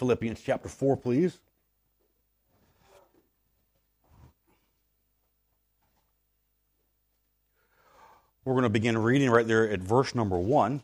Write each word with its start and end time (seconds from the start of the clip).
Philippians 0.00 0.40
chapter 0.40 0.70
4, 0.70 0.96
please. 0.96 1.38
We're 8.46 8.54
going 8.54 8.62
to 8.62 8.70
begin 8.70 8.96
reading 8.96 9.28
right 9.28 9.46
there 9.46 9.68
at 9.68 9.80
verse 9.80 10.14
number 10.14 10.38
1. 10.38 10.82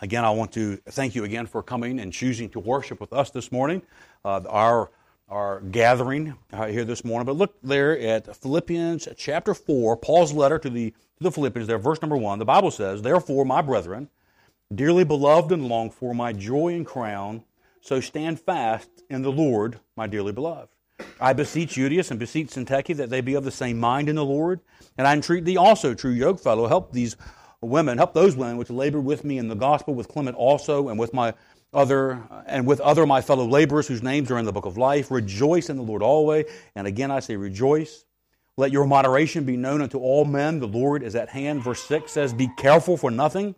Again, 0.00 0.24
I 0.24 0.30
want 0.30 0.52
to 0.52 0.78
thank 0.88 1.14
you 1.14 1.24
again 1.24 1.44
for 1.44 1.62
coming 1.62 2.00
and 2.00 2.10
choosing 2.10 2.48
to 2.50 2.58
worship 2.58 3.02
with 3.02 3.12
us 3.12 3.30
this 3.30 3.52
morning. 3.52 3.82
Uh, 4.24 4.40
our 4.48 4.90
our 5.28 5.60
gathering 5.60 6.34
uh, 6.54 6.68
here 6.68 6.86
this 6.86 7.04
morning. 7.04 7.26
But 7.26 7.36
look 7.36 7.54
there 7.62 7.98
at 7.98 8.34
Philippians 8.34 9.08
chapter 9.18 9.52
4, 9.52 9.98
Paul's 9.98 10.32
letter 10.32 10.58
to 10.58 10.70
the, 10.70 10.92
to 10.92 10.96
the 11.20 11.30
Philippians, 11.30 11.68
there, 11.68 11.76
verse 11.76 12.00
number 12.00 12.16
1. 12.16 12.38
The 12.38 12.46
Bible 12.46 12.70
says, 12.70 13.02
Therefore, 13.02 13.44
my 13.44 13.60
brethren, 13.60 14.08
dearly 14.74 15.04
beloved 15.04 15.52
and 15.52 15.68
longed 15.68 15.92
for, 15.92 16.14
my 16.14 16.32
joy 16.32 16.68
and 16.68 16.86
crown, 16.86 17.44
so 17.88 18.00
stand 18.00 18.38
fast 18.38 18.90
in 19.08 19.22
the 19.22 19.32
Lord, 19.32 19.80
my 19.96 20.06
dearly 20.06 20.32
beloved. 20.32 20.68
I 21.18 21.32
beseech 21.32 21.74
Euodias 21.76 22.10
and 22.10 22.20
beseech 22.20 22.48
Syntyche 22.48 22.94
that 22.96 23.08
they 23.08 23.22
be 23.22 23.34
of 23.34 23.44
the 23.44 23.50
same 23.50 23.80
mind 23.80 24.10
in 24.10 24.16
the 24.16 24.24
Lord. 24.24 24.60
And 24.98 25.06
I 25.06 25.14
entreat 25.14 25.46
thee 25.46 25.56
also, 25.56 25.94
true 25.94 26.10
yoke 26.10 26.38
fellow, 26.38 26.66
help 26.66 26.92
these 26.92 27.16
women, 27.62 27.96
help 27.96 28.12
those 28.12 28.36
women 28.36 28.58
which 28.58 28.68
labor 28.68 29.00
with 29.00 29.24
me 29.24 29.38
in 29.38 29.48
the 29.48 29.54
gospel, 29.54 29.94
with 29.94 30.08
Clement 30.08 30.36
also, 30.36 30.88
and 30.88 30.98
with 30.98 31.14
my 31.14 31.32
other 31.72 32.22
and 32.46 32.66
with 32.66 32.80
other 32.80 33.06
my 33.06 33.20
fellow 33.22 33.46
laborers 33.46 33.88
whose 33.88 34.02
names 34.02 34.30
are 34.30 34.38
in 34.38 34.44
the 34.44 34.52
book 34.52 34.66
of 34.66 34.76
life. 34.76 35.10
Rejoice 35.10 35.70
in 35.70 35.76
the 35.76 35.82
Lord 35.82 36.02
always. 36.02 36.44
And 36.74 36.86
again 36.86 37.10
I 37.10 37.20
say 37.20 37.36
rejoice. 37.36 38.04
Let 38.58 38.70
your 38.70 38.86
moderation 38.86 39.44
be 39.44 39.56
known 39.56 39.80
unto 39.80 39.98
all 39.98 40.26
men. 40.26 40.58
The 40.58 40.66
Lord 40.66 41.02
is 41.02 41.14
at 41.14 41.30
hand. 41.30 41.62
Verse 41.62 41.82
6 41.84 42.10
says, 42.10 42.32
Be 42.34 42.50
careful 42.58 42.96
for 42.96 43.10
nothing, 43.10 43.54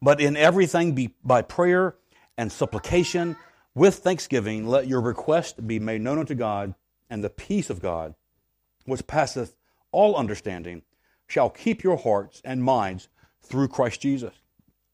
but 0.00 0.20
in 0.20 0.36
everything 0.36 0.94
be 0.94 1.14
by 1.22 1.42
prayer 1.42 1.94
and 2.36 2.50
supplication 2.50 3.36
with 3.74 3.96
thanksgiving, 3.96 4.66
let 4.66 4.86
your 4.86 5.00
request 5.00 5.66
be 5.66 5.78
made 5.78 6.00
known 6.00 6.18
unto 6.18 6.34
God, 6.34 6.74
and 7.10 7.22
the 7.22 7.30
peace 7.30 7.70
of 7.70 7.82
God, 7.82 8.14
which 8.86 9.06
passeth 9.06 9.56
all 9.92 10.16
understanding, 10.16 10.82
shall 11.26 11.50
keep 11.50 11.82
your 11.82 11.96
hearts 11.96 12.40
and 12.44 12.62
minds 12.62 13.08
through 13.42 13.68
Christ 13.68 14.00
Jesus. 14.00 14.34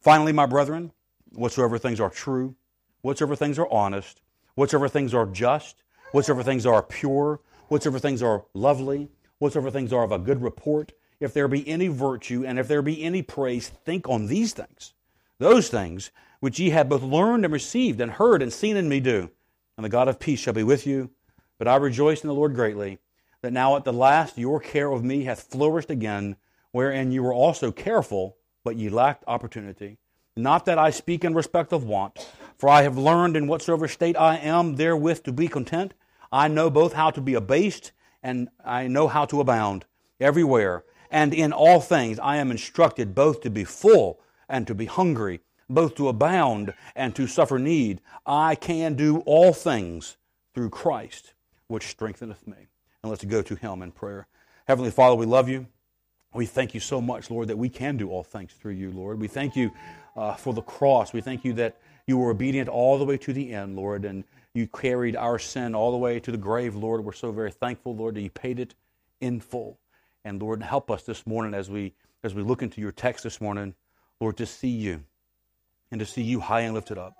Finally, 0.01 0.33
my 0.33 0.47
brethren, 0.47 0.93
whatsoever 1.33 1.79
things 1.79 2.01
are 2.01 2.11
true, 2.11 2.55
whatsoever 3.03 3.37
things 3.37 3.59
are 3.59 3.71
honest, 3.71 4.23
whatsoever 4.55 4.89
things 4.89 5.13
are 5.15 5.27
just, 5.27 5.83
whatsoever 6.13 6.43
things 6.43 6.67
are 6.67 6.83
pure, 6.83 7.41
whatsoever 7.69 7.99
things 7.99 8.23
are 8.23 8.45
lovely, 8.55 9.09
whatsoever 9.39 9.71
things 9.71 9.93
are 9.93 10.05
of 10.05 10.13
a 10.13 10.19
good 10.19 10.43
report, 10.43 10.93
if 11.21 11.35
there 11.35 11.49
be 11.49 11.69
any 11.69 11.89
virtue 11.89 12.45
and 12.47 12.59
if 12.59 12.67
there 12.67 12.83
be 12.83 13.03
any 13.03 13.23
praise, 13.23 13.69
think 13.69 14.09
on 14.09 14.27
these 14.27 14.53
things. 14.53 14.95
Those 15.39 15.69
things 15.69 16.11
which 16.41 16.59
ye 16.59 16.71
have 16.71 16.89
both 16.89 17.03
learned 17.03 17.45
and 17.45 17.53
received 17.53 18.01
and 18.01 18.13
heard 18.13 18.43
and 18.43 18.53
seen 18.53 18.77
in 18.77 18.89
me 18.89 19.01
do. 19.01 19.31
And 19.77 19.85
the 19.85 19.91
God 19.91 20.09
of 20.09 20.19
peace 20.19 20.41
shall 20.41 20.55
be 20.55 20.63
with 20.63 20.87
you. 20.87 21.11
But 21.59 21.69
I 21.69 21.77
rejoice 21.77 22.23
in 22.23 22.29
the 22.29 22.35
Lord 22.35 22.55
greatly 22.55 22.99
that 23.43 23.53
now 23.53 23.77
at 23.77 23.85
the 23.85 23.93
last 23.93 24.39
your 24.39 24.61
care 24.61 24.91
of 24.91 25.05
me 25.05 25.25
hath 25.25 25.43
flourished 25.43 25.91
again, 25.91 26.37
wherein 26.73 27.13
you 27.13 27.23
were 27.23 27.35
also 27.35 27.71
careful, 27.71 28.37
but 28.65 28.77
ye 28.77 28.89
lacked 28.89 29.25
opportunity. 29.27 29.99
Not 30.37 30.65
that 30.67 30.79
I 30.79 30.91
speak 30.91 31.25
in 31.25 31.35
respect 31.35 31.73
of 31.73 31.85
want, 31.85 32.31
for 32.57 32.69
I 32.69 32.83
have 32.83 32.97
learned 32.97 33.37
in 33.37 33.47
whatsoever 33.47 33.89
state 33.89 34.17
I 34.17 34.37
am 34.37 34.77
therewith 34.77 35.23
to 35.25 35.33
be 35.33 35.49
content. 35.49 35.95
I 36.33 36.49
know 36.49 36.71
both 36.71 36.93
how 36.93 37.11
to 37.11 37.21
be 37.21 37.35
abased 37.35 37.93
and 38.23 38.49
I 38.65 38.87
know 38.87 39.09
how 39.09 39.25
to 39.27 39.41
abound 39.41 39.87
everywhere. 40.21 40.85
And 41.11 41.35
in 41.35 41.53
all 41.53 41.81
things 41.81 42.19
I 42.19 42.37
am 42.37 42.51
instructed 42.51 43.15
both 43.15 43.41
to 43.43 43.51
be 43.51 43.65
full 43.65 44.21
and 44.49 44.67
to 44.67 44.75
be 44.75 44.87
hungry, 44.87 45.41
both 45.71 45.95
to 45.95 46.09
abound 46.09 46.75
and 46.95 47.15
to 47.17 47.27
suffer 47.27 47.59
need. 47.59 48.01
I 48.27 48.55
can 48.55 48.95
do 48.95 49.19
all 49.21 49.53
things 49.53 50.17
through 50.55 50.71
Christ, 50.71 51.35
which 51.69 51.87
strengtheneth 51.87 52.47
me. 52.47 52.69
And 53.03 53.11
let's 53.11 53.25
go 53.25 53.41
to 53.41 53.55
Him 53.55 53.81
in 53.81 53.93
prayer. 53.93 54.27
Heavenly 54.67 54.91
Father, 54.91 55.15
we 55.15 55.27
love 55.27 55.49
you. 55.49 55.67
We 56.35 56.47
thank 56.47 56.75
you 56.75 56.81
so 56.81 57.01
much, 57.01 57.31
Lord, 57.31 57.49
that 57.49 57.59
we 57.59 57.69
can 57.69 57.97
do 57.97 58.11
all 58.11 58.23
things 58.23 58.53
through 58.53 58.75
you, 58.75 58.91
Lord. 58.91 59.19
We 59.19 59.27
thank 59.27 59.57
you 59.57 59.71
uh, 60.17 60.35
for 60.35 60.53
the 60.53 60.63
cross. 60.63 61.13
We 61.13 61.21
thank 61.21 61.45
you 61.45 61.53
that 61.55 61.79
you 62.07 62.19
were 62.19 62.31
obedient 62.31 62.69
all 62.69 62.99
the 62.99 63.05
way 63.05 63.17
to 63.19 63.33
the 63.33 63.53
end, 63.53 63.77
Lord, 63.77 64.05
and 64.05 64.25
you 64.55 64.67
carried 64.67 65.17
our 65.17 65.39
sin 65.39 65.75
all 65.75 65.91
the 65.91 65.97
way 65.97 66.21
to 66.21 66.31
the 66.31 66.39
grave, 66.39 66.77
Lord. 66.77 67.05
We're 67.05 67.13
so 67.13 67.33
very 67.33 67.51
thankful, 67.51 67.97
Lord, 67.97 68.15
that 68.15 68.23
you 68.23 68.31
paid 68.31 68.61
it 68.61 68.75
in 69.21 69.41
full. 69.41 69.79
And 70.25 70.41
Lord, 70.41 70.63
help 70.63 70.91
us 70.91 71.03
this 71.03 71.27
morning 71.27 71.55
as 71.55 71.71
we 71.71 71.95
as 72.23 72.35
we 72.35 72.43
look 72.43 72.63
into 72.63 72.83
your 72.83 72.93
text 72.93 73.25
this 73.25 73.41
morning, 73.41 73.75
Lord, 74.21 74.37
to 74.37 74.45
see 74.45 74.69
you 74.69 75.03
and 75.91 75.99
to 76.01 76.07
see 76.07 76.23
you 76.23 76.41
high 76.41 76.61
and 76.61 76.75
lifted 76.75 76.99
up. 76.99 77.17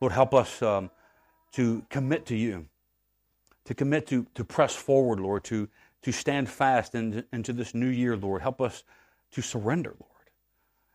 Lord, 0.00 0.12
help 0.12 0.34
us 0.34 0.62
um, 0.62 0.90
to 1.52 1.84
commit 1.90 2.26
to 2.26 2.36
you, 2.36 2.66
to 3.64 3.74
commit 3.74 4.06
to, 4.08 4.26
to 4.34 4.44
press 4.44 4.74
forward, 4.74 5.20
Lord, 5.20 5.44
to, 5.44 5.68
to 6.02 6.12
stand 6.12 6.48
fast 6.48 6.94
into, 6.94 7.24
into 7.32 7.52
this 7.52 7.74
new 7.74 7.88
year, 7.88 8.16
Lord. 8.16 8.42
Help 8.42 8.60
us 8.60 8.84
to 9.32 9.42
surrender, 9.42 9.94
Lord, 9.98 10.30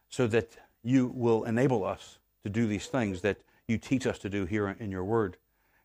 so 0.09 0.27
that 0.27 0.57
you 0.83 1.07
will 1.13 1.43
enable 1.43 1.83
us 1.83 2.19
to 2.43 2.49
do 2.49 2.67
these 2.67 2.87
things 2.87 3.21
that 3.21 3.37
you 3.67 3.77
teach 3.77 4.05
us 4.05 4.19
to 4.19 4.29
do 4.29 4.45
here 4.45 4.67
in 4.79 4.91
your 4.91 5.03
word. 5.03 5.37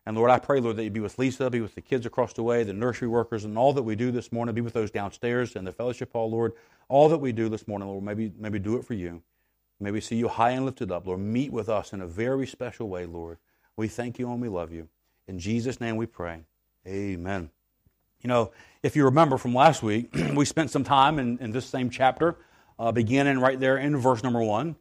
And 0.05 0.17
Lord, 0.17 0.31
I 0.31 0.39
pray, 0.39 0.59
Lord, 0.59 0.77
that 0.77 0.83
you 0.83 0.89
be 0.89 0.99
with 0.99 1.19
Lisa, 1.19 1.49
be 1.49 1.61
with 1.61 1.75
the 1.75 1.81
kids 1.81 2.05
across 2.05 2.33
the 2.33 2.43
way, 2.43 2.63
the 2.63 2.73
nursery 2.73 3.07
workers, 3.07 3.45
and 3.45 3.57
all 3.57 3.73
that 3.73 3.83
we 3.83 3.95
do 3.95 4.11
this 4.11 4.31
morning. 4.31 4.55
Be 4.55 4.61
with 4.61 4.73
those 4.73 4.91
downstairs 4.91 5.55
and 5.55 5.67
the 5.67 5.71
fellowship 5.71 6.11
hall, 6.13 6.31
Lord. 6.31 6.53
All 6.87 7.09
that 7.09 7.19
we 7.19 7.31
do 7.31 7.47
this 7.47 7.67
morning, 7.67 7.87
Lord, 7.87 8.03
maybe, 8.03 8.31
maybe 8.37 8.59
do 8.59 8.75
it 8.77 8.85
for 8.85 8.95
you. 8.95 9.21
Maybe 9.79 10.01
see 10.01 10.17
you 10.17 10.27
high 10.27 10.51
and 10.51 10.65
lifted 10.65 10.91
up, 10.91 11.07
Lord. 11.07 11.19
Meet 11.19 11.53
with 11.53 11.69
us 11.69 11.93
in 11.93 12.01
a 12.01 12.07
very 12.07 12.45
special 12.45 12.89
way, 12.89 13.05
Lord. 13.05 13.37
We 13.77 13.87
thank 13.87 14.19
you 14.19 14.31
and 14.31 14.41
we 14.41 14.49
love 14.49 14.71
you. 14.71 14.89
In 15.27 15.39
Jesus' 15.39 15.79
name 15.79 15.95
we 15.95 16.05
pray. 16.05 16.41
Amen. 16.85 17.49
You 18.21 18.27
know, 18.27 18.51
if 18.83 18.95
you 18.95 19.05
remember 19.05 19.37
from 19.37 19.53
last 19.53 19.81
week, 19.81 20.13
we 20.33 20.43
spent 20.43 20.71
some 20.71 20.83
time 20.83 21.19
in, 21.19 21.37
in 21.39 21.51
this 21.51 21.65
same 21.65 21.89
chapter, 21.89 22.35
uh, 22.77 22.91
beginning 22.91 23.39
right 23.39 23.59
there 23.59 23.77
in 23.77 23.95
verse 23.95 24.23
number 24.23 24.41
one. 24.41 24.75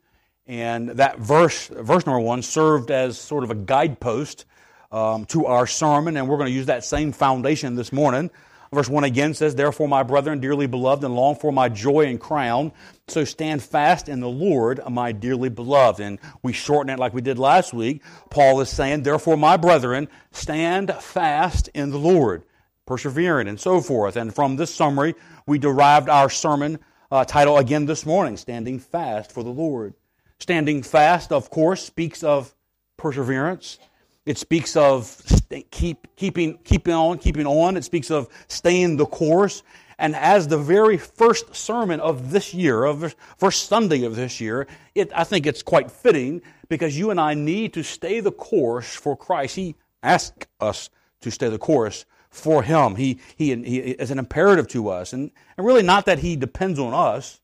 And 0.46 0.88
that 0.90 1.18
verse, 1.18 1.68
verse 1.68 2.06
number 2.06 2.20
one, 2.20 2.42
served 2.42 2.90
as 2.90 3.18
sort 3.18 3.44
of 3.44 3.50
a 3.50 3.54
guidepost 3.54 4.46
um, 4.90 5.26
to 5.26 5.46
our 5.46 5.66
sermon, 5.66 6.16
and 6.16 6.28
we're 6.28 6.38
going 6.38 6.48
to 6.48 6.54
use 6.54 6.66
that 6.66 6.82
same 6.82 7.12
foundation 7.12 7.76
this 7.76 7.92
morning. 7.92 8.30
Verse 8.72 8.88
1 8.88 9.04
again 9.04 9.34
says, 9.34 9.54
Therefore, 9.54 9.88
my 9.88 10.02
brethren, 10.02 10.40
dearly 10.40 10.66
beloved, 10.66 11.02
and 11.04 11.14
long 11.14 11.36
for 11.36 11.52
my 11.52 11.68
joy 11.68 12.06
and 12.06 12.20
crown, 12.20 12.72
so 13.06 13.24
stand 13.24 13.62
fast 13.62 14.08
in 14.08 14.20
the 14.20 14.28
Lord, 14.28 14.80
my 14.90 15.12
dearly 15.12 15.48
beloved. 15.48 16.00
And 16.00 16.18
we 16.42 16.52
shorten 16.52 16.92
it 16.92 16.98
like 16.98 17.14
we 17.14 17.22
did 17.22 17.38
last 17.38 17.72
week. 17.72 18.02
Paul 18.30 18.60
is 18.60 18.68
saying, 18.68 19.02
Therefore, 19.02 19.36
my 19.36 19.56
brethren, 19.56 20.08
stand 20.32 20.92
fast 20.94 21.68
in 21.68 21.90
the 21.90 21.98
Lord, 21.98 22.44
persevering, 22.86 23.48
and 23.48 23.58
so 23.58 23.80
forth. 23.80 24.16
And 24.16 24.34
from 24.34 24.56
this 24.56 24.74
summary, 24.74 25.14
we 25.46 25.58
derived 25.58 26.08
our 26.08 26.28
sermon 26.28 26.78
uh, 27.10 27.24
title 27.24 27.56
again 27.56 27.86
this 27.86 28.04
morning, 28.04 28.36
Standing 28.36 28.78
Fast 28.78 29.32
for 29.32 29.42
the 29.42 29.50
Lord. 29.50 29.94
Standing 30.40 30.82
fast, 30.82 31.32
of 31.32 31.50
course, 31.50 31.82
speaks 31.82 32.22
of 32.22 32.54
perseverance. 32.96 33.78
It 34.28 34.36
speaks 34.36 34.76
of 34.76 35.22
keep, 35.70 36.06
keeping, 36.14 36.58
keeping 36.58 36.92
on, 36.92 37.16
keeping 37.16 37.46
on. 37.46 37.78
It 37.78 37.84
speaks 37.84 38.10
of 38.10 38.28
staying 38.46 38.98
the 38.98 39.06
course. 39.06 39.62
And 39.98 40.14
as 40.14 40.46
the 40.46 40.58
very 40.58 40.98
first 40.98 41.56
sermon 41.56 41.98
of 42.00 42.30
this 42.30 42.52
year, 42.52 42.84
of 42.84 43.16
first 43.38 43.68
Sunday 43.68 44.04
of 44.04 44.16
this 44.16 44.38
year, 44.38 44.66
it, 44.94 45.10
I 45.14 45.24
think 45.24 45.46
it's 45.46 45.62
quite 45.62 45.90
fitting 45.90 46.42
because 46.68 46.98
you 46.98 47.10
and 47.10 47.18
I 47.18 47.32
need 47.32 47.72
to 47.72 47.82
stay 47.82 48.20
the 48.20 48.30
course 48.30 48.94
for 48.94 49.16
Christ. 49.16 49.56
He 49.56 49.76
asked 50.02 50.46
us 50.60 50.90
to 51.22 51.30
stay 51.30 51.48
the 51.48 51.56
course 51.56 52.04
for 52.28 52.62
Him. 52.62 52.96
He, 52.96 53.20
he, 53.34 53.56
he 53.56 53.78
is 53.78 54.10
an 54.10 54.18
imperative 54.18 54.68
to 54.68 54.90
us. 54.90 55.14
And, 55.14 55.30
and 55.56 55.66
really 55.66 55.82
not 55.82 56.04
that 56.04 56.18
He 56.18 56.36
depends 56.36 56.78
on 56.78 56.92
us, 56.92 57.40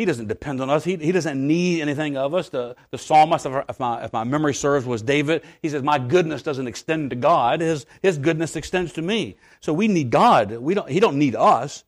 he 0.00 0.06
doesn't 0.06 0.28
depend 0.28 0.62
on 0.62 0.70
us. 0.70 0.82
He, 0.82 0.96
he 0.96 1.12
doesn't 1.12 1.46
need 1.46 1.82
anything 1.82 2.16
of 2.16 2.32
us. 2.32 2.48
The, 2.48 2.74
the 2.90 2.96
psalmist, 2.96 3.44
if 3.44 3.78
my, 3.78 4.02
if 4.02 4.10
my 4.14 4.24
memory 4.24 4.54
serves, 4.54 4.86
was 4.86 5.02
David. 5.02 5.44
He 5.60 5.68
says, 5.68 5.82
My 5.82 5.98
goodness 5.98 6.42
doesn't 6.42 6.66
extend 6.66 7.10
to 7.10 7.16
God. 7.16 7.60
His, 7.60 7.84
his 8.00 8.16
goodness 8.16 8.56
extends 8.56 8.94
to 8.94 9.02
me. 9.02 9.36
So 9.60 9.74
we 9.74 9.88
need 9.88 10.08
God. 10.08 10.52
We 10.52 10.72
don't, 10.72 10.88
he 10.88 11.00
don't 11.00 11.18
need 11.18 11.36
us. 11.36 11.84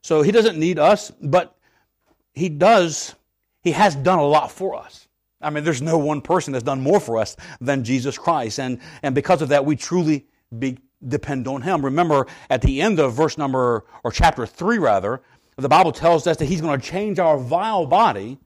So 0.00 0.22
he 0.22 0.30
doesn't 0.30 0.56
need 0.56 0.78
us, 0.78 1.10
but 1.20 1.56
he 2.34 2.48
does, 2.48 3.16
he 3.64 3.72
has 3.72 3.96
done 3.96 4.20
a 4.20 4.24
lot 4.24 4.52
for 4.52 4.76
us. 4.76 5.08
I 5.40 5.50
mean, 5.50 5.64
there's 5.64 5.82
no 5.82 5.98
one 5.98 6.20
person 6.20 6.52
that's 6.52 6.62
done 6.62 6.80
more 6.80 7.00
for 7.00 7.18
us 7.18 7.36
than 7.60 7.82
Jesus 7.82 8.16
Christ. 8.16 8.60
And, 8.60 8.78
and 9.02 9.12
because 9.12 9.42
of 9.42 9.48
that, 9.48 9.64
we 9.64 9.74
truly 9.74 10.26
be, 10.56 10.78
depend 11.04 11.48
on 11.48 11.62
him. 11.62 11.84
Remember, 11.84 12.28
at 12.48 12.62
the 12.62 12.80
end 12.80 13.00
of 13.00 13.14
verse 13.14 13.36
number, 13.36 13.84
or 14.04 14.12
chapter 14.12 14.46
3 14.46 14.78
rather, 14.78 15.20
the 15.56 15.68
Bible 15.68 15.92
tells 15.92 16.26
us 16.26 16.36
that 16.36 16.46
He's 16.46 16.60
going 16.60 16.78
to 16.78 16.86
change 16.86 17.18
our 17.18 17.38
vile 17.38 17.86
body 17.86 18.38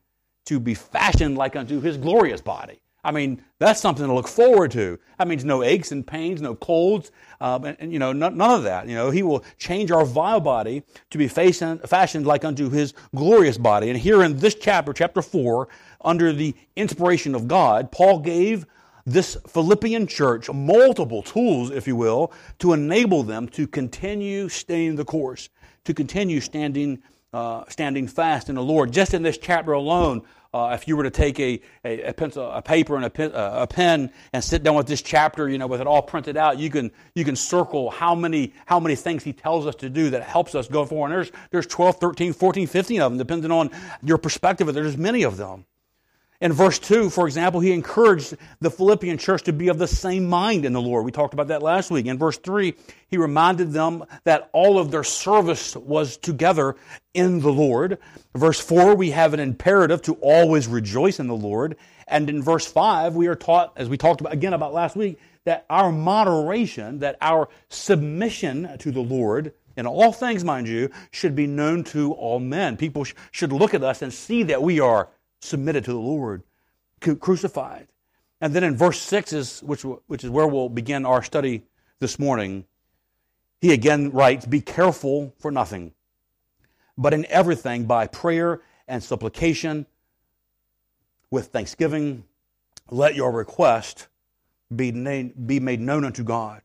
to 0.47 0.61
be 0.61 0.75
fashioned 0.75 1.37
like 1.37 1.57
unto 1.57 1.81
His 1.81 1.97
glorious 1.97 2.41
body. 2.41 2.81
I 3.03 3.13
mean, 3.13 3.43
that's 3.59 3.81
something 3.81 4.07
to 4.07 4.13
look 4.13 4.29
forward 4.29 4.73
to. 4.73 4.99
That 5.19 5.27
means 5.27 5.45
no 5.45 5.63
aches 5.63 5.91
and 5.91 6.07
pains, 6.07 6.43
no 6.43 6.55
colds, 6.55 7.11
um, 7.41 7.65
and, 7.65 7.77
and, 7.81 7.93
you 7.93 7.99
know, 7.99 8.13
none, 8.13 8.37
none, 8.37 8.51
of 8.51 8.65
that. 8.65 8.87
You 8.89 8.95
know, 8.95 9.11
He 9.11 9.23
will 9.23 9.43
change 9.59 9.91
our 9.91 10.05
vile 10.05 10.41
body 10.41 10.83
to 11.11 11.19
be 11.19 11.27
fashioned 11.27 12.27
like 12.27 12.45
unto 12.45 12.69
His 12.69 12.93
glorious 13.15 13.57
body. 13.57 13.89
And 13.89 13.99
here 13.99 14.23
in 14.23 14.39
this 14.39 14.55
chapter, 14.55 14.93
chapter 14.93 15.23
4, 15.23 15.69
under 16.03 16.33
the 16.33 16.55
inspiration 16.77 17.35
of 17.35 17.49
God, 17.49 17.91
Paul 17.91 18.21
gave 18.21 18.67
this 19.07 19.37
Philippian 19.49 20.07
church 20.07 20.51
multiple 20.51 21.23
tools, 21.23 21.71
if 21.71 21.87
you 21.87 21.97
will, 21.97 22.33
to 22.59 22.73
enable 22.73 23.23
them 23.23 23.49
to 23.49 23.67
continue 23.67 24.49
staying 24.49 24.97
the 24.97 25.05
course, 25.05 25.49
to 25.85 25.95
continue 25.95 26.41
standing, 26.41 27.03
uh, 27.33 27.65
standing 27.69 28.09
fast 28.09 28.49
in 28.49 28.55
the 28.55 28.63
Lord. 28.63 28.93
Just 28.93 29.15
in 29.15 29.23
this 29.23 29.39
chapter 29.39 29.73
alone, 29.73 30.23
uh, 30.53 30.73
if 30.75 30.89
you 30.89 30.97
were 30.97 31.05
to 31.05 31.11
take 31.11 31.39
a, 31.39 31.61
a, 31.85 32.03
a, 32.03 32.13
pencil, 32.13 32.51
a 32.51 32.61
paper 32.61 32.97
and 32.97 33.05
a 33.05 33.11
pen, 33.11 33.33
uh, 33.33 33.51
a 33.63 33.67
pen 33.67 34.11
and 34.33 34.43
sit 34.43 34.63
down 34.63 34.75
with 34.75 34.87
this 34.87 35.01
chapter, 35.01 35.49
you 35.49 35.59
know, 35.59 35.69
with 35.69 35.81
it 35.81 35.87
all 35.87 36.03
printed 36.03 36.37
out, 36.37 36.59
you 36.59 36.71
can, 36.71 36.91
you 37.15 37.25
can 37.25 37.37
circle 37.37 37.91
how 37.91 38.15
many, 38.15 38.53
how 38.67 38.81
many 38.81 38.97
things 38.97 39.23
he 39.23 39.33
tells 39.33 39.67
us 39.67 39.77
to 39.77 39.89
do 39.89 40.11
that 40.11 40.25
helps 40.25 40.55
us 40.55 40.67
go 40.67 40.85
forward. 40.85 41.13
And 41.13 41.15
there's, 41.15 41.33
there's 41.51 41.67
12, 41.69 42.01
13, 42.01 42.33
14, 42.33 42.67
15 42.67 43.01
of 43.01 43.13
them, 43.13 43.19
depending 43.19 43.53
on 43.53 43.71
your 44.03 44.19
perspective. 44.19 44.73
There's 44.75 44.97
many 44.97 45.23
of 45.23 45.37
them. 45.37 45.67
In 46.41 46.55
verse 46.55 46.79
2, 46.79 47.11
for 47.11 47.27
example, 47.27 47.61
he 47.61 47.71
encouraged 47.71 48.35
the 48.61 48.71
Philippian 48.71 49.19
church 49.19 49.43
to 49.43 49.53
be 49.53 49.69
of 49.69 49.77
the 49.77 49.87
same 49.87 50.27
mind 50.27 50.65
in 50.65 50.73
the 50.73 50.81
Lord. 50.81 51.05
We 51.05 51.13
talked 51.13 51.35
about 51.35 51.49
that 51.49 51.63
last 51.63 51.91
week. 51.91 52.07
In 52.07 52.17
verse 52.17 52.39
3, 52.39 52.75
he 53.09 53.19
reminded 53.19 53.73
them 53.73 54.05
that 54.25 54.49
all 54.55 54.79
of 54.79 54.91
their 54.91 55.05
service 55.05 55.77
was 55.77 56.17
together 56.17 56.77
in 57.13 57.41
the 57.41 57.53
Lord. 57.53 57.99
Verse 58.35 58.59
4, 58.59 58.95
we 58.95 59.11
have 59.11 59.35
an 59.35 59.41
imperative 59.41 60.01
to 60.03 60.15
always 60.15 60.67
rejoice 60.67 61.21
in 61.21 61.27
the 61.27 61.37
Lord. 61.37 61.77
And 62.09 62.31
in 62.31 62.43
verse 62.43 62.67
5, 62.67 63.15
we 63.15 63.27
are 63.27 63.37
taught, 63.37 63.75
as 63.77 63.91
we 63.91 63.99
talked 63.99 64.23
about 64.23 64.33
again 64.33 64.55
about 64.55 64.73
last 64.73 64.97
week, 64.97 65.19
that 65.45 65.67
our 65.69 65.93
moderation, 65.93 67.01
that 67.01 67.19
our 67.21 67.51
submission 67.69 68.79
to 68.79 68.91
the 68.91 69.01
Lord, 69.01 69.53
in 69.77 69.87
all 69.87 70.13
things, 70.13 70.43
mind 70.43 70.69
you, 70.69 70.91
should 71.11 71.35
be 71.35 71.47
known 71.47 71.85
to 71.85 72.13
all 72.15 72.41
men. 72.41 72.79
People 72.79 73.05
sh- 73.05 73.15
should 73.31 73.53
look 73.53 73.75
at 73.75 73.85
us 73.85 74.01
and 74.01 74.13
see 74.13 74.43
that 74.45 74.63
we 74.63 74.81
are 74.81 75.11
submitted 75.41 75.85
to 75.85 75.93
the 75.93 75.99
Lord, 75.99 76.43
crucified. 77.01 77.89
And 78.41 78.55
then 78.55 78.65
in 78.65 78.77
verse 78.77 79.01
6 79.01 79.33
is 79.33 79.61
which, 79.61 79.83
which 79.83 80.25
is 80.25 80.31
where 80.31 80.47
we'll 80.47 80.69
begin 80.69 81.05
our 81.05 81.23
study 81.23 81.65
this 81.99 82.19
morning. 82.19 82.65
He 83.61 83.73
again 83.73 84.11
writes, 84.11 84.47
Be 84.47 84.61
careful 84.61 85.35
for 85.39 85.51
nothing, 85.51 85.93
but 86.97 87.13
in 87.13 87.27
everything 87.27 87.85
by 87.85 88.07
prayer 88.07 88.63
and 88.89 89.03
supplication 89.03 89.87
with 91.31 91.49
thanksgiving, 91.49 92.25
let 92.91 93.15
your 93.15 93.31
request 93.31 94.09
be, 94.75 94.91
be 94.91 95.61
made 95.61 95.81
known 95.81 96.05
unto 96.05 96.25
God. 96.25 96.63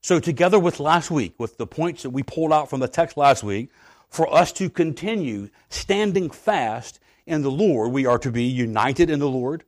So, 0.00 0.18
together 0.18 0.58
with 0.58 0.80
last 0.80 1.10
week, 1.10 1.34
with 1.38 1.58
the 1.58 1.66
points 1.66 2.02
that 2.02 2.10
we 2.10 2.24
pulled 2.24 2.52
out 2.52 2.68
from 2.68 2.80
the 2.80 2.88
text 2.88 3.16
last 3.16 3.44
week, 3.44 3.70
for 4.08 4.32
us 4.32 4.52
to 4.52 4.68
continue 4.68 5.48
standing 5.68 6.28
fast 6.28 6.98
in 7.26 7.42
the 7.42 7.50
Lord. 7.50 7.92
We 7.92 8.06
are 8.06 8.18
to 8.18 8.30
be 8.30 8.44
united 8.44 9.10
in 9.10 9.18
the 9.18 9.28
Lord. 9.28 9.64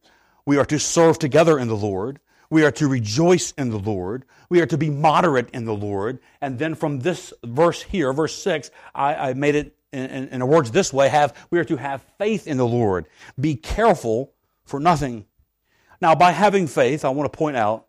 We 0.47 0.59
are 0.59 0.65
to 0.67 0.79
serve 0.79 1.19
together 1.19 1.59
in 1.59 1.69
the 1.69 1.77
Lord. 1.77 2.21
We 2.51 2.65
are 2.65 2.73
to 2.73 2.89
rejoice 2.89 3.53
in 3.53 3.71
the 3.71 3.79
Lord. 3.79 4.25
We 4.49 4.61
are 4.61 4.67
to 4.67 4.79
be 4.79 4.91
moderate 4.91 5.51
in 5.51 5.65
the 5.65 5.75
Lord. 5.75 6.21
And 6.41 6.59
then 6.59 6.75
from 6.75 7.01
this 7.01 7.33
verse 7.43 7.83
here, 7.83 8.13
verse 8.13 8.41
6, 8.43 8.71
I, 8.95 9.15
I 9.31 9.35
made 9.35 9.55
it 9.55 9.77
in, 9.93 10.05
in, 10.11 10.29
in 10.29 10.47
words 10.47 10.71
this 10.71 10.93
way 10.93 11.09
have 11.09 11.49
we 11.51 11.59
are 11.59 11.65
to 11.65 11.77
have 11.77 12.03
faith 12.19 12.47
in 12.47 12.57
the 12.57 12.67
Lord. 12.67 13.07
Be 13.41 13.55
careful 13.55 14.33
for 14.65 14.81
nothing. 14.81 15.25
Now, 16.01 16.15
by 16.15 16.33
having 16.33 16.67
faith, 16.67 17.05
I 17.05 17.09
want 17.11 17.33
to 17.33 17.37
point 17.37 17.57
out 17.57 17.87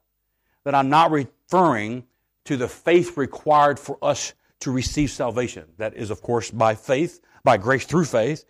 that 0.63 0.75
I'm 0.75 0.89
not 0.89 1.11
referring 1.11 2.06
to 2.45 2.57
the 2.57 2.68
faith 2.68 3.18
required 3.18 3.79
for 3.79 3.97
us 4.01 4.33
to 4.61 4.71
receive 4.71 5.11
salvation. 5.11 5.65
That 5.77 5.95
is, 5.95 6.11
of 6.11 6.21
course, 6.21 6.50
by 6.51 6.75
faith, 6.75 7.19
by 7.44 7.57
grace 7.57 7.85
through 7.85 8.06
faith. 8.06 8.45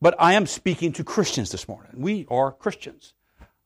But 0.00 0.14
I 0.18 0.34
am 0.34 0.46
speaking 0.46 0.92
to 0.94 1.04
Christians 1.04 1.50
this 1.50 1.68
morning. 1.68 1.92
We 1.94 2.26
are 2.30 2.52
Christians. 2.52 3.14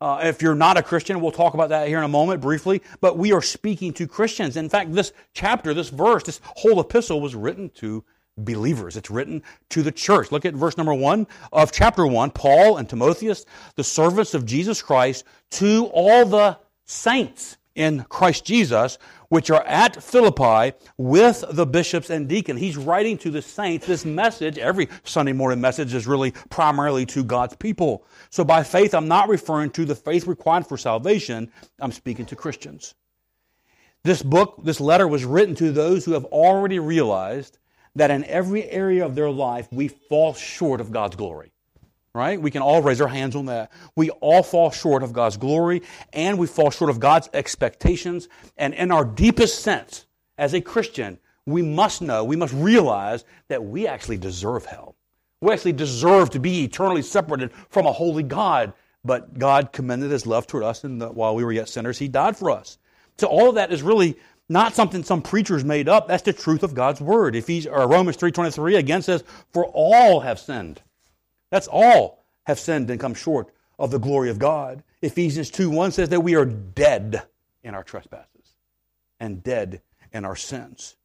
Uh, 0.00 0.20
if 0.22 0.42
you're 0.42 0.54
not 0.54 0.76
a 0.76 0.82
Christian, 0.82 1.20
we'll 1.20 1.32
talk 1.32 1.54
about 1.54 1.70
that 1.70 1.88
here 1.88 1.98
in 1.98 2.04
a 2.04 2.08
moment 2.08 2.40
briefly, 2.40 2.82
but 3.00 3.19
we 3.19 3.32
are 3.32 3.42
speaking 3.42 3.92
to 3.94 4.06
Christians. 4.06 4.56
In 4.56 4.69
fact, 4.69 4.92
this 4.92 5.12
chapter, 5.34 5.75
this 5.75 5.88
verse, 5.88 6.22
this 6.22 6.40
whole 6.44 6.78
epistle 6.78 7.20
was 7.20 7.34
written 7.34 7.69
to 7.70 8.04
believers. 8.36 8.96
It's 8.96 9.10
written 9.10 9.42
to 9.70 9.82
the 9.82 9.90
church. 9.90 10.30
Look 10.30 10.44
at 10.44 10.54
verse 10.54 10.76
number 10.76 10.94
one 10.94 11.26
of 11.52 11.72
chapter 11.72 12.06
one. 12.06 12.30
Paul 12.30 12.76
and 12.76 12.88
Timotheus, 12.88 13.44
the 13.75 13.82
servants 13.82 14.34
of 14.34 14.46
Jesus 14.46 14.80
Christ, 14.80 15.25
to 15.52 15.90
all 15.92 16.25
the 16.25 16.58
saints 16.84 17.56
in 17.75 18.04
Christ 18.08 18.44
Jesus, 18.44 18.98
which 19.28 19.50
are 19.50 19.62
at 19.64 20.02
Philippi 20.02 20.76
with 20.96 21.44
the 21.50 21.66
bishops 21.66 22.10
and 22.10 22.28
deacons. 22.28 22.60
He's 22.60 22.76
writing 22.76 23.19
to 23.19 23.30
the 23.30 23.42
saints. 23.42 23.86
This 23.86 24.04
message, 24.04 24.58
every 24.58 24.88
Sunday 25.04 25.32
morning 25.32 25.60
message, 25.60 25.94
is 25.94 26.06
really 26.06 26.32
primarily 26.50 27.04
to 27.06 27.25
God's 27.25 27.56
people. 27.56 28.04
So 28.30 28.44
by 28.44 28.62
faith, 28.62 28.94
I'm 28.94 29.08
not 29.08 29.28
referring 29.28 29.70
to 29.70 29.84
the 29.84 29.94
faith 29.94 30.26
required 30.26 30.66
for 30.66 30.76
salvation. 30.76 31.50
I'm 31.80 31.92
speaking 31.92 32.26
to 32.26 32.36
Christians. 32.36 32.94
This 34.04 34.22
book, 34.22 34.60
this 34.64 34.80
letter 34.80 35.08
was 35.08 35.25
written 35.25 35.54
to 35.56 35.72
those 35.72 36.04
who 36.04 36.12
have 36.12 36.25
already 36.26 36.78
realized 36.78 37.58
that 37.96 38.10
in 38.10 38.25
every 38.25 38.64
area 38.70 39.04
of 39.04 39.14
their 39.14 39.30
life, 39.30 39.69
we 39.72 39.88
fall 39.88 40.34
short 40.34 40.80
of 40.80 40.92
God's 40.92 41.16
glory 41.16 41.52
right? 42.18 42.40
We 42.40 42.50
can 42.50 42.62
all 42.62 42.82
raise 42.82 43.00
our 43.00 43.08
hands 43.08 43.36
on 43.36 43.46
that. 43.46 43.70
We 43.96 44.10
all 44.10 44.42
fall 44.42 44.70
short 44.70 45.02
of 45.02 45.12
God's 45.12 45.36
glory 45.36 45.82
and 46.12 46.38
we 46.38 46.46
fall 46.46 46.70
short 46.70 46.90
of 46.90 47.00
God's 47.00 47.28
expectations. 47.32 48.28
And 48.56 48.74
in 48.74 48.90
our 48.90 49.04
deepest 49.04 49.60
sense, 49.60 50.06
as 50.36 50.54
a 50.54 50.60
Christian, 50.60 51.18
we 51.46 51.62
must 51.62 52.02
know, 52.02 52.24
we 52.24 52.36
must 52.36 52.52
realize 52.52 53.24
that 53.48 53.64
we 53.64 53.86
actually 53.86 54.18
deserve 54.18 54.66
hell. 54.66 54.96
We 55.40 55.52
actually 55.52 55.72
deserve 55.72 56.30
to 56.30 56.40
be 56.40 56.64
eternally 56.64 57.02
separated 57.02 57.52
from 57.70 57.86
a 57.86 57.92
holy 57.92 58.22
God. 58.22 58.72
But 59.04 59.38
God 59.38 59.72
commended 59.72 60.10
his 60.10 60.26
love 60.26 60.46
toward 60.46 60.64
us, 60.64 60.82
and 60.82 61.00
while 61.00 61.34
we 61.34 61.44
were 61.44 61.52
yet 61.52 61.68
sinners, 61.68 61.98
he 61.98 62.08
died 62.08 62.36
for 62.36 62.50
us. 62.50 62.78
So 63.16 63.28
all 63.28 63.48
of 63.48 63.54
that 63.54 63.72
is 63.72 63.82
really 63.82 64.18
not 64.48 64.74
something 64.74 65.02
some 65.02 65.22
preachers 65.22 65.64
made 65.64 65.88
up. 65.88 66.08
That's 66.08 66.22
the 66.22 66.32
truth 66.32 66.62
of 66.62 66.74
God's 66.74 67.00
word. 67.00 67.36
Ephesians, 67.36 67.72
or 67.72 67.82
uh, 67.82 67.86
Romans 67.86 68.16
3.23 68.16 68.78
again 68.78 69.02
says, 69.02 69.22
For 69.52 69.66
all 69.66 70.20
have 70.20 70.38
sinned 70.38 70.82
that's 71.50 71.68
all 71.68 72.24
have 72.44 72.58
sinned 72.58 72.90
and 72.90 73.00
come 73.00 73.14
short 73.14 73.52
of 73.78 73.90
the 73.90 73.98
glory 73.98 74.30
of 74.30 74.38
God. 74.38 74.82
Ephesians 75.02 75.50
2 75.50 75.70
1 75.70 75.92
says 75.92 76.08
that 76.08 76.20
we 76.20 76.34
are 76.34 76.44
dead 76.44 77.22
in 77.62 77.74
our 77.74 77.84
trespasses 77.84 78.54
and 79.20 79.42
dead 79.42 79.82
in 80.12 80.24
our 80.24 80.36
sins. 80.36 80.96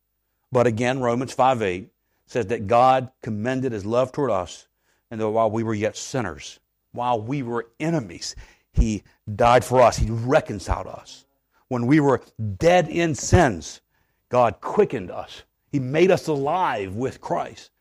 But 0.51 0.67
again, 0.67 0.99
Romans 0.99 1.33
5 1.33 1.61
8 1.61 1.89
says 2.25 2.47
that 2.47 2.67
God 2.67 3.11
commended 3.21 3.71
his 3.71 3.85
love 3.85 4.11
toward 4.11 4.31
us, 4.31 4.67
and 5.11 5.19
that 5.19 5.29
while 5.29 5.51
we 5.51 5.63
were 5.63 5.73
yet 5.73 5.97
sinners, 5.97 6.59
while 6.91 7.21
we 7.21 7.43
were 7.43 7.67
enemies, 7.79 8.35
he 8.71 9.03
died 9.35 9.63
for 9.63 9.81
us. 9.81 9.97
He 9.97 10.09
reconciled 10.09 10.87
us. 10.87 11.25
When 11.67 11.85
we 11.87 11.99
were 11.99 12.21
dead 12.57 12.87
in 12.87 13.15
sins, 13.15 13.81
God 14.29 14.61
quickened 14.61 15.11
us. 15.11 15.43
He 15.71 15.79
made 15.79 16.11
us 16.11 16.27
alive 16.27 16.95
with 16.95 17.21
Christ. 17.21 17.71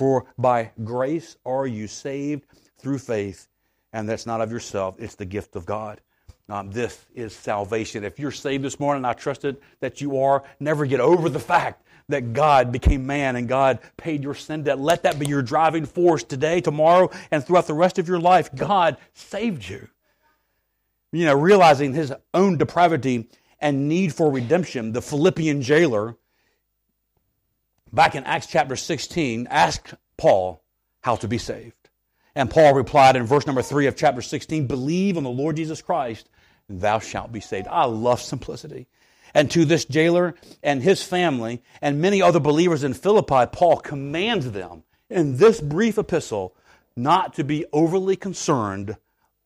For 0.00 0.24
by 0.38 0.70
grace 0.82 1.36
are 1.44 1.66
you 1.66 1.86
saved 1.86 2.46
through 2.78 3.00
faith, 3.00 3.48
and 3.92 4.08
that's 4.08 4.24
not 4.24 4.40
of 4.40 4.50
yourself, 4.50 4.94
it's 4.98 5.14
the 5.14 5.26
gift 5.26 5.56
of 5.56 5.66
God. 5.66 6.00
Um, 6.48 6.70
this 6.70 7.04
is 7.14 7.36
salvation. 7.36 8.02
If 8.02 8.18
you're 8.18 8.30
saved 8.30 8.64
this 8.64 8.80
morning, 8.80 9.04
I 9.04 9.12
trusted 9.12 9.58
that 9.80 10.00
you 10.00 10.22
are, 10.22 10.42
never 10.58 10.86
get 10.86 11.00
over 11.00 11.28
the 11.28 11.38
fact 11.38 11.86
that 12.08 12.32
God 12.32 12.72
became 12.72 13.06
man 13.06 13.36
and 13.36 13.46
God 13.46 13.78
paid 13.98 14.22
your 14.22 14.32
sin 14.32 14.62
debt. 14.62 14.80
Let 14.80 15.02
that 15.02 15.18
be 15.18 15.26
your 15.26 15.42
driving 15.42 15.84
force 15.84 16.24
today, 16.24 16.62
tomorrow, 16.62 17.10
and 17.30 17.44
throughout 17.44 17.66
the 17.66 17.74
rest 17.74 17.98
of 17.98 18.08
your 18.08 18.20
life. 18.20 18.48
God 18.54 18.96
saved 19.12 19.68
you. 19.68 19.86
You 21.12 21.26
know, 21.26 21.34
realizing 21.34 21.92
his 21.92 22.10
own 22.32 22.56
depravity 22.56 23.28
and 23.60 23.86
need 23.86 24.14
for 24.14 24.32
redemption, 24.32 24.92
the 24.92 25.02
Philippian 25.02 25.60
jailer 25.60 26.16
back 27.92 28.14
in 28.14 28.24
Acts 28.24 28.46
chapter 28.46 28.76
16, 28.76 29.46
asked 29.50 29.94
Paul 30.16 30.62
how 31.00 31.16
to 31.16 31.28
be 31.28 31.38
saved. 31.38 31.74
And 32.34 32.50
Paul 32.50 32.74
replied 32.74 33.16
in 33.16 33.24
verse 33.24 33.46
number 33.46 33.62
3 33.62 33.86
of 33.86 33.96
chapter 33.96 34.22
16, 34.22 34.66
Believe 34.66 35.16
on 35.16 35.24
the 35.24 35.30
Lord 35.30 35.56
Jesus 35.56 35.82
Christ, 35.82 36.28
and 36.68 36.80
thou 36.80 36.98
shalt 36.98 37.32
be 37.32 37.40
saved. 37.40 37.66
I 37.68 37.84
love 37.84 38.20
simplicity. 38.20 38.86
And 39.34 39.50
to 39.52 39.64
this 39.64 39.84
jailer 39.84 40.34
and 40.62 40.82
his 40.82 41.02
family 41.02 41.62
and 41.80 42.00
many 42.00 42.20
other 42.22 42.40
believers 42.40 42.84
in 42.84 42.94
Philippi, 42.94 43.46
Paul 43.52 43.78
commands 43.78 44.50
them 44.50 44.84
in 45.08 45.36
this 45.36 45.60
brief 45.60 45.98
epistle 45.98 46.56
not 46.96 47.34
to 47.34 47.44
be 47.44 47.64
overly 47.72 48.16
concerned 48.16 48.96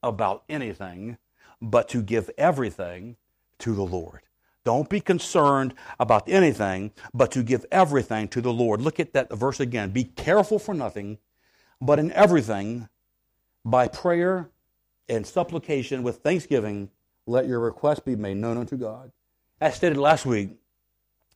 about 0.02 0.44
anything, 0.48 1.18
but 1.60 1.88
to 1.90 2.02
give 2.02 2.30
everything 2.36 3.16
to 3.58 3.74
the 3.74 3.84
Lord. 3.84 4.20
Don't 4.64 4.88
be 4.88 5.00
concerned 5.00 5.75
about 6.00 6.28
anything, 6.28 6.92
but 7.12 7.30
to 7.33 7.42
give 7.42 7.66
everything 7.71 8.28
to 8.28 8.40
the 8.40 8.52
Lord. 8.52 8.80
Look 8.80 8.99
at 8.99 9.12
that 9.12 9.33
verse 9.33 9.61
again. 9.61 9.90
Be 9.90 10.04
careful 10.04 10.59
for 10.59 10.73
nothing, 10.75 11.18
but 11.80 11.99
in 11.99 12.11
everything, 12.12 12.88
by 13.64 13.88
prayer 13.88 14.50
and 15.09 15.26
supplication 15.26 16.02
with 16.02 16.18
thanksgiving, 16.18 16.90
let 17.26 17.47
your 17.47 17.61
request 17.61 18.04
be 18.04 18.16
made 18.16 18.38
known 18.38 18.56
unto 18.56 18.76
God. 18.76 19.12
As 19.61 19.75
stated 19.75 19.99
last 19.99 20.26
week, 20.26 20.50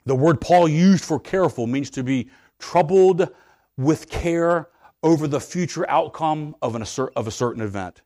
the 0.06 0.14
word 0.14 0.40
Paul 0.40 0.68
used 0.68 1.04
for 1.04 1.20
careful 1.20 1.66
means 1.66 1.90
to 1.90 2.02
be 2.02 2.30
troubled 2.58 3.28
with 3.76 4.08
care 4.08 4.68
over 5.02 5.28
the 5.28 5.40
future 5.40 5.88
outcome 5.88 6.56
of, 6.62 6.74
an, 6.74 6.84
of 7.14 7.26
a 7.26 7.30
certain 7.30 7.62
event. 7.62 8.02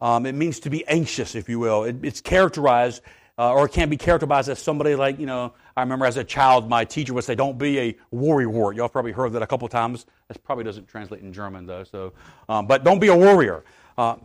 Um, 0.00 0.26
it 0.26 0.34
means 0.34 0.60
to 0.60 0.70
be 0.70 0.86
anxious, 0.86 1.34
if 1.34 1.48
you 1.48 1.58
will. 1.58 1.84
It, 1.84 1.96
it's 2.02 2.20
characterized, 2.20 3.02
uh, 3.38 3.52
or 3.52 3.66
it 3.66 3.72
can 3.72 3.88
be 3.88 3.96
characterized 3.96 4.48
as 4.48 4.58
somebody 4.58 4.96
like, 4.96 5.20
you 5.20 5.26
know, 5.26 5.54
I 5.76 5.82
remember 5.82 6.06
as 6.06 6.16
a 6.16 6.24
child, 6.24 6.68
my 6.68 6.84
teacher 6.84 7.14
would 7.14 7.22
say, 7.22 7.36
don't 7.36 7.56
be 7.56 7.78
a 7.78 7.96
worrywart. 8.12 8.74
Y'all 8.74 8.88
probably 8.88 9.12
heard 9.12 9.32
that 9.34 9.42
a 9.42 9.46
couple 9.46 9.68
times. 9.68 10.06
That 10.26 10.42
probably 10.42 10.64
doesn't 10.64 10.88
translate 10.88 11.22
in 11.22 11.32
German, 11.32 11.66
though. 11.66 11.84
So, 11.84 12.14
um, 12.48 12.66
But 12.66 12.82
don't 12.82 12.98
be 12.98 13.06
a 13.06 13.16
warrior. 13.16 13.64
Uh, 13.96 14.16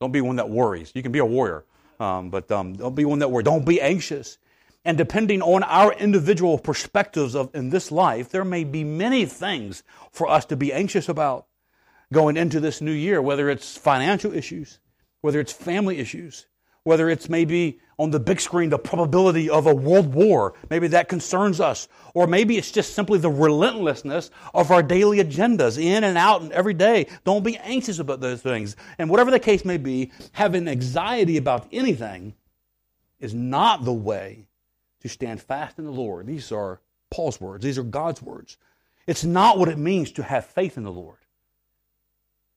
don't 0.00 0.12
be 0.12 0.20
one 0.20 0.36
that 0.36 0.50
worries. 0.50 0.92
You 0.94 1.02
can 1.02 1.12
be 1.12 1.18
a 1.18 1.24
warrior, 1.24 1.64
um, 1.98 2.30
but 2.30 2.50
um, 2.52 2.74
don't 2.74 2.94
be 2.94 3.06
one 3.06 3.20
that 3.20 3.30
worries. 3.30 3.44
Don't 3.44 3.64
be 3.64 3.80
anxious. 3.80 4.38
And 4.84 4.96
depending 4.96 5.42
on 5.42 5.62
our 5.62 5.92
individual 5.92 6.58
perspectives 6.58 7.34
of 7.34 7.50
in 7.54 7.70
this 7.70 7.90
life, 7.90 8.30
there 8.30 8.44
may 8.44 8.64
be 8.64 8.84
many 8.84 9.26
things 9.26 9.82
for 10.10 10.28
us 10.28 10.46
to 10.46 10.56
be 10.56 10.72
anxious 10.72 11.08
about 11.08 11.46
going 12.12 12.36
into 12.36 12.60
this 12.60 12.80
new 12.80 12.92
year, 12.92 13.20
whether 13.20 13.48
it's 13.50 13.76
financial 13.76 14.32
issues, 14.32 14.78
whether 15.20 15.38
it's 15.38 15.52
family 15.52 15.98
issues, 15.98 16.46
whether 16.84 17.10
it's 17.10 17.28
maybe 17.28 17.78
on 17.98 18.10
the 18.10 18.20
big 18.20 18.40
screen 18.40 18.70
the 18.70 18.78
probability 18.78 19.50
of 19.50 19.66
a 19.66 19.74
world 19.74 20.14
war, 20.14 20.54
maybe 20.70 20.88
that 20.88 21.08
concerns 21.08 21.60
us, 21.60 21.88
or 22.14 22.26
maybe 22.26 22.56
it's 22.56 22.70
just 22.70 22.94
simply 22.94 23.18
the 23.18 23.30
relentlessness 23.30 24.30
of 24.54 24.70
our 24.70 24.82
daily 24.82 25.18
agendas 25.18 25.82
in 25.82 26.04
and 26.04 26.16
out 26.16 26.40
and 26.40 26.50
every 26.52 26.72
day. 26.72 27.06
Don't 27.24 27.44
be 27.44 27.58
anxious 27.58 27.98
about 27.98 28.20
those 28.20 28.40
things. 28.40 28.76
And 28.98 29.10
whatever 29.10 29.30
the 29.30 29.38
case 29.38 29.64
may 29.64 29.76
be, 29.76 30.12
having 30.32 30.66
anxiety 30.66 31.36
about 31.36 31.68
anything 31.72 32.34
is 33.18 33.34
not 33.34 33.84
the 33.84 33.92
way 33.92 34.46
to 35.00 35.08
stand 35.08 35.42
fast 35.42 35.78
in 35.78 35.84
the 35.84 35.90
Lord. 35.90 36.26
These 36.26 36.50
are 36.52 36.80
Paul's 37.10 37.40
words, 37.40 37.64
these 37.64 37.78
are 37.78 37.82
God's 37.82 38.22
words. 38.22 38.56
It's 39.06 39.24
not 39.24 39.58
what 39.58 39.68
it 39.68 39.78
means 39.78 40.12
to 40.12 40.22
have 40.22 40.46
faith 40.46 40.76
in 40.76 40.84
the 40.84 40.92
Lord. 40.92 41.16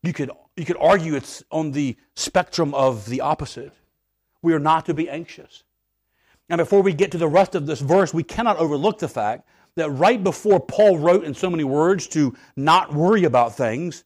You 0.04 0.14
could, 0.14 0.32
you 0.56 0.66
could 0.66 0.78
argue 0.80 1.16
it's 1.16 1.44
on 1.50 1.72
the 1.72 1.98
spectrum 2.16 2.74
of 2.74 3.08
the 3.08 3.22
opposite. 3.22 3.74
We 4.44 4.54
are 4.54 4.60
not 4.60 4.86
to 4.86 4.94
be 4.94 5.10
anxious. 5.10 5.64
And 6.50 6.60
before 6.60 6.84
we 6.84 6.94
get 6.94 7.12
to 7.14 7.18
the 7.18 7.28
rest 7.28 7.56
of 7.56 7.66
this 7.66 7.80
verse, 7.80 8.14
we 8.14 8.22
cannot 8.22 8.58
overlook 8.58 9.00
the 9.00 9.08
fact 9.08 9.48
that 9.76 9.90
right 9.90 10.24
before 10.24 10.60
Paul 10.60 11.00
wrote 11.00 11.24
in 11.24 11.34
so 11.34 11.50
many 11.50 11.64
words 11.64 12.08
to 12.10 12.36
not 12.56 12.94
worry 12.94 13.24
about 13.24 13.56
things, 13.56 14.04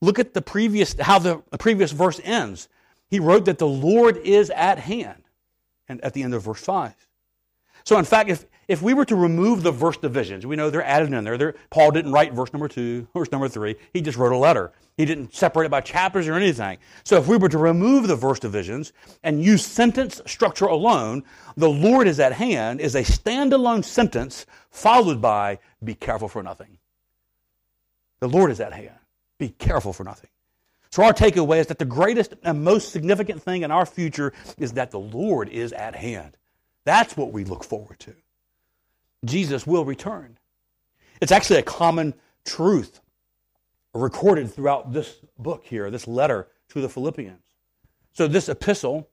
look 0.00 0.18
at 0.18 0.32
the 0.32 0.40
previous 0.40 0.94
how 0.98 1.18
the 1.18 1.38
previous 1.58 1.92
verse 1.92 2.20
ends. 2.24 2.68
He 3.08 3.20
wrote 3.20 3.44
that 3.44 3.58
the 3.58 3.66
Lord 3.66 4.16
is 4.18 4.48
at 4.50 4.78
hand. 4.78 5.24
And 5.88 6.00
at 6.02 6.14
the 6.14 6.22
end 6.22 6.32
of 6.32 6.42
verse 6.44 6.64
5. 6.64 6.94
So, 7.84 7.98
in 7.98 8.04
fact, 8.04 8.30
if, 8.30 8.46
if 8.70 8.80
we 8.82 8.94
were 8.94 9.04
to 9.04 9.16
remove 9.16 9.64
the 9.64 9.72
verse 9.72 9.96
divisions, 9.96 10.46
we 10.46 10.54
know 10.54 10.70
they're 10.70 10.84
added 10.84 11.12
in 11.12 11.24
there. 11.24 11.36
They're, 11.36 11.56
Paul 11.70 11.90
didn't 11.90 12.12
write 12.12 12.34
verse 12.34 12.52
number 12.52 12.68
two, 12.68 13.08
verse 13.12 13.32
number 13.32 13.48
three. 13.48 13.74
He 13.92 14.00
just 14.00 14.16
wrote 14.16 14.30
a 14.30 14.36
letter. 14.36 14.70
He 14.96 15.04
didn't 15.04 15.34
separate 15.34 15.66
it 15.66 15.72
by 15.72 15.80
chapters 15.80 16.28
or 16.28 16.34
anything. 16.34 16.78
So, 17.02 17.16
if 17.16 17.26
we 17.26 17.36
were 17.36 17.48
to 17.48 17.58
remove 17.58 18.06
the 18.06 18.14
verse 18.14 18.38
divisions 18.38 18.92
and 19.24 19.42
use 19.42 19.66
sentence 19.66 20.22
structure 20.24 20.66
alone, 20.66 21.24
the 21.56 21.68
Lord 21.68 22.06
is 22.06 22.20
at 22.20 22.34
hand 22.34 22.80
is 22.80 22.94
a 22.94 23.02
standalone 23.02 23.84
sentence 23.84 24.46
followed 24.70 25.20
by 25.20 25.58
be 25.82 25.96
careful 25.96 26.28
for 26.28 26.40
nothing. 26.40 26.78
The 28.20 28.28
Lord 28.28 28.52
is 28.52 28.60
at 28.60 28.72
hand. 28.72 28.94
Be 29.36 29.48
careful 29.48 29.92
for 29.92 30.04
nothing. 30.04 30.30
So, 30.92 31.02
our 31.02 31.12
takeaway 31.12 31.58
is 31.58 31.66
that 31.66 31.80
the 31.80 31.84
greatest 31.84 32.34
and 32.44 32.62
most 32.62 32.92
significant 32.92 33.42
thing 33.42 33.62
in 33.62 33.72
our 33.72 33.84
future 33.84 34.32
is 34.58 34.74
that 34.74 34.92
the 34.92 35.00
Lord 35.00 35.48
is 35.48 35.72
at 35.72 35.96
hand. 35.96 36.36
That's 36.84 37.16
what 37.16 37.32
we 37.32 37.42
look 37.42 37.64
forward 37.64 37.98
to. 38.00 38.14
Jesus 39.24 39.66
will 39.66 39.84
return. 39.84 40.38
It's 41.20 41.32
actually 41.32 41.58
a 41.58 41.62
common 41.62 42.14
truth 42.44 43.00
recorded 43.92 44.52
throughout 44.52 44.92
this 44.92 45.16
book 45.38 45.64
here, 45.64 45.90
this 45.90 46.06
letter 46.06 46.48
to 46.70 46.80
the 46.80 46.88
Philippians. 46.88 47.42
So, 48.12 48.26
this 48.26 48.48
epistle, 48.48 49.08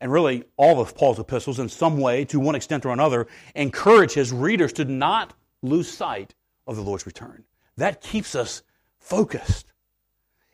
and 0.00 0.12
really 0.12 0.44
all 0.56 0.80
of 0.80 0.94
Paul's 0.94 1.18
epistles 1.18 1.58
in 1.58 1.68
some 1.68 1.98
way, 1.98 2.24
to 2.26 2.40
one 2.40 2.54
extent 2.54 2.84
or 2.84 2.92
another, 2.92 3.26
encourage 3.54 4.12
his 4.12 4.32
readers 4.32 4.72
to 4.74 4.84
not 4.84 5.34
lose 5.62 5.90
sight 5.90 6.34
of 6.66 6.76
the 6.76 6.82
Lord's 6.82 7.06
return. 7.06 7.44
That 7.76 8.00
keeps 8.00 8.34
us 8.34 8.62
focused. 8.98 9.72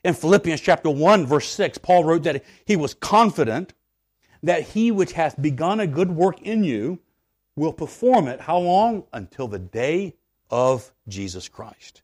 In 0.05 0.15
Philippians 0.15 0.61
chapter 0.61 0.91
1, 0.91 1.27
verse 1.27 1.49
6, 1.49 1.79
Paul 1.79 2.05
wrote 2.05 2.23
that 2.23 2.45
he 2.65 2.77
was 2.77 2.95
confident 2.95 3.75
that 4.43 4.63
he 4.63 4.91
which 4.91 5.13
hath 5.13 5.41
begun 5.41 5.81
a 5.81 5.87
good 5.87 6.11
work 6.11 6.41
in 6.43 6.63
you 6.63 7.01
will 7.59 7.73
perform 7.73 8.29
it. 8.29 8.41
How 8.41 8.59
long? 8.59 9.05
Until 9.13 9.49
the 9.49 9.59
day 9.59 10.15
of 10.51 10.93
Jesus 11.09 11.49
Christ. 11.49 12.03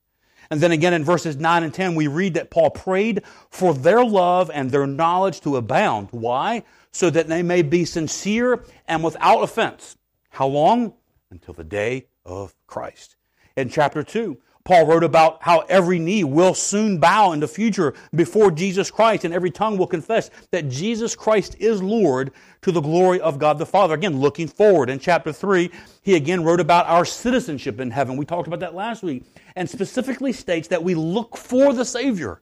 And 0.50 0.60
then 0.60 0.72
again 0.72 0.92
in 0.92 1.04
verses 1.04 1.36
9 1.36 1.62
and 1.62 1.72
10, 1.72 1.94
we 1.94 2.06
read 2.06 2.34
that 2.34 2.50
Paul 2.50 2.70
prayed 2.70 3.22
for 3.48 3.72
their 3.72 4.04
love 4.04 4.50
and 4.52 4.70
their 4.70 4.86
knowledge 4.86 5.40
to 5.42 5.56
abound. 5.56 6.08
Why? 6.10 6.64
So 6.92 7.10
that 7.10 7.28
they 7.28 7.42
may 7.42 7.62
be 7.62 7.84
sincere 7.84 8.64
and 8.86 9.02
without 9.02 9.42
offense. 9.42 9.96
How 10.30 10.46
long? 10.46 10.94
Until 11.30 11.54
the 11.54 11.64
day 11.64 12.08
of 12.24 12.54
Christ. 12.66 13.16
In 13.56 13.68
chapter 13.68 14.02
2, 14.02 14.36
Paul 14.64 14.86
wrote 14.86 15.04
about 15.04 15.42
how 15.42 15.60
every 15.68 15.98
knee 15.98 16.24
will 16.24 16.54
soon 16.54 16.98
bow 16.98 17.32
in 17.32 17.40
the 17.40 17.48
future 17.48 17.92
before 18.14 18.50
Jesus 18.50 18.90
Christ, 18.90 19.24
and 19.24 19.34
every 19.34 19.50
tongue 19.50 19.76
will 19.76 19.86
confess 19.86 20.30
that 20.52 20.70
Jesus 20.70 21.14
Christ 21.14 21.54
is 21.58 21.82
Lord 21.82 22.32
to 22.62 22.72
the 22.72 22.80
glory 22.80 23.20
of 23.20 23.38
God 23.38 23.58
the 23.58 23.66
Father. 23.66 23.92
Again, 23.92 24.20
looking 24.20 24.48
forward. 24.48 24.88
In 24.88 24.98
chapter 24.98 25.34
3, 25.34 25.70
he 26.00 26.14
again 26.14 26.44
wrote 26.44 26.60
about 26.60 26.86
our 26.86 27.04
citizenship 27.04 27.78
in 27.78 27.90
heaven. 27.90 28.16
We 28.16 28.24
talked 28.24 28.46
about 28.48 28.60
that 28.60 28.74
last 28.74 29.02
week, 29.02 29.24
and 29.54 29.68
specifically 29.68 30.32
states 30.32 30.68
that 30.68 30.82
we 30.82 30.94
look 30.94 31.36
for 31.36 31.74
the 31.74 31.84
Savior, 31.84 32.40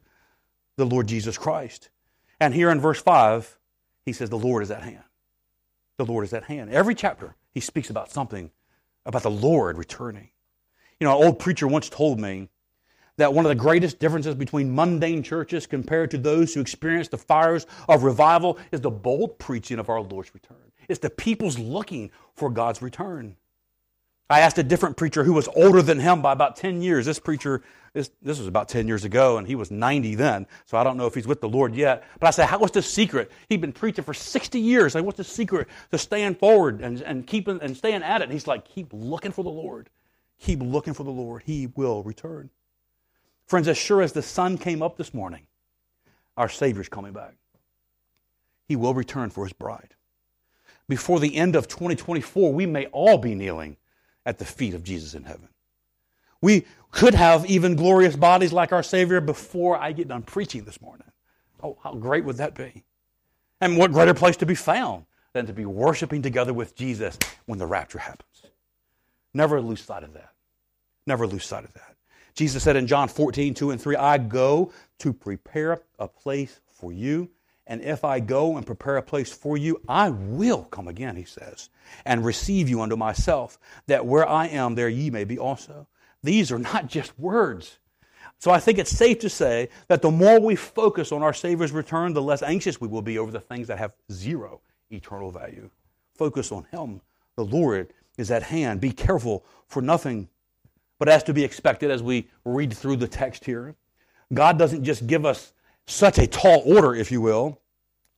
the 0.77 0.87
Lord 0.87 1.09
Jesus 1.09 1.37
Christ. 1.37 1.91
And 2.39 2.55
here 2.55 2.71
in 2.71 2.81
verse 2.81 3.03
5, 3.03 3.59
he 4.07 4.13
says, 4.13 4.31
The 4.31 4.39
Lord 4.39 4.63
is 4.63 4.71
at 4.71 4.85
hand. 4.85 5.03
The 5.97 6.07
Lord 6.07 6.25
is 6.25 6.33
at 6.33 6.45
hand. 6.45 6.71
Every 6.71 6.95
chapter, 6.95 7.35
he 7.51 7.59
speaks 7.59 7.91
about 7.91 8.13
something 8.13 8.53
about 9.05 9.25
the 9.25 9.31
Lord 9.31 9.77
returning. 9.77 10.29
You 11.03 11.09
know, 11.09 11.19
an 11.21 11.27
old 11.27 11.41
preacher 11.41 11.67
once 11.67 11.89
told 11.89 12.21
me 12.21 12.49
that 13.17 13.35
one 13.35 13.45
of 13.45 13.49
the 13.49 13.57
greatest 13.57 13.99
differences 13.99 14.37
between 14.37 14.73
mundane 14.73 15.25
churches 15.25 15.67
compared 15.67 16.13
to 16.13 16.17
those 16.17 16.55
who 16.55 16.61
experience 16.61 17.09
the 17.09 17.19
fires 17.19 17.67
of 17.89 18.05
revival 18.05 18.57
is 18.71 18.83
the 18.83 18.91
bold 18.93 19.37
preaching 19.41 19.81
of 19.81 19.89
our 19.89 20.01
Lord's 20.01 20.33
return. 20.33 20.71
It's 20.89 21.01
the 21.01 21.11
people's 21.11 21.59
looking 21.59 22.13
for 22.37 22.51
God's 22.51 22.83
return. 22.83 23.35
I 24.31 24.39
asked 24.39 24.59
a 24.59 24.63
different 24.63 24.97
preacher 24.97 25.25
who 25.25 25.33
was 25.33 25.49
older 25.57 25.83
than 25.83 25.99
him 25.99 26.23
by 26.23 26.31
about 26.31 26.55
10 26.55 26.83
years. 26.83 27.05
This 27.05 27.19
preacher, 27.19 27.65
this, 27.95 28.13
this 28.23 28.39
was 28.39 28.47
about 28.47 28.69
10 28.69 28.87
years 28.87 29.05
ago, 29.05 29.39
and 29.39 29.47
he 29.49 29.57
was 29.57 29.73
90 29.73 30.15
then, 30.15 30.47
so 30.67 30.79
I 30.79 30.85
don't 30.85 30.97
know 30.97 31.07
if 31.07 31.17
he's 31.17 31.27
with 31.27 31.41
the 31.41 31.49
Lord 31.49 31.75
yet. 31.75 32.05
But 32.21 32.29
I 32.29 32.31
said, 32.31 32.47
How, 32.47 32.61
what's 32.61 32.75
the 32.75 32.81
secret? 32.81 33.33
He'd 33.49 33.61
been 33.61 33.73
preaching 33.73 34.05
for 34.05 34.15
60 34.15 34.61
years. 34.61 34.95
Like, 34.95 35.03
what's 35.03 35.17
the 35.17 35.25
secret 35.25 35.67
to 35.91 35.99
staying 35.99 36.37
forward 36.37 36.81
and, 36.81 37.01
and 37.01 37.27
keeping 37.27 37.59
and 37.61 37.77
staying 37.77 38.05
at 38.05 38.21
it? 38.21 38.25
And 38.25 38.33
he's 38.33 38.47
like, 38.47 38.67
Keep 38.67 38.91
looking 38.93 39.33
for 39.33 39.43
the 39.43 39.51
Lord. 39.51 39.91
Keep 40.43 40.63
looking 40.63 40.93
for 40.93 41.05
the 41.05 41.11
Lord. 41.11 41.45
He 41.45 41.69
will 41.69 42.03
return. 42.03 42.51
Friends, 43.47 43.69
as 43.69 43.79
sure 43.79 44.03
as 44.03 44.13
the 44.13 44.23
sun 44.23 44.59
came 44.59 44.83
up 44.83 44.97
this 44.97 45.15
morning, 45.15 45.47
our 46.37 46.49
Savior's 46.49 46.89
coming 46.89 47.13
back. 47.13 47.35
He 48.67 48.75
will 48.75 48.93
return 48.93 49.31
for 49.31 49.45
his 49.45 49.53
bride. 49.53 49.95
Before 50.89 51.21
the 51.21 51.37
end 51.37 51.55
of 51.55 51.69
2024, 51.69 52.53
we 52.53 52.67
may 52.67 52.87
all 52.87 53.19
be 53.19 53.37
kneeling 53.37 53.77
at 54.27 54.39
the 54.39 54.45
feet 54.45 54.75
of 54.75 54.83
Jesus 54.83 55.15
in 55.15 55.23
heaven. 55.23 55.49
We 56.41 56.67
could 56.91 57.15
have 57.15 57.47
even 57.47 57.77
glorious 57.77 58.17
bodies 58.17 58.53
like 58.53 58.73
our 58.73 58.83
Savior 58.83 59.21
before 59.21 59.77
I 59.77 59.93
get 59.93 60.09
done 60.09 60.23
preaching 60.23 60.65
this 60.65 60.81
morning. 60.81 61.07
Oh, 61.63 61.79
how 61.85 61.95
great 61.95 62.25
would 62.25 62.39
that 62.39 62.57
be? 62.57 62.83
And 63.61 63.77
what 63.77 63.93
greater 63.93 64.13
place 64.13 64.37
to 64.39 64.47
be 64.47 64.57
found 64.57 65.05
than 65.35 65.47
to 65.47 65.53
be 65.53 65.67
worshiping 65.67 66.21
together 66.21 66.53
with 66.53 66.75
Jesus 66.75 67.17
when 67.47 67.61
the 67.61 67.67
rapture 67.67 68.01
happens? 68.01 68.43
Never 69.33 69.61
lose 69.61 69.83
sight 69.83 70.03
of 70.03 70.15
that. 70.15 70.32
Never 71.07 71.27
lose 71.27 71.45
sight 71.45 71.65
of 71.65 71.73
that. 71.75 71.97
Jesus 72.35 72.63
said 72.63 72.77
in 72.77 72.87
John 72.87 73.09
14, 73.09 73.55
2 73.55 73.71
and 73.73 73.81
3, 73.81 73.97
I 73.97 74.19
go 74.19 74.73
to 75.01 75.13
prepare 75.13 75.83
a 75.99 76.09
place 76.09 76.61
for 76.67 76.93
you. 76.93 77.31
And 77.67 77.81
if 77.83 78.05
I 78.05 78.21
go 78.21 78.57
and 78.57 78.67
prepare 78.67 78.97
a 78.97 79.03
place 79.03 79.33
for 79.33 79.57
you, 79.57 79.81
I 79.89 80.11
will 80.11 80.65
come 80.65 80.89
again, 80.89 81.15
he 81.17 81.25
says, 81.25 81.71
and 82.05 82.25
receive 82.25 82.69
you 82.69 82.81
unto 82.81 82.97
myself, 82.97 83.59
that 83.87 84.05
where 84.05 84.29
I 84.29 84.47
am, 84.47 84.75
there 84.75 84.89
ye 84.89 85.11
may 85.11 85.25
be 85.25 85.39
also. 85.39 85.87
These 86.23 86.51
are 86.51 86.59
not 86.59 86.89
just 86.89 87.19
words. 87.19 87.79
So 88.39 88.51
I 88.51 88.59
think 88.59 88.79
it's 88.79 88.91
safe 88.91 89.21
to 89.21 89.29
say 89.29 89.69
that 89.87 90.03
the 90.03 90.11
more 90.11 90.41
we 90.41 90.57
focus 90.57 91.13
on 91.13 91.23
our 91.23 91.33
Savior's 91.33 91.71
return, 91.71 92.13
the 92.13 92.23
less 92.23 92.43
anxious 92.43 92.81
we 92.81 92.89
will 92.89 93.03
be 93.03 93.19
over 93.19 93.31
the 93.31 93.41
things 93.41 93.69
that 93.69 93.79
have 93.79 93.95
zero 94.11 94.61
eternal 94.91 95.31
value. 95.31 95.71
Focus 96.17 96.51
on 96.51 96.67
Him, 96.73 97.01
the 97.37 97.45
Lord, 97.45 97.93
is 98.19 98.31
at 98.33 98.43
hand. 98.43 98.81
Be 98.81 98.91
careful 98.91 99.45
for 99.69 99.81
nothing. 99.81 100.29
But 101.03 101.09
as 101.09 101.25
to 101.25 101.35
be 101.35 101.43
expected, 101.43 101.91
as 101.91 102.01
we 102.01 102.29
read 102.45 102.73
through 102.73 102.95
the 102.95 103.09
text 103.09 103.45
here, 103.45 103.75
God 104.33 104.57
doesn't 104.57 104.85
just 104.85 105.09
give 105.09 105.27
us 105.27 105.53
such 105.85 106.17
a 106.19 106.29
tall 106.29 106.63
order, 106.65 106.95
if 106.95 107.11
you 107.11 107.21
will, 107.21 107.61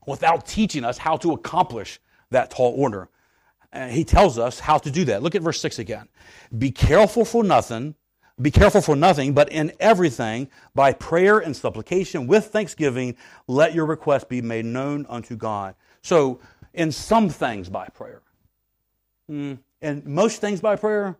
without 0.06 0.44
teaching 0.44 0.84
us 0.84 0.98
how 0.98 1.16
to 1.16 1.32
accomplish 1.32 1.98
that 2.28 2.50
tall 2.50 2.74
order. 2.76 3.08
And 3.72 3.90
he 3.90 4.04
tells 4.04 4.38
us 4.38 4.60
how 4.60 4.76
to 4.76 4.90
do 4.90 5.06
that. 5.06 5.22
Look 5.22 5.34
at 5.34 5.40
verse 5.40 5.62
6 5.62 5.78
again. 5.78 6.10
Be 6.58 6.70
careful 6.70 7.24
for 7.24 7.42
nothing, 7.42 7.94
Be 8.38 8.50
careful 8.50 8.82
for 8.82 8.96
nothing, 8.96 9.32
but 9.32 9.50
in 9.50 9.72
everything, 9.80 10.50
by 10.74 10.92
prayer 10.92 11.38
and 11.38 11.56
supplication 11.56 12.26
with 12.26 12.48
thanksgiving, 12.48 13.16
let 13.46 13.72
your 13.72 13.86
request 13.86 14.28
be 14.28 14.42
made 14.42 14.66
known 14.66 15.06
unto 15.08 15.36
God. 15.36 15.74
So, 16.02 16.38
in 16.74 16.92
some 16.92 17.30
things 17.30 17.70
by 17.70 17.88
prayer. 17.88 18.20
Hmm. 19.26 19.54
And 19.80 20.04
most 20.04 20.42
things 20.42 20.60
by 20.60 20.76
prayer? 20.76 21.16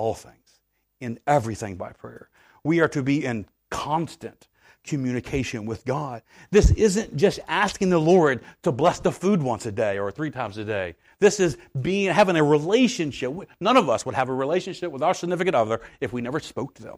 All 0.00 0.14
things. 0.14 0.60
In 1.02 1.20
everything 1.26 1.76
by 1.76 1.92
prayer. 1.92 2.30
We 2.64 2.80
are 2.80 2.88
to 2.88 3.02
be 3.02 3.22
in 3.22 3.44
constant 3.70 4.48
communication 4.82 5.66
with 5.66 5.84
God. 5.84 6.22
This 6.50 6.70
isn't 6.70 7.18
just 7.18 7.38
asking 7.46 7.90
the 7.90 7.98
Lord 7.98 8.42
to 8.62 8.72
bless 8.72 9.00
the 9.00 9.12
food 9.12 9.42
once 9.42 9.66
a 9.66 9.72
day 9.72 9.98
or 9.98 10.10
three 10.10 10.30
times 10.30 10.56
a 10.56 10.64
day. 10.64 10.94
This 11.18 11.38
is 11.38 11.58
being 11.82 12.14
having 12.14 12.36
a 12.36 12.42
relationship. 12.42 13.30
None 13.60 13.76
of 13.76 13.90
us 13.90 14.06
would 14.06 14.14
have 14.14 14.30
a 14.30 14.34
relationship 14.34 14.90
with 14.90 15.02
our 15.02 15.12
significant 15.12 15.54
other 15.54 15.82
if 16.00 16.14
we 16.14 16.22
never 16.22 16.40
spoke 16.40 16.72
to 16.76 16.82
them. 16.82 16.96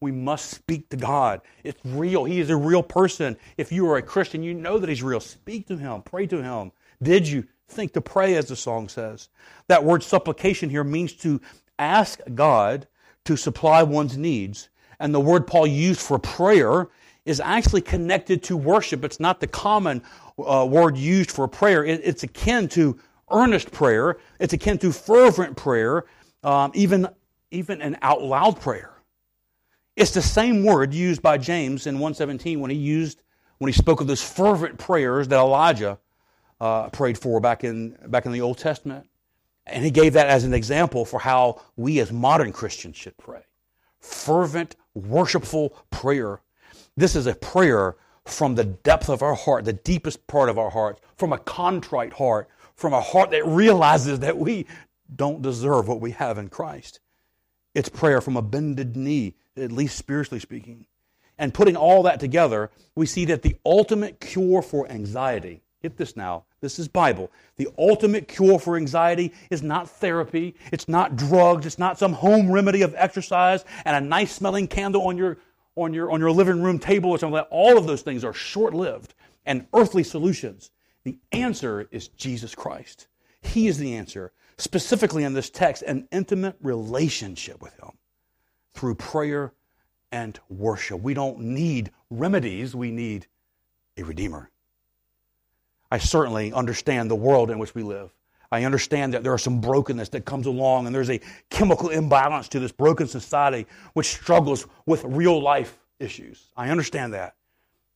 We 0.00 0.12
must 0.12 0.50
speak 0.50 0.90
to 0.90 0.98
God. 0.98 1.40
It's 1.64 1.80
real. 1.86 2.24
He 2.24 2.38
is 2.38 2.50
a 2.50 2.56
real 2.56 2.82
person. 2.82 3.38
If 3.56 3.72
you 3.72 3.88
are 3.88 3.96
a 3.96 4.02
Christian, 4.02 4.42
you 4.42 4.52
know 4.52 4.78
that 4.78 4.90
He's 4.90 5.02
real. 5.02 5.20
Speak 5.20 5.68
to 5.68 5.78
Him. 5.78 6.02
Pray 6.02 6.26
to 6.26 6.42
Him. 6.42 6.72
Did 7.02 7.26
you 7.26 7.46
think 7.68 7.94
to 7.94 8.02
pray, 8.02 8.34
as 8.34 8.48
the 8.48 8.56
song 8.56 8.90
says? 8.90 9.30
That 9.68 9.84
word 9.84 10.02
supplication 10.02 10.68
here 10.68 10.84
means 10.84 11.14
to 11.14 11.40
ask 11.78 12.20
God 12.34 12.86
to 13.24 13.36
supply 13.36 13.82
one's 13.82 14.16
needs. 14.16 14.68
And 15.00 15.14
the 15.14 15.20
word 15.20 15.46
Paul 15.46 15.66
used 15.66 16.00
for 16.00 16.18
prayer 16.18 16.88
is 17.24 17.40
actually 17.40 17.82
connected 17.82 18.42
to 18.44 18.56
worship. 18.56 19.04
It's 19.04 19.20
not 19.20 19.40
the 19.40 19.46
common 19.46 20.02
uh, 20.38 20.66
word 20.68 20.96
used 20.96 21.30
for 21.30 21.46
prayer. 21.48 21.84
It, 21.84 22.00
it's 22.04 22.22
akin 22.22 22.68
to 22.70 22.98
earnest 23.30 23.70
prayer. 23.70 24.18
It's 24.38 24.52
akin 24.52 24.78
to 24.78 24.92
fervent 24.92 25.56
prayer, 25.56 26.04
um, 26.42 26.72
even, 26.74 27.08
even 27.50 27.80
an 27.80 27.96
out 28.02 28.22
loud 28.22 28.60
prayer. 28.60 28.92
It's 29.96 30.12
the 30.12 30.22
same 30.22 30.64
word 30.64 30.94
used 30.94 31.22
by 31.22 31.38
James 31.38 31.86
in 31.86 31.96
117 31.96 32.60
when 32.60 32.70
he 32.70 32.76
used 32.76 33.22
when 33.58 33.68
he 33.68 33.72
spoke 33.72 34.00
of 34.00 34.08
those 34.08 34.22
fervent 34.22 34.76
prayers 34.76 35.28
that 35.28 35.38
Elijah 35.38 35.96
uh, 36.60 36.88
prayed 36.88 37.16
for 37.16 37.40
back 37.40 37.62
in 37.62 37.96
back 38.06 38.26
in 38.26 38.32
the 38.32 38.40
Old 38.40 38.58
Testament, 38.58 39.06
and 39.66 39.84
he 39.84 39.90
gave 39.90 40.14
that 40.14 40.28
as 40.28 40.44
an 40.44 40.54
example 40.54 41.04
for 41.04 41.20
how 41.20 41.60
we 41.76 42.00
as 42.00 42.12
modern 42.12 42.52
Christians 42.52 42.96
should 42.96 43.16
pray. 43.16 43.42
Fervent, 44.00 44.76
worshipful 44.94 45.76
prayer 45.90 46.40
this 46.96 47.16
is 47.16 47.26
a 47.26 47.34
prayer 47.34 47.96
from 48.24 48.54
the 48.54 48.64
depth 48.64 49.08
of 49.08 49.22
our 49.22 49.34
heart, 49.34 49.64
the 49.64 49.72
deepest 49.72 50.26
part 50.26 50.48
of 50.48 50.58
our 50.58 50.70
heart, 50.70 51.00
from 51.16 51.32
a 51.32 51.38
contrite 51.38 52.12
heart, 52.14 52.48
from 52.74 52.92
a 52.92 53.00
heart 53.00 53.30
that 53.30 53.46
realizes 53.46 54.20
that 54.20 54.36
we 54.36 54.66
don't 55.14 55.42
deserve 55.42 55.88
what 55.88 56.00
we 56.00 56.12
have 56.12 56.38
in 56.38 56.48
Christ. 56.48 57.00
It's 57.74 57.88
prayer 57.88 58.20
from 58.20 58.36
a 58.36 58.42
bended 58.42 58.96
knee, 58.96 59.34
at 59.56 59.72
least 59.72 59.96
spiritually 59.96 60.40
speaking. 60.40 60.86
And 61.38 61.54
putting 61.54 61.76
all 61.76 62.02
that 62.02 62.20
together, 62.20 62.70
we 62.94 63.06
see 63.06 63.24
that 63.26 63.42
the 63.42 63.56
ultimate 63.64 64.20
cure 64.20 64.62
for 64.62 64.88
anxiety, 64.90 65.62
get 65.82 65.96
this 65.96 66.16
now, 66.16 66.44
this 66.60 66.78
is 66.78 66.88
Bible. 66.88 67.30
The 67.56 67.68
ultimate 67.76 68.28
cure 68.28 68.58
for 68.58 68.76
anxiety 68.76 69.32
is 69.50 69.62
not 69.62 69.90
therapy, 69.90 70.54
it's 70.70 70.88
not 70.88 71.16
drugs, 71.16 71.66
it's 71.66 71.78
not 71.78 71.98
some 71.98 72.12
home 72.12 72.50
remedy 72.50 72.82
of 72.82 72.94
exercise 72.96 73.64
and 73.84 73.96
a 73.96 74.08
nice 74.08 74.32
smelling 74.32 74.68
candle 74.68 75.02
on 75.02 75.16
your 75.16 75.38
on 75.76 75.94
your, 75.94 76.10
on 76.10 76.20
your 76.20 76.30
living 76.30 76.62
room 76.62 76.78
table 76.78 77.10
or 77.10 77.18
something 77.18 77.32
like 77.32 77.48
that, 77.48 77.54
all 77.54 77.78
of 77.78 77.86
those 77.86 78.02
things 78.02 78.24
are 78.24 78.34
short 78.34 78.74
lived 78.74 79.14
and 79.46 79.66
earthly 79.72 80.04
solutions. 80.04 80.70
The 81.04 81.18
answer 81.32 81.88
is 81.90 82.08
Jesus 82.08 82.54
Christ. 82.54 83.08
He 83.40 83.66
is 83.66 83.78
the 83.78 83.94
answer. 83.94 84.32
Specifically 84.58 85.24
in 85.24 85.32
this 85.32 85.50
text, 85.50 85.82
an 85.82 86.06
intimate 86.12 86.56
relationship 86.60 87.60
with 87.60 87.74
Him 87.80 87.92
through 88.74 88.96
prayer 88.96 89.52
and 90.12 90.38
worship. 90.48 91.00
We 91.00 91.14
don't 91.14 91.40
need 91.40 91.90
remedies, 92.10 92.74
we 92.74 92.90
need 92.90 93.26
a 93.96 94.02
Redeemer. 94.02 94.51
I 95.92 95.98
certainly 95.98 96.54
understand 96.54 97.10
the 97.10 97.14
world 97.14 97.50
in 97.50 97.58
which 97.58 97.74
we 97.74 97.82
live. 97.82 98.14
I 98.50 98.64
understand 98.64 99.12
that 99.12 99.22
there 99.22 99.34
are 99.34 99.36
some 99.36 99.60
brokenness 99.60 100.08
that 100.08 100.24
comes 100.24 100.46
along, 100.46 100.86
and 100.86 100.94
there's 100.94 101.10
a 101.10 101.20
chemical 101.50 101.90
imbalance 101.90 102.48
to 102.48 102.60
this 102.60 102.72
broken 102.72 103.06
society 103.06 103.66
which 103.92 104.06
struggles 104.06 104.66
with 104.86 105.04
real 105.04 105.38
life 105.42 105.78
issues. 106.00 106.46
I 106.56 106.70
understand 106.70 107.12
that. 107.12 107.34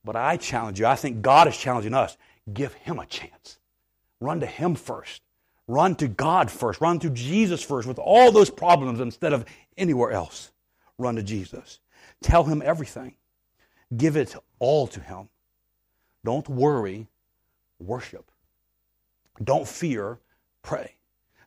But 0.05 0.15
I 0.15 0.37
challenge 0.37 0.79
you, 0.79 0.85
I 0.85 0.95
think 0.95 1.23
God 1.23 1.49
is 1.49 1.57
challenging 1.57 1.95
us. 1.95 2.19
Give 2.53 2.75
Him 2.75 2.99
a 2.99 3.07
chance. 3.07 3.57
Run 4.21 4.41
to 4.41 4.47
Him 4.47 4.75
first. 4.75 5.23
Run 5.67 5.95
to 5.95 6.07
God 6.07 6.51
first. 6.51 6.83
Run 6.83 6.99
to 6.99 7.09
Jesus 7.09 7.63
first 7.63 7.89
with 7.89 7.99
all 7.99 8.31
those 8.31 8.51
problems 8.51 9.01
instead 9.01 9.33
of 9.33 9.47
anywhere 9.79 10.11
else. 10.11 10.53
Run 10.99 11.17
to 11.17 11.23
Jesus. 11.23 11.81
Tell 12.23 12.45
Him 12.45 12.61
everything. 12.63 13.15
Give 13.97 14.19
it 14.19 14.37
all 14.59 14.87
to 14.89 15.01
Him. 15.01 15.31
Don't 16.27 16.47
worry, 16.51 17.07
worship. 17.79 18.31
Don't 19.43 19.69
fear, 19.69 20.21
Pray. 20.67 20.97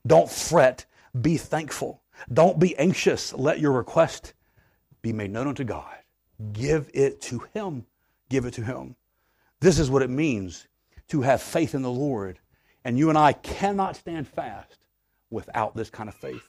Don't 0.08 0.32
fret. 0.32 0.86
Be 1.20 1.36
thankful. 1.36 2.02
Don't 2.32 2.58
be 2.58 2.74
anxious. 2.78 3.34
Let 3.34 3.60
your 3.60 3.74
request 3.74 4.34
be 5.02 5.12
made 5.12 5.32
known 5.32 5.50
unto 5.50 5.66
God. 5.66 5.94
Give 6.54 6.90
it 6.94 7.20
to 7.24 7.40
Him. 7.54 7.86
Give 8.30 8.46
it 8.46 8.54
to 8.54 8.64
Him. 8.64 8.96
This 9.60 9.78
is 9.78 9.90
what 9.92 10.04
it 10.04 10.10
means 10.10 10.70
to 11.10 11.22
have 11.22 11.42
faith 11.42 11.76
in 11.76 11.82
the 11.82 11.92
Lord. 11.92 12.40
And 12.86 12.98
you 12.98 13.10
and 13.10 13.18
I 13.18 13.34
cannot 13.34 13.98
stand 13.98 14.26
fast 14.26 14.86
without 15.30 15.76
this 15.76 15.90
kind 15.90 16.08
of 16.08 16.16
faith. 16.16 16.48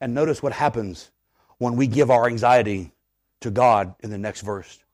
And 0.00 0.14
notice 0.14 0.40
what 0.40 0.52
happens 0.52 1.10
when 1.58 1.74
we 1.74 1.88
give 1.88 2.12
our 2.12 2.28
anxiety 2.28 2.92
to 3.40 3.50
God 3.50 3.96
in 4.04 4.10
the 4.10 4.18
next 4.18 4.42
verse. 4.42 4.84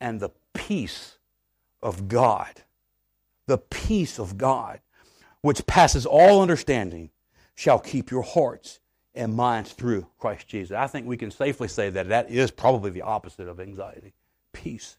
And 0.00 0.18
the 0.18 0.30
peace 0.52 1.18
of 1.80 2.08
God, 2.08 2.62
the 3.50 3.58
peace 3.58 4.20
of 4.20 4.38
God 4.38 4.80
which 5.42 5.66
passes 5.66 6.06
all 6.06 6.42
understanding, 6.42 7.10
shall 7.54 7.78
keep 7.78 8.10
your 8.10 8.22
hearts 8.22 8.78
and 9.14 9.34
minds 9.34 9.72
through 9.72 10.06
Christ 10.18 10.46
Jesus. 10.46 10.76
I 10.76 10.86
think 10.86 11.06
we 11.06 11.16
can 11.16 11.30
safely 11.30 11.68
say 11.68 11.90
that 11.90 12.08
that 12.08 12.30
is 12.30 12.50
probably 12.50 12.90
the 12.90 13.02
opposite 13.02 13.48
of 13.48 13.60
anxiety 13.60 14.14
peace. 14.52 14.96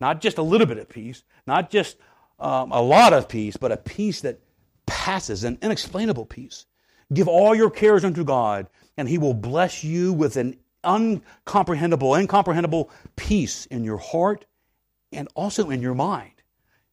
Not 0.00 0.20
just 0.20 0.38
a 0.38 0.42
little 0.42 0.66
bit 0.66 0.78
of 0.78 0.88
peace, 0.88 1.22
not 1.46 1.70
just 1.70 1.96
um, 2.38 2.72
a 2.72 2.80
lot 2.80 3.12
of 3.12 3.28
peace, 3.28 3.56
but 3.56 3.72
a 3.72 3.76
peace 3.76 4.20
that 4.20 4.38
passes, 4.86 5.44
an 5.44 5.58
inexplainable 5.62 6.26
peace. 6.26 6.66
Give 7.12 7.26
all 7.26 7.54
your 7.54 7.70
cares 7.70 8.04
unto 8.04 8.24
God, 8.24 8.66
and 8.96 9.08
He 9.08 9.18
will 9.18 9.34
bless 9.34 9.82
you 9.82 10.12
with 10.12 10.36
an 10.36 10.58
uncomprehendable, 10.84 12.18
incomprehensible 12.18 12.90
peace 13.16 13.66
in 13.66 13.82
your 13.82 13.98
heart 13.98 14.44
and 15.10 15.28
also 15.34 15.70
in 15.70 15.82
your 15.82 15.94
mind 15.94 16.37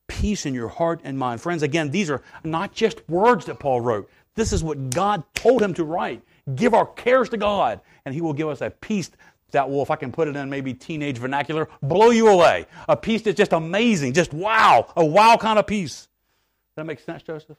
peace 0.07 0.45
in 0.45 0.53
your 0.53 0.67
heart 0.67 1.01
and 1.03 1.17
mind. 1.17 1.41
Friends, 1.41 1.63
again, 1.63 1.91
these 1.91 2.09
are 2.09 2.21
not 2.43 2.73
just 2.73 3.07
words 3.09 3.45
that 3.45 3.59
Paul 3.59 3.81
wrote. 3.81 4.09
This 4.35 4.51
is 4.53 4.63
what 4.63 4.89
God 4.89 5.23
told 5.33 5.61
him 5.61 5.73
to 5.75 5.83
write. 5.83 6.21
Give 6.53 6.73
our 6.73 6.85
cares 6.85 7.29
to 7.29 7.37
God, 7.37 7.81
and 8.05 8.13
He 8.13 8.21
will 8.21 8.33
give 8.33 8.49
us 8.49 8.61
a 8.61 8.69
peace 8.69 9.09
that 9.51 9.69
will, 9.69 9.81
if 9.81 9.89
I 9.89 9.95
can 9.95 10.11
put 10.11 10.27
it 10.27 10.35
in 10.35 10.49
maybe 10.49 10.73
teenage 10.73 11.17
vernacular, 11.17 11.69
blow 11.81 12.09
you 12.09 12.27
away. 12.27 12.65
A 12.89 12.97
peace 12.97 13.21
that's 13.21 13.37
just 13.37 13.53
amazing, 13.53 14.13
just 14.13 14.33
wow, 14.33 14.91
a 14.95 15.05
wow 15.05 15.37
kind 15.37 15.57
of 15.57 15.65
peace. 15.65 16.01
Does 16.01 16.07
that 16.77 16.85
make 16.85 16.99
sense, 16.99 17.23
Joseph? 17.23 17.57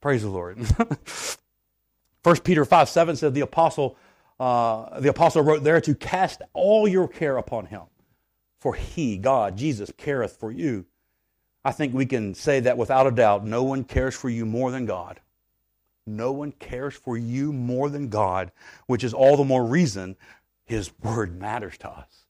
Praise 0.00 0.22
the 0.22 0.28
Lord. 0.28 0.58
1 2.22 2.36
Peter 2.38 2.64
5 2.64 2.88
7 2.88 3.16
says 3.16 3.32
the 3.32 3.40
apostle, 3.40 3.96
uh, 4.38 5.00
the 5.00 5.08
apostle 5.08 5.42
wrote 5.42 5.62
there 5.62 5.80
to 5.80 5.94
cast 5.94 6.42
all 6.52 6.88
your 6.88 7.08
care 7.08 7.36
upon 7.36 7.66
him. 7.66 7.82
For 8.58 8.74
he, 8.74 9.16
God, 9.16 9.56
Jesus, 9.56 9.90
careth 9.96 10.36
for 10.36 10.50
you. 10.50 10.84
I 11.64 11.72
think 11.72 11.94
we 11.94 12.06
can 12.06 12.34
say 12.34 12.60
that 12.60 12.78
without 12.78 13.06
a 13.06 13.10
doubt 13.10 13.44
no 13.44 13.62
one 13.62 13.84
cares 13.84 14.14
for 14.14 14.30
you 14.30 14.46
more 14.46 14.70
than 14.70 14.86
God. 14.86 15.20
No 16.06 16.32
one 16.32 16.52
cares 16.52 16.94
for 16.94 17.16
you 17.16 17.52
more 17.52 17.90
than 17.90 18.08
God, 18.08 18.52
which 18.86 19.04
is 19.04 19.14
all 19.14 19.36
the 19.36 19.44
more 19.44 19.64
reason 19.64 20.16
His 20.64 20.90
Word 21.02 21.38
matters 21.38 21.76
to 21.78 21.88
us 21.90 22.26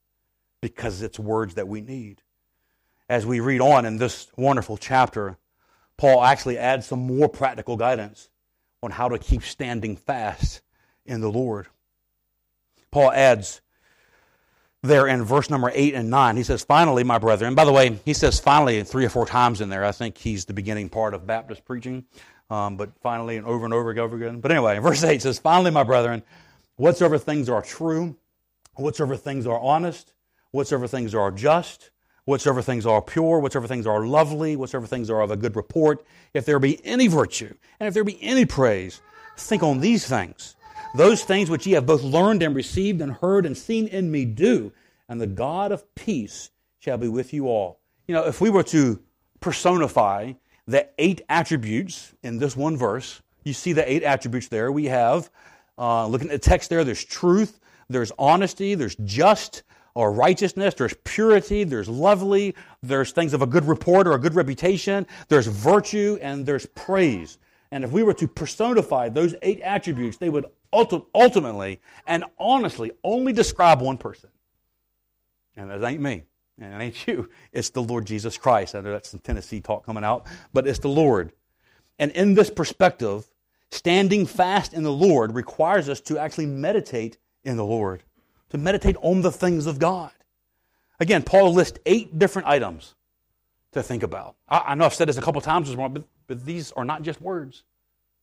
because 0.61 1.01
it's 1.01 1.17
words 1.17 1.55
that 1.55 1.67
we 1.67 1.81
need. 1.81 2.21
As 3.09 3.25
we 3.25 3.39
read 3.39 3.61
on 3.61 3.85
in 3.85 3.97
this 3.97 4.27
wonderful 4.37 4.77
chapter, 4.77 5.37
Paul 5.97 6.23
actually 6.23 6.57
adds 6.57 6.85
some 6.85 6.99
more 6.99 7.29
practical 7.29 7.77
guidance 7.77 8.29
on 8.83 8.91
how 8.91 9.09
to 9.09 9.19
keep 9.19 9.43
standing 9.43 9.95
fast 9.95 10.61
in 11.05 11.21
the 11.21 11.31
Lord. 11.31 11.67
Paul 12.91 13.11
adds, 13.11 13.61
there 14.83 15.07
in 15.07 15.23
verse 15.23 15.49
number 15.49 15.71
8 15.73 15.93
and 15.93 16.09
9. 16.09 16.37
He 16.37 16.43
says, 16.43 16.63
Finally, 16.63 17.03
my 17.03 17.17
brethren. 17.19 17.53
By 17.53 17.65
the 17.65 17.71
way, 17.71 17.99
he 18.03 18.13
says 18.13 18.39
finally 18.39 18.83
three 18.83 19.05
or 19.05 19.09
four 19.09 19.25
times 19.25 19.61
in 19.61 19.69
there. 19.69 19.85
I 19.85 19.91
think 19.91 20.17
he's 20.17 20.45
the 20.45 20.53
beginning 20.53 20.89
part 20.89 21.13
of 21.13 21.27
Baptist 21.27 21.65
preaching, 21.65 22.05
um, 22.49 22.77
but 22.77 22.89
finally 23.01 23.37
and 23.37 23.45
over 23.45 23.65
and 23.65 23.73
over 23.73 23.91
and 23.91 23.99
over 23.99 24.15
again. 24.15 24.39
But 24.39 24.51
anyway, 24.51 24.79
verse 24.79 25.03
8 25.03 25.21
says, 25.21 25.37
Finally, 25.37 25.71
my 25.71 25.83
brethren, 25.83 26.23
whatsoever 26.77 27.17
things 27.17 27.47
are 27.47 27.61
true, 27.61 28.15
whatsoever 28.75 29.15
things 29.15 29.45
are 29.45 29.59
honest, 29.59 30.13
whatsoever 30.49 30.87
things 30.87 31.13
are 31.13 31.31
just, 31.31 31.91
whatsoever 32.25 32.63
things 32.63 32.87
are 32.87 33.03
pure, 33.03 33.39
whatsoever 33.39 33.67
things 33.67 33.85
are 33.85 34.05
lovely, 34.05 34.55
whatsoever 34.55 34.87
things 34.87 35.11
are 35.11 35.21
of 35.21 35.29
a 35.29 35.37
good 35.37 35.55
report, 35.55 36.03
if 36.33 36.45
there 36.45 36.57
be 36.57 36.83
any 36.83 37.07
virtue, 37.07 37.53
and 37.79 37.87
if 37.87 37.93
there 37.93 38.03
be 38.03 38.21
any 38.23 38.45
praise, 38.45 38.99
think 39.37 39.61
on 39.61 39.79
these 39.79 40.07
things. 40.07 40.55
Those 40.93 41.23
things 41.23 41.49
which 41.49 41.65
ye 41.65 41.73
have 41.73 41.85
both 41.85 42.03
learned 42.03 42.43
and 42.43 42.55
received 42.55 43.01
and 43.01 43.13
heard 43.13 43.45
and 43.45 43.57
seen 43.57 43.87
in 43.87 44.11
me 44.11 44.25
do, 44.25 44.71
and 45.07 45.21
the 45.21 45.27
God 45.27 45.71
of 45.71 45.93
peace 45.95 46.51
shall 46.79 46.97
be 46.97 47.07
with 47.07 47.33
you 47.33 47.47
all. 47.47 47.79
You 48.07 48.15
know, 48.15 48.25
if 48.25 48.41
we 48.41 48.49
were 48.49 48.63
to 48.63 49.01
personify 49.39 50.33
the 50.67 50.89
eight 50.97 51.21
attributes 51.29 52.13
in 52.23 52.37
this 52.39 52.55
one 52.55 52.77
verse, 52.77 53.21
you 53.43 53.53
see 53.53 53.73
the 53.73 53.89
eight 53.91 54.03
attributes 54.03 54.47
there. 54.47 54.71
We 54.71 54.85
have, 54.85 55.29
uh, 55.77 56.07
looking 56.07 56.29
at 56.29 56.41
the 56.41 56.49
text 56.49 56.69
there, 56.69 56.83
there's 56.83 57.03
truth, 57.03 57.59
there's 57.89 58.11
honesty, 58.19 58.75
there's 58.75 58.95
just 59.03 59.63
or 59.93 60.13
righteousness, 60.13 60.73
there's 60.73 60.93
purity, 61.03 61.63
there's 61.63 61.89
lovely, 61.89 62.55
there's 62.81 63.11
things 63.11 63.33
of 63.33 63.41
a 63.41 63.45
good 63.45 63.65
report 63.65 64.07
or 64.07 64.13
a 64.13 64.19
good 64.19 64.35
reputation, 64.35 65.05
there's 65.27 65.47
virtue, 65.47 66.17
and 66.21 66.45
there's 66.45 66.65
praise. 66.67 67.37
And 67.71 67.83
if 67.83 67.91
we 67.91 68.03
were 68.03 68.13
to 68.13 68.27
personify 68.27 69.09
those 69.09 69.35
eight 69.41 69.59
attributes, 69.61 70.17
they 70.17 70.29
would 70.29 70.45
ultimately 70.73 71.81
and 72.07 72.23
honestly 72.37 72.91
only 73.03 73.33
describe 73.33 73.81
one 73.81 73.97
person. 73.97 74.29
And 75.55 75.69
that 75.69 75.83
ain't 75.83 76.01
me. 76.01 76.23
And 76.59 76.73
it 76.73 76.83
ain't 76.83 77.07
you. 77.07 77.29
It's 77.51 77.69
the 77.69 77.81
Lord 77.81 78.05
Jesus 78.05 78.37
Christ. 78.37 78.75
I 78.75 78.81
know 78.81 78.91
that's 78.91 79.09
some 79.09 79.19
Tennessee 79.19 79.61
talk 79.61 79.85
coming 79.85 80.03
out, 80.03 80.27
but 80.53 80.67
it's 80.67 80.79
the 80.79 80.89
Lord. 80.89 81.33
And 81.99 82.11
in 82.11 82.33
this 82.33 82.49
perspective, 82.49 83.29
standing 83.71 84.25
fast 84.25 84.73
in 84.73 84.83
the 84.83 84.91
Lord 84.91 85.33
requires 85.33 85.89
us 85.89 86.01
to 86.01 86.17
actually 86.17 86.45
meditate 86.45 87.17
in 87.43 87.57
the 87.57 87.65
Lord, 87.65 88.03
to 88.49 88.57
meditate 88.57 88.95
on 89.01 89.21
the 89.21 89.31
things 89.31 89.65
of 89.65 89.79
God. 89.79 90.11
Again, 90.99 91.23
Paul 91.23 91.53
lists 91.53 91.79
eight 91.85 92.19
different 92.19 92.47
items 92.47 92.95
to 93.71 93.81
think 93.81 94.03
about. 94.03 94.35
I, 94.47 94.75
know 94.75 94.85
I've 94.85 94.93
said 94.93 95.07
this 95.07 95.17
a 95.17 95.21
couple 95.21 95.41
times 95.41 95.67
this 95.67 95.77
morning, 95.77 95.93
but, 95.93 96.03
but 96.27 96.45
these 96.45 96.71
are 96.73 96.85
not 96.85 97.01
just 97.01 97.21
words, 97.21 97.63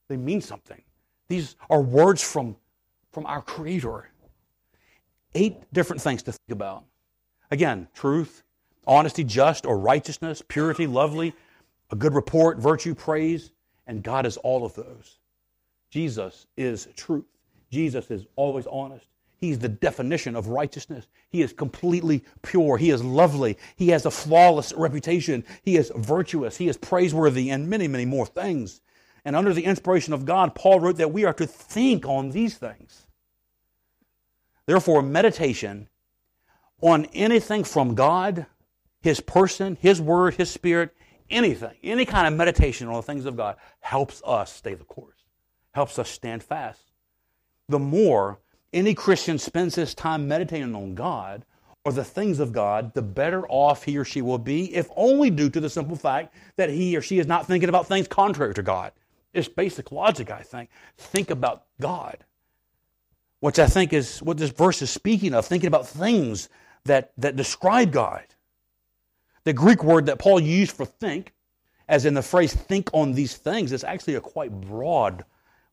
they 0.09 0.17
mean 0.17 0.41
something. 0.41 0.83
These 1.29 1.57
are 1.69 1.81
words 1.81 2.23
from, 2.23 2.57
from 3.13 3.27
our 3.27 3.43
Creator. 3.43 4.11
Eight 5.35 5.57
different 5.73 6.01
things 6.03 6.23
to 6.25 6.33
think 6.33 6.51
about. 6.51 6.85
Again, 7.51 7.89
truth, 7.95 8.43
honesty, 8.87 9.25
just 9.25 9.67
or 9.67 9.79
righteousness, 9.79 10.43
purity, 10.47 10.87
lovely, 10.87 11.35
a 11.91 11.97
good 11.97 12.15
report, 12.15 12.59
virtue, 12.59 12.95
praise, 12.95 13.53
and 13.87 14.03
God 14.03 14.27
is 14.27 14.37
all 14.39 14.65
of 14.65 14.75
those. 14.75 15.19
Jesus 15.91 16.47
is 16.57 16.89
truth. 16.97 17.25
Jesus 17.71 18.11
is 18.11 18.27
always 18.37 18.67
honest. 18.67 19.07
He's 19.39 19.59
the 19.59 19.69
definition 19.69 20.35
of 20.35 20.49
righteousness. 20.49 21.07
He 21.31 21.43
is 21.43 21.53
completely 21.53 22.25
pure. 22.43 22.77
He 22.77 22.91
is 22.91 23.05
lovely. 23.05 23.57
He 23.77 23.89
has 23.91 24.05
a 24.05 24.11
flawless 24.11 24.73
reputation. 24.77 25.45
He 25.63 25.77
is 25.77 25.93
virtuous. 25.95 26.57
He 26.57 26.69
is 26.69 26.77
praiseworthy, 26.77 27.51
and 27.51 27.69
many, 27.69 27.87
many 27.87 28.05
more 28.05 28.27
things. 28.27 28.81
And 29.29 29.37
under 29.37 29.53
the 29.53 29.67
inspiration 29.67 30.15
of 30.15 30.25
God, 30.25 30.55
Paul 30.55 30.81
wrote 30.81 30.97
that 30.97 31.13
we 31.13 31.27
are 31.27 31.35
to 31.35 31.47
think 31.47 32.07
on 32.07 32.31
these 32.31 32.57
things. 32.57 33.09
Therefore, 34.65 35.03
meditation 35.03 35.91
on 36.81 37.05
anything 37.13 37.63
from 37.63 37.95
God, 37.95 38.47
His 39.03 39.21
person, 39.21 39.77
His 39.83 40.01
word, 40.01 40.37
His 40.37 40.51
spirit, 40.51 40.97
anything, 41.29 41.75
any 41.83 42.07
kind 42.07 42.27
of 42.27 42.39
meditation 42.39 42.89
on 42.89 42.95
the 42.95 43.03
things 43.03 43.27
of 43.27 43.37
God 43.37 43.57
helps 43.81 44.23
us 44.25 44.51
stay 44.51 44.73
the 44.73 44.85
course, 44.85 45.19
helps 45.73 45.99
us 45.99 46.09
stand 46.09 46.43
fast. 46.43 46.81
The 47.69 47.79
more 47.79 48.39
any 48.73 48.95
Christian 48.95 49.39
spends 49.39 49.75
his 49.75 49.95
time 49.95 50.27
meditating 50.27 50.75
on 50.75 50.95
God 50.95 51.45
or 51.85 51.93
the 51.93 52.03
things 52.03 52.41
of 52.41 52.55
God, 52.55 52.95
the 52.95 53.03
better 53.03 53.47
off 53.49 53.83
he 53.83 53.99
or 53.99 54.07
she 54.07 54.23
will 54.23 54.39
be, 54.39 54.75
if 54.75 54.89
only 54.97 55.29
due 55.29 55.51
to 55.51 55.61
the 55.61 55.69
simple 55.69 55.97
fact 55.97 56.35
that 56.57 56.71
he 56.71 56.97
or 56.97 57.03
she 57.03 57.19
is 57.19 57.27
not 57.27 57.47
thinking 57.47 57.69
about 57.69 57.87
things 57.87 58.09
contrary 58.09 58.55
to 58.55 58.63
God. 58.63 58.93
It's 59.33 59.49
basic 59.49 59.93
logic, 59.93 60.31
I 60.31 60.43
think. 60.43 60.71
Think 60.97 61.31
about 61.31 61.65
God, 61.81 62.19
which 63.41 63.59
I 63.59 63.67
think 63.67 63.93
is 63.93 64.21
what 64.23 64.39
this 64.39 64.51
verse 64.51 64.83
is 64.83 64.91
speaking 64.91 65.35
of, 65.35 65.47
thinking 65.47 65.69
about 65.69 65.87
things 65.87 66.49
that, 66.85 67.13
that 67.19 67.37
describe 67.37 67.93
God. 67.93 68.25
The 69.45 69.53
Greek 69.53 69.85
word 69.85 70.07
that 70.07 70.19
Paul 70.19 70.41
used 70.41 70.73
for 70.73 70.85
think, 70.85 71.33
as 71.89 72.05
in 72.05 72.15
the 72.15 72.23
phrase 72.23 72.53
think 72.53 72.91
on 72.93 73.13
these 73.13 73.37
things, 73.37 73.73
is 73.73 73.85
actually 73.85 74.15
a 74.15 74.21
quite 74.21 74.51
broad 74.51 75.25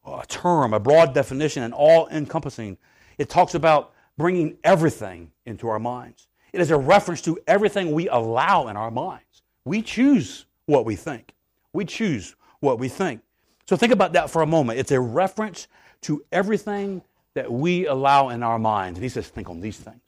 uh, 0.06 0.24
term, 0.28 0.74
a 0.74 0.80
broad 0.80 1.14
definition, 1.14 1.64
and 1.64 1.74
all 1.74 2.08
encompassing. 2.10 2.78
It 3.18 3.30
talks 3.30 3.56
about 3.56 3.94
bringing 4.18 4.58
everything 4.64 5.32
into 5.46 5.68
our 5.68 5.80
minds. 5.80 6.28
It 6.54 6.62
is 6.62 6.72
a 6.72 6.78
reference 6.78 7.22
to 7.24 7.38
everything 7.48 7.92
we 7.92 8.08
allow 8.08 8.68
in 8.68 8.78
our 8.78 8.92
minds. 8.92 9.44
We 9.66 9.82
choose 9.82 10.46
what 10.68 10.86
we 10.86 10.96
think. 10.96 11.34
We 11.74 11.84
choose 11.84 12.36
what 12.60 12.80
we 12.80 12.88
think. 12.88 13.22
So 13.66 13.76
think 13.76 13.92
about 13.92 14.14
that 14.14 14.30
for 14.30 14.42
a 14.42 14.48
moment. 14.48 14.80
It's 14.80 14.92
a 14.92 15.00
reference 15.00 15.68
to 16.02 16.24
everything 16.32 17.02
that 17.34 17.52
we 17.52 17.88
allow 17.88 18.30
in 18.30 18.44
our 18.44 18.60
minds. 18.60 18.98
And 18.98 19.04
he 19.04 19.10
says, 19.10 19.28
think 19.28 19.50
on 19.50 19.60
these 19.60 19.78
things. 19.78 20.02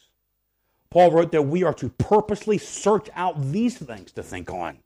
Paul 0.89 1.11
wrote 1.11 1.31
that 1.33 1.41
we 1.41 1.63
are 1.63 1.73
to 1.75 1.89
purposely 1.89 2.57
search 2.57 3.09
out 3.15 3.41
these 3.51 3.77
things 3.77 4.11
to 4.13 4.23
think 4.23 4.49
on, 4.51 4.77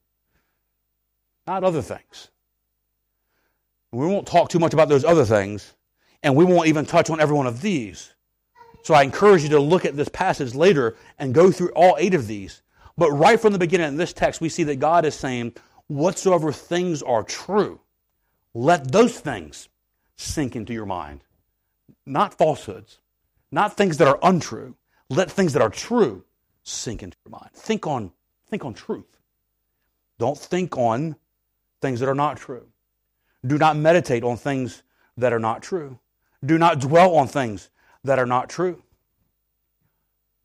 not 1.45 1.63
other 1.63 1.81
things. 1.81 2.29
We 3.91 4.07
won't 4.07 4.25
talk 4.25 4.49
too 4.49 4.59
much 4.59 4.73
about 4.73 4.89
those 4.89 5.05
other 5.05 5.25
things, 5.25 5.73
and 6.23 6.35
we 6.35 6.45
won't 6.45 6.67
even 6.67 6.85
touch 6.85 7.09
on 7.09 7.19
every 7.19 7.35
one 7.35 7.45
of 7.45 7.61
these. 7.61 8.13
So 8.83 8.93
I 8.93 9.03
encourage 9.03 9.43
you 9.43 9.49
to 9.49 9.59
look 9.59 9.85
at 9.85 9.95
this 9.95 10.09
passage 10.09 10.55
later 10.55 10.95
and 11.19 11.35
go 11.35 11.51
through 11.51 11.71
all 11.75 11.97
eight 11.99 12.13
of 12.13 12.25
these. 12.25 12.63
But 12.97 13.11
right 13.11 13.39
from 13.39 13.53
the 13.53 13.59
beginning 13.59 13.89
in 13.89 13.97
this 13.97 14.13
text, 14.13 14.41
we 14.41 14.49
see 14.49 14.63
that 14.63 14.79
God 14.79 15.05
is 15.05 15.13
saying, 15.13 15.53
Whatsoever 15.87 16.51
things 16.51 17.03
are 17.03 17.21
true, 17.21 17.79
let 18.53 18.91
those 18.91 19.19
things 19.19 19.69
sink 20.15 20.55
into 20.55 20.73
your 20.73 20.85
mind. 20.85 21.23
Not 22.05 22.37
falsehoods, 22.37 22.99
not 23.51 23.77
things 23.77 23.97
that 23.97 24.07
are 24.07 24.19
untrue. 24.23 24.75
Let 25.09 25.29
things 25.29 25.53
that 25.53 25.61
are 25.61 25.69
true 25.69 26.23
sink 26.63 27.03
into 27.03 27.17
your 27.25 27.31
mind. 27.31 27.51
Think 27.53 27.85
on, 27.85 28.11
think 28.47 28.63
on 28.63 28.73
truth. 28.73 29.17
Don't 30.19 30.37
think 30.37 30.77
on 30.77 31.15
things 31.81 31.99
that 31.99 32.09
are 32.09 32.15
not 32.15 32.37
true. 32.37 32.67
Do 33.45 33.57
not 33.57 33.75
meditate 33.75 34.23
on 34.23 34.37
things 34.37 34.83
that 35.17 35.33
are 35.33 35.39
not 35.39 35.63
true. 35.63 35.99
Do 36.45 36.57
not 36.57 36.79
dwell 36.79 37.15
on 37.15 37.27
things 37.27 37.69
that 38.03 38.19
are 38.19 38.25
not 38.25 38.49
true. 38.49 38.81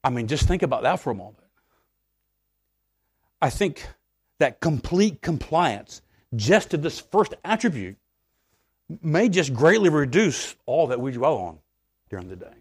I 0.02 0.10
mean, 0.10 0.28
just 0.28 0.46
think 0.48 0.62
about 0.62 0.82
that 0.82 1.00
for 1.00 1.10
a 1.10 1.14
moment. 1.14 1.44
I 3.40 3.50
think 3.50 3.86
that 4.38 4.60
complete 4.60 5.20
compliance 5.22 6.02
just 6.34 6.70
to 6.70 6.76
this 6.76 7.00
first 7.00 7.34
attribute 7.44 7.96
may 9.02 9.28
just 9.28 9.52
greatly 9.52 9.88
reduce 9.88 10.56
all 10.66 10.88
that 10.88 11.00
we 11.00 11.12
dwell 11.12 11.36
on 11.36 11.58
during 12.08 12.28
the 12.28 12.36
day 12.36 12.54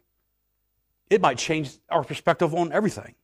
it 1.10 1.21
might 1.21 1.38
change 1.38 1.71
our 1.89 2.04
perspective 2.04 2.54
on 2.54 2.71
everything. 2.71 3.15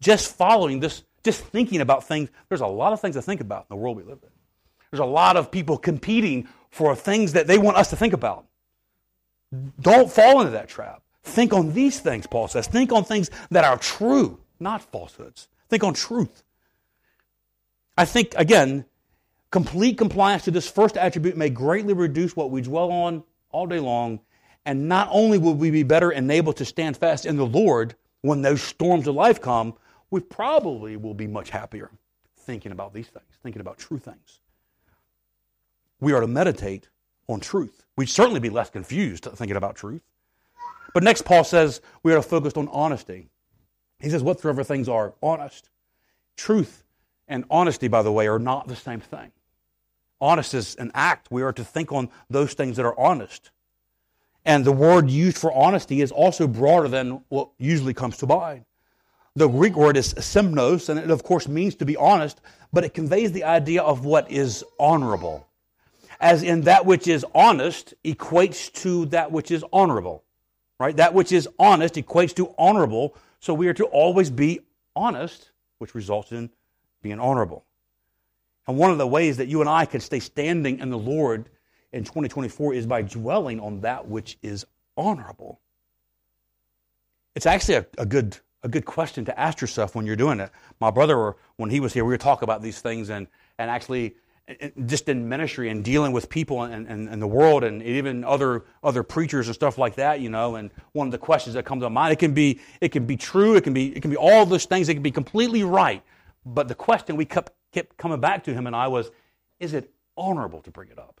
Just 0.00 0.34
following 0.34 0.80
this, 0.80 1.04
just 1.22 1.42
thinking 1.44 1.80
about 1.80 2.06
things, 2.06 2.28
there's 2.48 2.60
a 2.60 2.66
lot 2.66 2.92
of 2.92 3.00
things 3.00 3.14
to 3.16 3.22
think 3.22 3.40
about 3.40 3.62
in 3.62 3.66
the 3.70 3.76
world 3.76 3.96
we 3.96 4.02
live 4.02 4.18
in. 4.22 4.28
There's 4.90 5.00
a 5.00 5.04
lot 5.04 5.36
of 5.36 5.50
people 5.50 5.78
competing 5.78 6.48
for 6.70 6.94
things 6.94 7.32
that 7.32 7.46
they 7.46 7.58
want 7.58 7.76
us 7.76 7.90
to 7.90 7.96
think 7.96 8.12
about. 8.12 8.46
Don't 9.80 10.10
fall 10.10 10.40
into 10.40 10.52
that 10.52 10.68
trap. 10.68 11.02
Think 11.22 11.52
on 11.52 11.72
these 11.72 12.00
things, 12.00 12.26
Paul 12.26 12.48
says. 12.48 12.66
Think 12.66 12.92
on 12.92 13.04
things 13.04 13.30
that 13.50 13.64
are 13.64 13.78
true, 13.78 14.40
not 14.60 14.82
falsehoods. 14.82 15.48
Think 15.68 15.84
on 15.84 15.94
truth. 15.94 16.42
I 17.96 18.04
think, 18.04 18.34
again, 18.36 18.84
complete 19.54 19.96
compliance 19.96 20.42
to 20.42 20.50
this 20.50 20.68
first 20.68 20.96
attribute 20.96 21.36
may 21.36 21.48
greatly 21.48 21.94
reduce 21.94 22.34
what 22.34 22.50
we 22.50 22.60
dwell 22.60 22.90
on 22.90 23.22
all 23.52 23.68
day 23.68 23.78
long 23.78 24.18
and 24.66 24.88
not 24.88 25.06
only 25.12 25.38
will 25.38 25.54
we 25.54 25.70
be 25.70 25.84
better 25.84 26.10
enabled 26.10 26.56
to 26.56 26.64
stand 26.64 26.96
fast 26.96 27.24
in 27.24 27.36
the 27.36 27.46
Lord 27.46 27.94
when 28.22 28.42
those 28.42 28.60
storms 28.60 29.06
of 29.06 29.14
life 29.14 29.40
come, 29.40 29.74
we 30.10 30.18
probably 30.18 30.96
will 30.96 31.14
be 31.14 31.28
much 31.28 31.50
happier 31.50 31.92
thinking 32.36 32.72
about 32.72 32.92
these 32.92 33.06
things, 33.06 33.28
thinking 33.44 33.60
about 33.60 33.78
true 33.78 33.96
things. 33.96 34.40
We 36.00 36.12
are 36.12 36.20
to 36.20 36.26
meditate 36.26 36.88
on 37.28 37.38
truth. 37.38 37.84
We'd 37.96 38.08
certainly 38.08 38.40
be 38.40 38.50
less 38.50 38.70
confused 38.70 39.28
thinking 39.36 39.56
about 39.56 39.76
truth. 39.76 40.02
But 40.94 41.04
next, 41.04 41.24
Paul 41.24 41.44
says 41.44 41.80
we 42.02 42.12
are 42.12 42.16
to 42.16 42.22
focus 42.22 42.54
on 42.56 42.66
honesty. 42.72 43.28
He 44.00 44.10
says, 44.10 44.20
whatsoever 44.20 44.64
things 44.64 44.88
are 44.88 45.14
honest. 45.22 45.70
Truth 46.36 46.82
and 47.28 47.44
honesty, 47.48 47.86
by 47.86 48.02
the 48.02 48.10
way, 48.10 48.26
are 48.26 48.40
not 48.40 48.66
the 48.66 48.74
same 48.74 48.98
thing. 48.98 49.30
Honest 50.24 50.54
is 50.54 50.74
an 50.76 50.90
act. 50.94 51.30
We 51.30 51.42
are 51.42 51.52
to 51.52 51.62
think 51.62 51.92
on 51.92 52.08
those 52.30 52.54
things 52.54 52.78
that 52.78 52.86
are 52.86 52.98
honest. 52.98 53.50
And 54.46 54.64
the 54.64 54.72
word 54.72 55.10
used 55.10 55.36
for 55.36 55.52
honesty 55.52 56.00
is 56.00 56.10
also 56.10 56.46
broader 56.46 56.88
than 56.88 57.20
what 57.28 57.50
usually 57.58 57.92
comes 57.92 58.16
to 58.18 58.26
mind. 58.26 58.64
The 59.36 59.48
Greek 59.48 59.76
word 59.76 59.98
is 59.98 60.14
semnos, 60.14 60.88
and 60.88 60.98
it 60.98 61.10
of 61.10 61.24
course 61.24 61.46
means 61.46 61.74
to 61.74 61.84
be 61.84 61.94
honest, 61.98 62.40
but 62.72 62.84
it 62.84 62.94
conveys 62.94 63.32
the 63.32 63.44
idea 63.44 63.82
of 63.82 64.06
what 64.06 64.30
is 64.30 64.64
honorable. 64.80 65.46
As 66.18 66.42
in 66.42 66.62
that 66.62 66.86
which 66.86 67.06
is 67.06 67.26
honest 67.34 67.92
equates 68.02 68.72
to 68.80 69.04
that 69.06 69.30
which 69.30 69.50
is 69.50 69.62
honorable. 69.74 70.24
Right? 70.80 70.96
That 70.96 71.12
which 71.12 71.32
is 71.32 71.46
honest 71.58 71.96
equates 71.96 72.34
to 72.36 72.54
honorable, 72.56 73.14
so 73.40 73.52
we 73.52 73.68
are 73.68 73.74
to 73.74 73.84
always 73.84 74.30
be 74.30 74.60
honest, 74.96 75.50
which 75.76 75.94
results 75.94 76.32
in 76.32 76.48
being 77.02 77.20
honorable. 77.20 77.66
And 78.66 78.78
one 78.78 78.90
of 78.90 78.98
the 78.98 79.06
ways 79.06 79.36
that 79.36 79.48
you 79.48 79.60
and 79.60 79.68
I 79.68 79.84
can 79.84 80.00
stay 80.00 80.20
standing 80.20 80.78
in 80.78 80.90
the 80.90 80.98
Lord 80.98 81.48
in 81.92 82.04
2024 82.04 82.74
is 82.74 82.86
by 82.86 83.02
dwelling 83.02 83.60
on 83.60 83.80
that 83.82 84.08
which 84.08 84.38
is 84.42 84.66
honorable? 84.96 85.60
It's 87.34 87.46
actually 87.46 87.74
a, 87.76 87.86
a 87.98 88.06
good 88.06 88.38
a 88.62 88.68
good 88.68 88.86
question 88.86 89.26
to 89.26 89.38
ask 89.38 89.60
yourself 89.60 89.94
when 89.94 90.06
you're 90.06 90.16
doing 90.16 90.40
it. 90.40 90.50
My 90.80 90.90
brother, 90.90 91.36
when 91.56 91.68
he 91.68 91.80
was 91.80 91.92
here, 91.92 92.02
we 92.02 92.14
were 92.14 92.18
talking 92.18 92.44
about 92.44 92.62
these 92.62 92.80
things 92.80 93.10
and, 93.10 93.26
and 93.58 93.70
actually 93.70 94.14
just 94.86 95.08
in 95.08 95.28
ministry 95.28 95.68
and 95.68 95.84
dealing 95.84 96.12
with 96.12 96.28
people 96.28 96.62
and, 96.62 96.86
and, 96.86 97.08
and, 97.08 97.20
the 97.20 97.26
world 97.26 97.64
and 97.64 97.82
even 97.82 98.24
other 98.24 98.64
other 98.82 99.02
preachers 99.02 99.48
and 99.48 99.54
stuff 99.54 99.78
like 99.78 99.94
that, 99.94 100.20
you 100.20 100.28
know, 100.28 100.56
and 100.56 100.70
one 100.92 101.06
of 101.06 101.12
the 101.12 101.18
questions 101.18 101.54
that 101.54 101.64
comes 101.64 101.82
to 101.82 101.88
mind, 101.88 102.12
it 102.12 102.18
can 102.18 102.34
be 102.34 102.60
it 102.80 102.90
can 102.90 103.06
be 103.06 103.16
true, 103.16 103.56
it 103.56 103.64
can 103.64 103.72
be 103.72 103.94
it 103.96 104.02
can 104.02 104.10
be 104.10 104.16
all 104.16 104.44
those 104.44 104.66
things, 104.66 104.88
it 104.88 104.94
can 104.94 105.02
be 105.02 105.10
completely 105.10 105.62
right. 105.62 106.02
But 106.44 106.68
the 106.68 106.74
question 106.74 107.16
we 107.16 107.24
kept 107.24 107.52
kept 107.74 107.96
coming 107.96 108.20
back 108.20 108.44
to 108.44 108.54
him 108.54 108.66
and 108.66 108.74
I 108.74 108.88
was, 108.88 109.10
is 109.58 109.74
it 109.74 109.90
honorable 110.16 110.62
to 110.62 110.70
bring 110.70 110.88
it 110.90 110.98
up? 110.98 111.20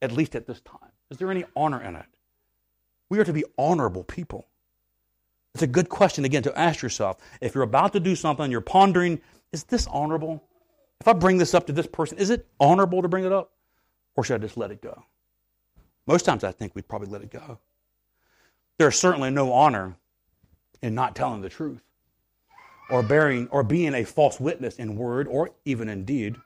At 0.00 0.12
least 0.12 0.34
at 0.34 0.46
this 0.46 0.60
time. 0.60 0.90
Is 1.10 1.18
there 1.18 1.30
any 1.30 1.44
honor 1.56 1.82
in 1.82 1.96
it? 1.96 2.06
We 3.10 3.18
are 3.18 3.24
to 3.24 3.32
be 3.32 3.44
honorable 3.58 4.04
people. 4.04 4.48
It's 5.54 5.62
a 5.62 5.66
good 5.66 5.90
question, 5.90 6.24
again, 6.24 6.42
to 6.44 6.58
ask 6.58 6.80
yourself. 6.80 7.18
If 7.42 7.54
you're 7.54 7.64
about 7.64 7.92
to 7.92 8.00
do 8.00 8.16
something, 8.16 8.50
you're 8.50 8.62
pondering, 8.62 9.20
is 9.52 9.64
this 9.64 9.86
honorable? 9.88 10.42
If 11.00 11.08
I 11.08 11.12
bring 11.12 11.36
this 11.36 11.52
up 11.52 11.66
to 11.66 11.72
this 11.72 11.86
person, 11.86 12.16
is 12.16 12.30
it 12.30 12.46
honorable 12.58 13.02
to 13.02 13.08
bring 13.08 13.24
it 13.24 13.32
up? 13.32 13.52
Or 14.16 14.24
should 14.24 14.36
I 14.36 14.38
just 14.38 14.56
let 14.56 14.70
it 14.70 14.80
go? 14.80 15.04
Most 16.06 16.24
times 16.24 16.42
I 16.42 16.52
think 16.52 16.74
we'd 16.74 16.88
probably 16.88 17.08
let 17.08 17.22
it 17.22 17.30
go. 17.30 17.58
There's 18.78 18.98
certainly 18.98 19.30
no 19.30 19.52
honor 19.52 19.96
in 20.80 20.94
not 20.94 21.14
telling 21.14 21.42
the 21.42 21.48
truth 21.48 21.82
or 22.90 23.02
bearing 23.02 23.48
or 23.48 23.62
being 23.62 23.94
a 23.94 24.04
false 24.04 24.38
witness 24.38 24.76
in 24.76 24.96
word 24.96 25.26
or 25.28 25.50
even 25.64 25.88
in 25.88 26.04
deed 26.04 26.36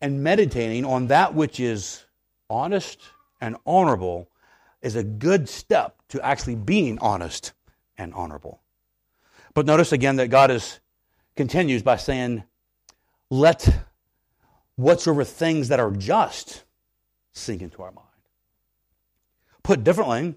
and 0.00 0.22
meditating 0.22 0.84
on 0.84 1.08
that 1.08 1.34
which 1.34 1.60
is 1.60 2.04
honest 2.48 3.00
and 3.40 3.56
honorable 3.66 4.28
is 4.82 4.96
a 4.96 5.04
good 5.04 5.48
step 5.48 5.96
to 6.08 6.24
actually 6.24 6.54
being 6.54 6.98
honest 7.00 7.52
and 7.98 8.14
honorable. 8.14 8.60
But 9.54 9.66
notice 9.66 9.92
again 9.92 10.16
that 10.16 10.28
God 10.28 10.50
is 10.50 10.80
continues 11.36 11.82
by 11.82 11.96
saying, 11.96 12.44
let 13.28 13.84
whatsoever 14.76 15.24
things 15.24 15.68
that 15.68 15.80
are 15.80 15.90
just 15.90 16.64
sink 17.32 17.62
into 17.62 17.82
our 17.82 17.92
mind. 17.92 18.06
Put 19.62 19.84
differently, 19.84 20.36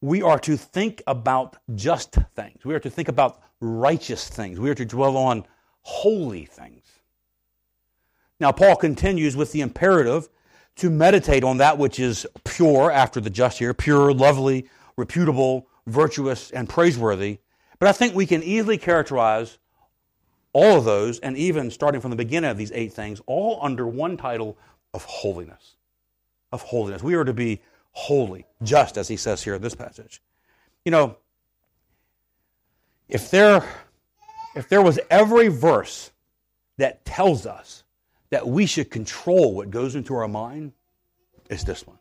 we 0.00 0.22
are 0.22 0.38
to 0.40 0.56
think 0.56 1.02
about 1.06 1.56
just 1.74 2.14
things. 2.34 2.64
We 2.64 2.74
are 2.74 2.80
to 2.80 2.90
think 2.90 3.08
about 3.08 3.42
righteous 3.60 4.28
things. 4.28 4.60
We 4.60 4.70
are 4.70 4.74
to 4.74 4.84
dwell 4.84 5.16
on 5.16 5.44
holy 5.82 6.44
things. 6.44 6.84
Now, 8.38 8.52
Paul 8.52 8.76
continues 8.76 9.36
with 9.36 9.52
the 9.52 9.62
imperative 9.62 10.28
to 10.76 10.90
meditate 10.90 11.42
on 11.42 11.56
that 11.56 11.78
which 11.78 11.98
is 11.98 12.26
pure 12.44 12.90
after 12.90 13.20
the 13.20 13.30
just 13.30 13.58
here, 13.58 13.72
pure, 13.72 14.12
lovely, 14.12 14.68
reputable, 14.96 15.68
virtuous, 15.86 16.50
and 16.50 16.68
praiseworthy. 16.68 17.38
But 17.78 17.88
I 17.88 17.92
think 17.92 18.14
we 18.14 18.26
can 18.26 18.42
easily 18.42 18.76
characterize 18.76 19.58
all 20.52 20.78
of 20.78 20.84
those, 20.84 21.18
and 21.18 21.36
even 21.36 21.70
starting 21.70 22.00
from 22.00 22.10
the 22.10 22.16
beginning 22.16 22.50
of 22.50 22.56
these 22.56 22.72
eight 22.72 22.92
things, 22.92 23.20
all 23.26 23.58
under 23.60 23.86
one 23.86 24.16
title 24.16 24.56
of 24.94 25.04
holiness. 25.04 25.76
Of 26.50 26.62
holiness. 26.62 27.02
We 27.02 27.14
are 27.14 27.24
to 27.24 27.34
be 27.34 27.60
holy, 27.96 28.44
just 28.62 28.98
as 28.98 29.08
he 29.08 29.16
says 29.16 29.42
here 29.42 29.54
in 29.54 29.62
this 29.62 29.74
passage. 29.74 30.20
You 30.84 30.92
know, 30.92 31.16
if 33.08 33.30
there, 33.30 33.64
if 34.54 34.68
there 34.68 34.82
was 34.82 35.00
every 35.10 35.48
verse 35.48 36.10
that 36.76 37.06
tells 37.06 37.46
us 37.46 37.84
that 38.28 38.46
we 38.46 38.66
should 38.66 38.90
control 38.90 39.54
what 39.54 39.70
goes 39.70 39.94
into 39.94 40.14
our 40.14 40.28
mind, 40.28 40.72
it's 41.48 41.64
this 41.64 41.86
one. 41.86 41.96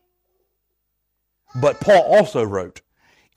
But 1.61 1.79
Paul 1.79 2.01
also 2.01 2.43
wrote 2.43 2.81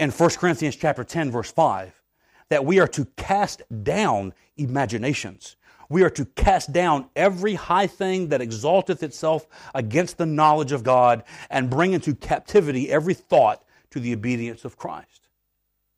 in 0.01 0.11
1 0.11 0.31
Corinthians 0.31 0.75
chapter 0.75 1.05
10 1.05 1.31
verse 1.31 1.53
5 1.53 2.03
that 2.49 2.65
we 2.65 2.81
are 2.81 2.89
to 2.89 3.05
cast 3.17 3.63
down 3.85 4.35
imaginations. 4.57 5.55
We 5.89 6.03
are 6.03 6.11
to 6.11 6.27
cast 6.27 6.73
down 6.73 7.07
every 7.17 7.55
high 7.55 7.87
thing 7.87 8.29
that 8.29 8.43
exalteth 8.43 9.03
itself 9.03 9.47
against 9.75 10.19
the 10.19 10.27
knowledge 10.27 10.73
of 10.73 10.85
God 10.85 11.25
and 11.49 11.71
bring 11.71 11.93
into 11.93 12.15
captivity 12.15 12.91
every 12.91 13.15
thought 13.15 13.65
to 13.91 14.01
the 14.01 14.13
obedience 14.13 14.65
of 14.65 14.77
Christ. 14.77 15.29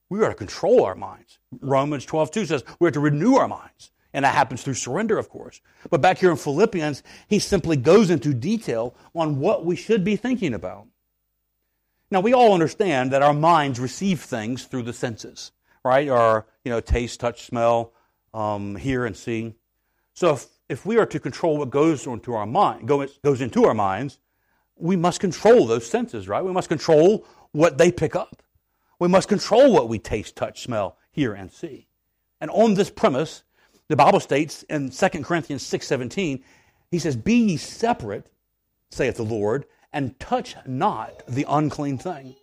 We 0.09 0.22
are 0.22 0.29
to 0.29 0.35
control 0.35 0.85
our 0.85 0.94
minds. 0.94 1.38
Romans 1.61 2.05
12 2.05 2.31
2 2.31 2.46
says 2.46 2.64
we 2.79 2.88
are 2.88 2.92
to 2.92 3.00
renew 3.00 3.35
our 3.35 3.48
minds. 3.48 3.90
And 4.12 4.24
that 4.24 4.35
happens 4.35 4.62
through 4.62 4.74
surrender, 4.74 5.18
of 5.18 5.29
course. 5.29 5.61
But 5.88 6.00
back 6.00 6.18
here 6.18 6.33
in 6.33 6.37
Philippians, 6.37 7.03
he 7.29 7.38
simply 7.38 7.76
goes 7.76 8.11
into 8.11 8.35
detail 8.35 8.94
on 9.14 9.38
what 9.38 9.64
we 9.64 9.76
should 9.76 10.03
be 10.03 10.16
thinking 10.16 10.53
about. 10.53 10.87
Now, 12.11 12.20
we 12.20 12.35
all 12.35 12.53
understand 12.53 13.12
that 13.12 13.22
our 13.22 13.33
minds 13.33 13.79
receive 13.79 14.20
things 14.20 14.64
through 14.64 14.83
the 14.83 14.92
senses, 14.92 15.53
right? 15.85 16.09
Our, 16.09 16.44
you 16.64 16.72
know, 16.72 16.81
taste, 16.81 17.20
touch, 17.20 17.44
smell, 17.46 17.92
um, 18.35 18.74
hear, 18.74 19.07
and 19.07 19.16
see. 19.16 19.55
So 20.14 20.34
if, 20.34 20.46
if 20.68 20.86
we 20.86 20.98
are 20.98 21.06
to 21.06 21.20
control 21.20 21.58
what 21.58 21.70
goes 21.70 22.06
into 22.06 22.34
our 22.34 22.46
mind, 22.46 22.86
goes, 22.86 23.40
into 23.40 23.64
our 23.64 23.74
minds, 23.74 24.18
we 24.76 24.96
must 24.96 25.20
control 25.20 25.66
those 25.66 25.86
senses, 25.86 26.28
right? 26.28 26.44
We 26.44 26.52
must 26.52 26.68
control 26.68 27.26
what 27.52 27.78
they 27.78 27.92
pick 27.92 28.16
up. 28.16 28.42
We 28.98 29.08
must 29.08 29.28
control 29.28 29.72
what 29.72 29.88
we 29.88 29.98
taste, 29.98 30.36
touch, 30.36 30.62
smell, 30.62 30.96
hear, 31.10 31.32
and 31.32 31.50
see. 31.50 31.88
And 32.40 32.50
on 32.50 32.74
this 32.74 32.90
premise, 32.90 33.42
the 33.88 33.96
Bible 33.96 34.20
states 34.20 34.62
in 34.64 34.90
2 34.90 35.24
Corinthians 35.24 35.62
6:17, 35.62 36.42
he 36.90 36.98
says, 36.98 37.16
"Be 37.16 37.34
ye 37.34 37.56
separate, 37.56 38.30
saith 38.90 39.16
the 39.16 39.24
Lord, 39.24 39.66
and 39.92 40.18
touch 40.20 40.54
not 40.66 41.22
the 41.26 41.44
unclean 41.48 41.98
thing." 41.98 42.36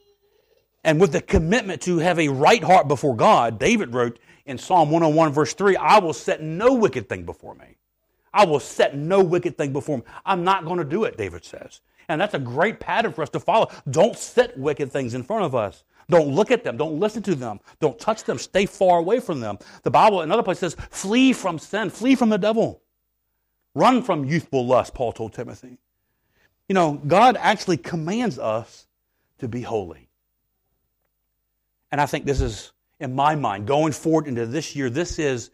And 0.83 0.99
with 0.99 1.11
the 1.11 1.21
commitment 1.21 1.81
to 1.83 1.99
have 1.99 2.19
a 2.19 2.29
right 2.29 2.63
heart 2.63 2.87
before 2.87 3.15
God, 3.15 3.59
David 3.59 3.93
wrote 3.93 4.19
in 4.47 4.57
Psalm 4.57 4.89
101 4.89 5.31
verse 5.33 5.53
3, 5.53 5.75
"I 5.75 5.99
will 5.99 6.13
set 6.13 6.41
no 6.41 6.73
wicked 6.73 7.07
thing 7.07 7.23
before 7.23 7.55
me." 7.55 7.77
I 8.33 8.45
will 8.45 8.59
set 8.59 8.95
no 8.95 9.23
wicked 9.23 9.57
thing 9.57 9.73
before 9.73 9.97
me. 9.97 10.03
I'm 10.25 10.43
not 10.43 10.65
going 10.65 10.77
to 10.77 10.85
do 10.85 11.05
it, 11.05 11.17
David 11.17 11.43
says. 11.43 11.81
And 12.09 12.21
that's 12.21 12.35
a 12.35 12.39
great 12.39 12.79
pattern 12.79 13.11
for 13.11 13.21
us 13.23 13.29
to 13.31 13.39
follow. 13.39 13.69
Don't 13.89 14.17
set 14.17 14.57
wicked 14.57 14.91
things 14.91 15.13
in 15.13 15.23
front 15.23 15.43
of 15.43 15.55
us. 15.55 15.83
Don't 16.09 16.29
look 16.29 16.51
at 16.51 16.63
them. 16.63 16.77
Don't 16.77 16.99
listen 16.99 17.23
to 17.23 17.35
them. 17.35 17.59
Don't 17.79 17.99
touch 17.99 18.23
them. 18.23 18.37
Stay 18.37 18.65
far 18.65 18.99
away 18.99 19.19
from 19.19 19.39
them. 19.39 19.57
The 19.83 19.91
Bible, 19.91 20.21
another 20.21 20.43
place 20.43 20.59
says, 20.59 20.75
flee 20.89 21.33
from 21.33 21.59
sin. 21.59 21.89
Flee 21.89 22.15
from 22.15 22.29
the 22.29 22.37
devil. 22.37 22.81
Run 23.75 24.01
from 24.01 24.23
youthful 24.23 24.65
lust, 24.65 24.93
Paul 24.93 25.11
told 25.11 25.33
Timothy. 25.33 25.77
You 26.69 26.75
know, 26.75 27.01
God 27.07 27.37
actually 27.37 27.77
commands 27.77 28.39
us 28.39 28.87
to 29.39 29.47
be 29.47 29.61
holy. 29.61 30.09
And 31.91 31.99
I 31.99 32.05
think 32.05 32.25
this 32.25 32.41
is, 32.41 32.71
in 32.99 33.13
my 33.13 33.35
mind, 33.35 33.67
going 33.67 33.93
forward 33.93 34.27
into 34.27 34.45
this 34.45 34.75
year, 34.75 34.89
this 34.89 35.19
is 35.19 35.51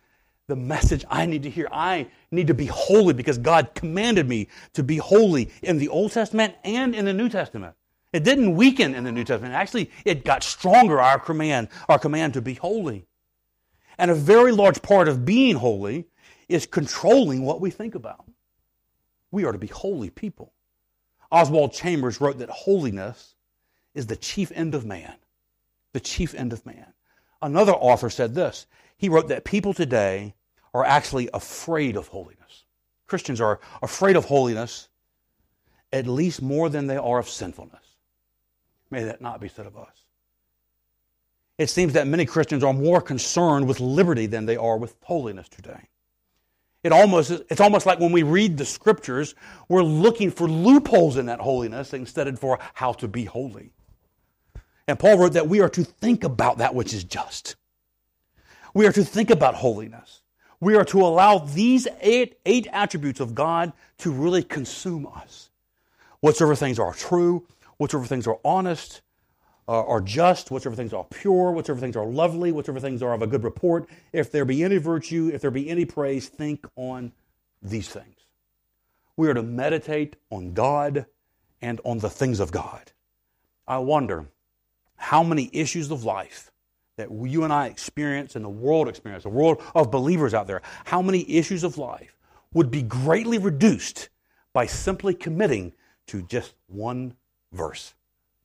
the 0.47 0.55
message 0.55 1.05
I 1.09 1.25
need 1.25 1.43
to 1.43 1.49
hear. 1.49 1.67
I 1.71 2.07
need 2.31 2.47
to 2.47 2.53
be 2.53 2.65
holy 2.65 3.13
because 3.13 3.37
God 3.37 3.73
commanded 3.75 4.27
me 4.27 4.49
to 4.73 4.83
be 4.83 4.97
holy 4.97 5.51
in 5.61 5.77
the 5.77 5.89
Old 5.89 6.11
Testament 6.11 6.55
and 6.63 6.93
in 6.93 7.05
the 7.05 7.13
New 7.13 7.29
Testament. 7.29 7.75
It 8.11 8.23
didn't 8.23 8.55
weaken 8.55 8.93
in 8.93 9.03
the 9.03 9.11
New 9.11 9.23
Testament. 9.23 9.55
Actually, 9.55 9.89
it 10.05 10.23
got 10.23 10.43
stronger, 10.43 11.01
our 11.01 11.19
command, 11.19 11.69
our 11.89 11.97
command 11.97 12.33
to 12.35 12.41
be 12.41 12.53
holy. 12.53 13.07
And 13.97 14.11
a 14.11 14.15
very 14.15 14.51
large 14.51 14.81
part 14.81 15.07
of 15.07 15.25
being 15.25 15.55
holy 15.55 16.05
is 16.47 16.65
controlling 16.65 17.43
what 17.43 17.61
we 17.61 17.69
think 17.69 17.95
about. 17.95 18.25
We 19.31 19.45
are 19.45 19.51
to 19.51 19.57
be 19.57 19.67
holy 19.67 20.09
people. 20.09 20.53
Oswald 21.31 21.73
Chambers 21.73 22.21
wrote 22.21 22.37
that 22.37 22.49
holiness 22.49 23.33
is 23.95 24.05
the 24.05 24.15
chief 24.15 24.51
end 24.53 24.75
of 24.75 24.85
man. 24.85 25.15
The 25.93 25.99
chief 25.99 26.35
end 26.35 26.53
of 26.53 26.65
man. 26.65 26.92
Another 27.43 27.73
author 27.73 28.09
said 28.09 28.33
this. 28.33 28.65
He 28.97 29.09
wrote 29.09 29.27
that 29.27 29.43
people 29.43 29.73
today 29.73 30.33
are 30.73 30.85
actually 30.85 31.29
afraid 31.33 31.97
of 31.97 32.07
holiness. 32.07 32.63
Christians 33.05 33.41
are 33.41 33.59
afraid 33.81 34.15
of 34.15 34.25
holiness 34.25 34.87
at 35.91 36.07
least 36.07 36.41
more 36.41 36.69
than 36.69 36.87
they 36.87 36.97
are 36.97 37.19
of 37.19 37.29
sinfulness. 37.29 37.83
May 38.89 39.03
that 39.03 39.21
not 39.21 39.41
be 39.41 39.49
said 39.49 39.67
of 39.67 39.77
us. 39.77 39.91
It 41.57 41.69
seems 41.69 41.93
that 41.93 42.07
many 42.07 42.25
Christians 42.25 42.63
are 42.63 42.73
more 42.73 43.01
concerned 43.01 43.67
with 43.67 43.79
liberty 43.79 44.25
than 44.25 44.45
they 44.45 44.57
are 44.57 44.77
with 44.77 44.95
holiness 45.03 45.49
today. 45.49 45.89
It 46.81 46.91
almost, 46.91 47.29
it's 47.31 47.61
almost 47.61 47.85
like 47.85 47.99
when 47.99 48.11
we 48.11 48.23
read 48.23 48.57
the 48.57 48.65
scriptures, 48.65 49.35
we're 49.69 49.83
looking 49.83 50.31
for 50.31 50.47
loopholes 50.47 51.17
in 51.17 51.27
that 51.27 51.39
holiness 51.39 51.93
instead 51.93 52.27
of 52.27 52.39
for 52.39 52.57
how 52.73 52.93
to 52.93 53.07
be 53.07 53.25
holy. 53.25 53.71
And 54.87 54.99
Paul 54.99 55.17
wrote 55.17 55.33
that 55.33 55.47
we 55.47 55.61
are 55.61 55.69
to 55.69 55.83
think 55.83 56.23
about 56.23 56.57
that 56.57 56.75
which 56.75 56.93
is 56.93 57.03
just. 57.03 57.55
We 58.73 58.85
are 58.87 58.91
to 58.91 59.03
think 59.03 59.29
about 59.29 59.55
holiness. 59.55 60.21
We 60.59 60.75
are 60.75 60.85
to 60.85 61.01
allow 61.01 61.39
these 61.39 61.87
eight, 62.01 62.37
eight 62.45 62.67
attributes 62.71 63.19
of 63.19 63.35
God 63.35 63.73
to 63.99 64.11
really 64.11 64.43
consume 64.43 65.07
us. 65.07 65.49
Whatsoever 66.21 66.55
things 66.55 66.79
are 66.79 66.93
true, 66.93 67.45
whatsoever 67.77 68.07
things 68.07 68.27
are 68.27 68.39
honest, 68.45 69.01
uh, 69.67 69.85
are 69.85 70.01
just, 70.01 70.51
whatsoever 70.51 70.75
things 70.75 70.93
are 70.93 71.05
pure, 71.05 71.51
whatsoever 71.51 71.79
things 71.79 71.95
are 71.95 72.05
lovely, 72.05 72.51
whatsoever 72.51 72.79
things 72.79 73.01
are 73.01 73.13
of 73.13 73.21
a 73.21 73.27
good 73.27 73.43
report, 73.43 73.89
if 74.11 74.31
there 74.31 74.45
be 74.45 74.63
any 74.63 74.77
virtue, 74.77 75.29
if 75.33 75.41
there 75.41 75.51
be 75.51 75.69
any 75.69 75.85
praise, 75.85 76.27
think 76.27 76.65
on 76.75 77.11
these 77.61 77.89
things. 77.89 78.25
We 79.15 79.29
are 79.29 79.33
to 79.33 79.43
meditate 79.43 80.15
on 80.29 80.53
God 80.53 81.05
and 81.61 81.79
on 81.85 81.99
the 81.99 82.09
things 82.09 82.39
of 82.39 82.51
God. 82.51 82.91
I 83.67 83.77
wonder 83.77 84.27
how 85.03 85.21
many 85.21 85.49
issues 85.51 85.91
of 85.91 86.05
life 86.05 86.49
that 86.95 87.11
you 87.11 87.43
and 87.43 87.51
I 87.51 87.67
experience 87.67 88.37
and 88.37 88.45
the 88.45 88.49
world 88.49 88.87
experience, 88.87 89.23
the 89.23 89.29
world 89.29 89.61
of 89.75 89.91
believers 89.91 90.33
out 90.33 90.47
there, 90.47 90.61
how 90.85 91.01
many 91.01 91.29
issues 91.29 91.65
of 91.65 91.77
life 91.77 92.15
would 92.53 92.71
be 92.71 92.81
greatly 92.81 93.37
reduced 93.37 94.07
by 94.53 94.65
simply 94.65 95.13
committing 95.13 95.73
to 96.07 96.21
just 96.21 96.53
one 96.67 97.15
verse 97.51 97.95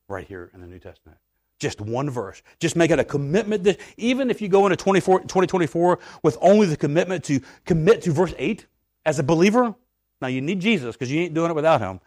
right 0.09 0.27
here 0.27 0.51
in 0.53 0.59
the 0.59 0.67
New 0.67 0.79
Testament. 0.79 1.17
Just 1.59 1.79
one 1.79 2.09
verse. 2.09 2.41
Just 2.59 2.75
make 2.75 2.91
it 2.91 2.99
a 2.99 3.05
commitment 3.05 3.63
that 3.63 3.79
even 3.95 4.29
if 4.29 4.41
you 4.41 4.49
go 4.49 4.65
into 4.65 4.75
2024 4.75 5.99
with 6.23 6.37
only 6.41 6.67
the 6.67 6.75
commitment 6.75 7.23
to 7.25 7.39
commit 7.63 8.01
to 8.01 8.11
verse 8.11 8.33
8 8.37 8.65
as 9.05 9.17
a 9.17 9.23
believer, 9.23 9.73
now 10.21 10.27
you 10.27 10.41
need 10.41 10.59
Jesus 10.59 10.95
because 10.95 11.09
you 11.09 11.21
ain't 11.21 11.33
doing 11.33 11.51
it 11.51 11.55
without 11.55 11.79
him. 11.79 12.01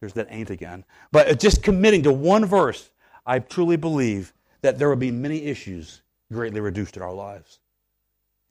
There's 0.00 0.14
that 0.14 0.26
ain't 0.30 0.50
again. 0.50 0.84
But 1.12 1.38
just 1.38 1.62
committing 1.62 2.02
to 2.02 2.12
one 2.12 2.44
verse, 2.44 2.90
I 3.24 3.38
truly 3.38 3.76
believe 3.76 4.32
that 4.62 4.78
there 4.78 4.88
will 4.88 4.96
be 4.96 5.10
many 5.10 5.44
issues 5.44 6.02
greatly 6.32 6.60
reduced 6.60 6.96
in 6.96 7.02
our 7.02 7.12
lives. 7.12 7.60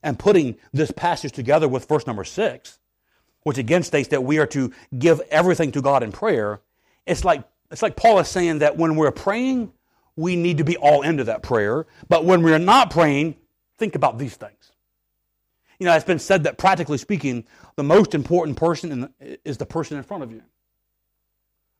And 0.02 0.18
putting 0.18 0.56
this 0.72 0.90
passage 0.90 1.32
together 1.32 1.68
with 1.68 1.88
verse 1.88 2.06
number 2.06 2.24
6, 2.24 2.78
which 3.44 3.58
again 3.58 3.82
states 3.82 4.08
that 4.08 4.24
we 4.24 4.38
are 4.38 4.46
to 4.48 4.72
give 4.98 5.20
everything 5.30 5.72
to 5.72 5.82
God 5.82 6.02
in 6.02 6.12
prayer, 6.12 6.60
it's 7.06 7.24
like, 7.24 7.44
it's 7.70 7.82
like 7.82 7.96
Paul 7.96 8.18
is 8.18 8.28
saying 8.28 8.58
that 8.58 8.76
when 8.76 8.96
we're 8.96 9.10
praying, 9.10 9.72
we 10.16 10.36
need 10.36 10.58
to 10.58 10.64
be 10.64 10.76
all 10.76 11.02
into 11.02 11.24
that 11.24 11.42
prayer. 11.42 11.86
But 12.08 12.24
when 12.24 12.42
we're 12.42 12.58
not 12.58 12.90
praying, 12.90 13.36
think 13.78 13.94
about 13.94 14.18
these 14.18 14.36
things. 14.36 14.72
You 15.78 15.86
know, 15.86 15.94
it's 15.94 16.04
been 16.04 16.18
said 16.18 16.44
that 16.44 16.58
practically 16.58 16.98
speaking, 16.98 17.44
the 17.76 17.82
most 17.82 18.14
important 18.14 18.56
person 18.56 19.00
the, 19.00 19.38
is 19.44 19.56
the 19.56 19.66
person 19.66 19.96
in 19.96 20.02
front 20.04 20.22
of 20.22 20.30
you, 20.30 20.42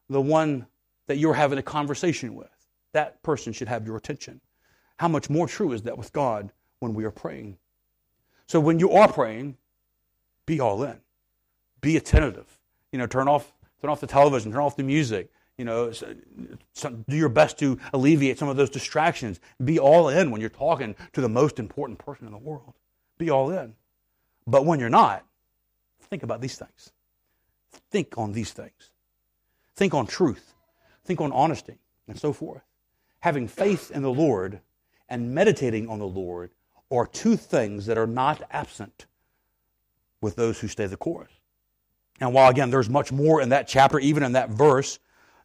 the 0.08 0.20
one 0.20 0.66
that 1.06 1.18
you're 1.18 1.34
having 1.34 1.58
a 1.58 1.62
conversation 1.62 2.34
with. 2.34 2.48
That 2.92 3.22
person 3.22 3.52
should 3.52 3.68
have 3.68 3.86
your 3.86 3.96
attention. 3.96 4.40
How 4.98 5.08
much 5.08 5.28
more 5.30 5.46
true 5.46 5.72
is 5.72 5.82
that 5.82 5.98
with 5.98 6.12
God 6.12 6.52
when 6.78 6.94
we 6.94 7.04
are 7.04 7.10
praying? 7.10 7.58
So 8.46 8.60
when 8.60 8.78
you 8.78 8.90
are 8.92 9.10
praying, 9.10 9.56
be 10.46 10.60
all 10.60 10.82
in 10.82 11.00
be 11.82 11.98
attentive. 11.98 12.58
You 12.92 12.98
know, 12.98 13.06
turn 13.06 13.28
off 13.28 13.52
turn 13.82 13.90
off 13.90 14.00
the 14.00 14.06
television, 14.06 14.52
turn 14.52 14.62
off 14.62 14.76
the 14.76 14.82
music. 14.82 15.30
You 15.58 15.66
know, 15.66 15.92
do 15.92 17.16
your 17.16 17.28
best 17.28 17.58
to 17.58 17.78
alleviate 17.92 18.38
some 18.38 18.48
of 18.48 18.56
those 18.56 18.70
distractions. 18.70 19.38
Be 19.62 19.78
all 19.78 20.08
in 20.08 20.30
when 20.30 20.40
you're 20.40 20.48
talking 20.48 20.96
to 21.12 21.20
the 21.20 21.28
most 21.28 21.58
important 21.58 21.98
person 21.98 22.26
in 22.26 22.32
the 22.32 22.38
world. 22.38 22.72
Be 23.18 23.28
all 23.28 23.50
in. 23.50 23.74
But 24.46 24.64
when 24.64 24.80
you're 24.80 24.88
not, 24.88 25.24
think 26.00 26.22
about 26.22 26.40
these 26.40 26.56
things. 26.56 26.92
Think 27.90 28.14
on 28.16 28.32
these 28.32 28.52
things. 28.52 28.90
Think 29.76 29.92
on 29.92 30.06
truth. 30.06 30.54
Think 31.04 31.20
on 31.20 31.32
honesty 31.32 31.78
and 32.08 32.18
so 32.18 32.32
forth. 32.32 32.62
Having 33.22 33.48
faith 33.48 33.92
in 33.92 34.02
the 34.02 34.12
Lord 34.12 34.60
and 35.08 35.32
meditating 35.32 35.88
on 35.88 36.00
the 36.00 36.06
Lord 36.06 36.50
are 36.90 37.06
two 37.06 37.36
things 37.36 37.86
that 37.86 37.96
are 37.96 38.06
not 38.06 38.42
absent 38.50 39.06
with 40.20 40.34
those 40.34 40.58
who 40.58 40.66
stay 40.66 40.86
the 40.86 40.96
course. 40.96 41.30
And 42.20 42.34
while, 42.34 42.50
again, 42.50 42.70
there's 42.70 42.90
much 42.90 43.12
more 43.12 43.40
in 43.40 43.50
that 43.50 43.68
chapter, 43.68 44.00
even 44.00 44.24
in 44.24 44.32
that 44.32 44.50
verse, 44.50 44.98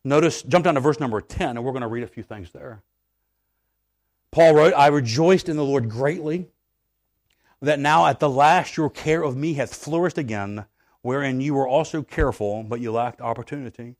notice, 0.03 0.41
jump 0.41 0.65
down 0.65 0.73
to 0.73 0.79
verse 0.79 0.99
number 0.99 1.21
10, 1.21 1.55
and 1.55 1.63
we're 1.63 1.71
going 1.71 1.83
to 1.83 1.87
read 1.87 2.03
a 2.03 2.07
few 2.07 2.23
things 2.23 2.51
there. 2.51 2.81
Paul 4.31 4.55
wrote, 4.55 4.73
I 4.75 4.87
rejoiced 4.87 5.47
in 5.47 5.55
the 5.55 5.63
Lord 5.63 5.87
greatly 5.87 6.47
that 7.61 7.79
now 7.79 8.07
at 8.07 8.19
the 8.19 8.29
last 8.29 8.75
your 8.75 8.89
care 8.89 9.23
of 9.23 9.37
me 9.37 9.53
hath 9.53 9.73
flourished 9.75 10.17
again, 10.17 10.65
wherein 11.03 11.41
you 11.41 11.53
were 11.53 11.67
also 11.67 12.01
careful, 12.01 12.63
but 12.63 12.79
you 12.79 12.91
lacked 12.91 13.21
opportunity. 13.21 13.95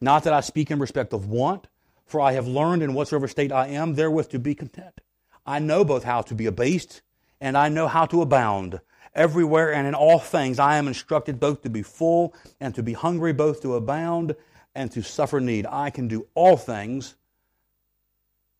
Not 0.00 0.24
that 0.24 0.32
I 0.32 0.40
speak 0.40 0.72
in 0.72 0.80
respect 0.80 1.12
of 1.12 1.28
want, 1.28 1.68
for 2.12 2.20
I 2.20 2.32
have 2.32 2.46
learned 2.46 2.82
in 2.82 2.92
whatsoever 2.92 3.26
state 3.26 3.50
I 3.50 3.68
am 3.68 3.94
therewith 3.94 4.28
to 4.28 4.38
be 4.38 4.54
content. 4.54 5.00
I 5.46 5.58
know 5.58 5.82
both 5.82 6.04
how 6.04 6.20
to 6.20 6.34
be 6.34 6.44
abased, 6.44 7.00
and 7.40 7.56
I 7.56 7.70
know 7.70 7.88
how 7.88 8.04
to 8.04 8.20
abound. 8.20 8.80
Everywhere 9.14 9.72
and 9.72 9.86
in 9.86 9.94
all 9.94 10.18
things 10.18 10.58
I 10.58 10.76
am 10.76 10.88
instructed 10.88 11.40
both 11.40 11.62
to 11.62 11.70
be 11.70 11.82
full 11.82 12.34
and 12.60 12.74
to 12.74 12.82
be 12.82 12.92
hungry, 12.92 13.32
both 13.32 13.62
to 13.62 13.76
abound 13.76 14.36
and 14.74 14.92
to 14.92 15.02
suffer 15.02 15.40
need. 15.40 15.66
I 15.66 15.88
can 15.88 16.06
do 16.06 16.26
all 16.34 16.58
things 16.58 17.16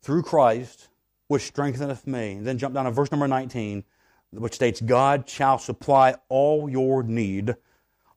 through 0.00 0.22
Christ, 0.22 0.88
which 1.28 1.42
strengtheneth 1.42 2.06
me. 2.06 2.32
And 2.32 2.46
then 2.46 2.56
jump 2.56 2.74
down 2.74 2.86
to 2.86 2.90
verse 2.90 3.12
number 3.12 3.28
19, 3.28 3.84
which 4.30 4.54
states, 4.54 4.80
God 4.80 5.28
shall 5.28 5.58
supply 5.58 6.16
all 6.30 6.70
your 6.70 7.02
need 7.02 7.54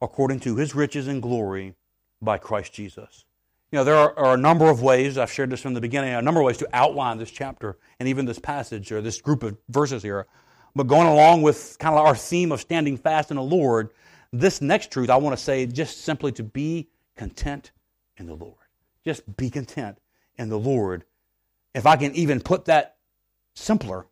according 0.01 0.39
to 0.41 0.55
his 0.55 0.73
riches 0.73 1.09
and 1.09 1.21
glory 1.21 1.75
by 2.21 2.37
Christ 2.37 2.71
Jesus. 2.73 3.25
You 3.71 3.77
know, 3.79 3.83
there 3.83 3.95
are, 3.95 4.17
are, 4.17 4.33
a 4.35 4.37
number 4.37 4.69
of 4.69 4.81
ways, 4.81 5.17
I've 5.17 5.31
shared 5.31 5.49
this 5.49 5.61
from 5.61 5.73
the 5.73 5.81
beginning, 5.81 6.13
a 6.13 6.21
number 6.21 6.39
of 6.39 6.45
ways 6.45 6.57
to 6.57 6.69
outline 6.71 7.17
this 7.17 7.31
chapter 7.31 7.77
and 7.99 8.07
even 8.07 8.25
this 8.25 8.39
passage 8.39 8.91
or 8.91 9.01
this 9.01 9.19
group 9.19 9.43
of 9.43 9.57
verses 9.69 10.03
here. 10.03 10.27
But 10.75 10.87
going 10.87 11.07
along 11.07 11.41
with 11.41 11.77
kind 11.79 11.95
of 11.95 12.05
our 12.05 12.15
theme 12.15 12.51
of 12.51 12.61
standing 12.61 12.97
fast 12.97 13.31
in 13.31 13.37
the 13.37 13.43
Lord, 13.43 13.89
this 14.31 14.61
next 14.61 14.91
truth 14.91 15.09
I 15.09 15.17
want 15.17 15.37
to 15.37 15.43
say 15.43 15.65
just 15.65 16.01
simply 16.01 16.31
to 16.33 16.43
be 16.43 16.89
content 17.15 17.71
in 18.17 18.27
the 18.27 18.35
Lord. 18.35 18.55
Just 19.03 19.35
be 19.37 19.49
content 19.49 19.97
in 20.37 20.49
the 20.49 20.59
Lord. 20.59 21.05
If 21.73 21.85
I 21.85 21.95
can 21.95 22.13
even 22.15 22.41
put 22.41 22.65
that 22.65 22.97
simpler, 23.53 24.05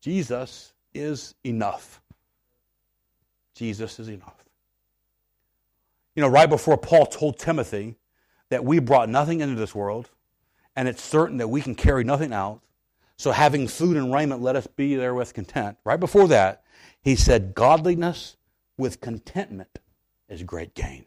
Jesus 0.00 0.72
is 0.92 1.34
enough. 1.44 2.00
Jesus 3.54 3.98
is 3.98 4.08
enough. 4.08 4.44
You 6.14 6.22
know, 6.22 6.28
right 6.28 6.48
before 6.48 6.76
Paul 6.76 7.06
told 7.06 7.38
Timothy 7.38 7.96
that 8.54 8.64
we 8.64 8.78
brought 8.78 9.08
nothing 9.08 9.40
into 9.40 9.56
this 9.56 9.74
world, 9.74 10.10
and 10.76 10.86
it's 10.86 11.02
certain 11.02 11.38
that 11.38 11.48
we 11.48 11.60
can 11.60 11.74
carry 11.74 12.04
nothing 12.04 12.32
out, 12.32 12.60
so 13.16 13.32
having 13.32 13.66
food 13.66 13.96
and 13.96 14.14
raiment, 14.14 14.42
let 14.42 14.54
us 14.54 14.68
be 14.68 14.94
there 14.94 15.12
with 15.12 15.34
content. 15.34 15.76
Right 15.82 15.98
before 15.98 16.28
that, 16.28 16.62
he 17.02 17.16
said, 17.16 17.52
Godliness 17.56 18.36
with 18.78 19.00
contentment 19.00 19.80
is 20.28 20.44
great 20.44 20.72
gain. 20.74 21.06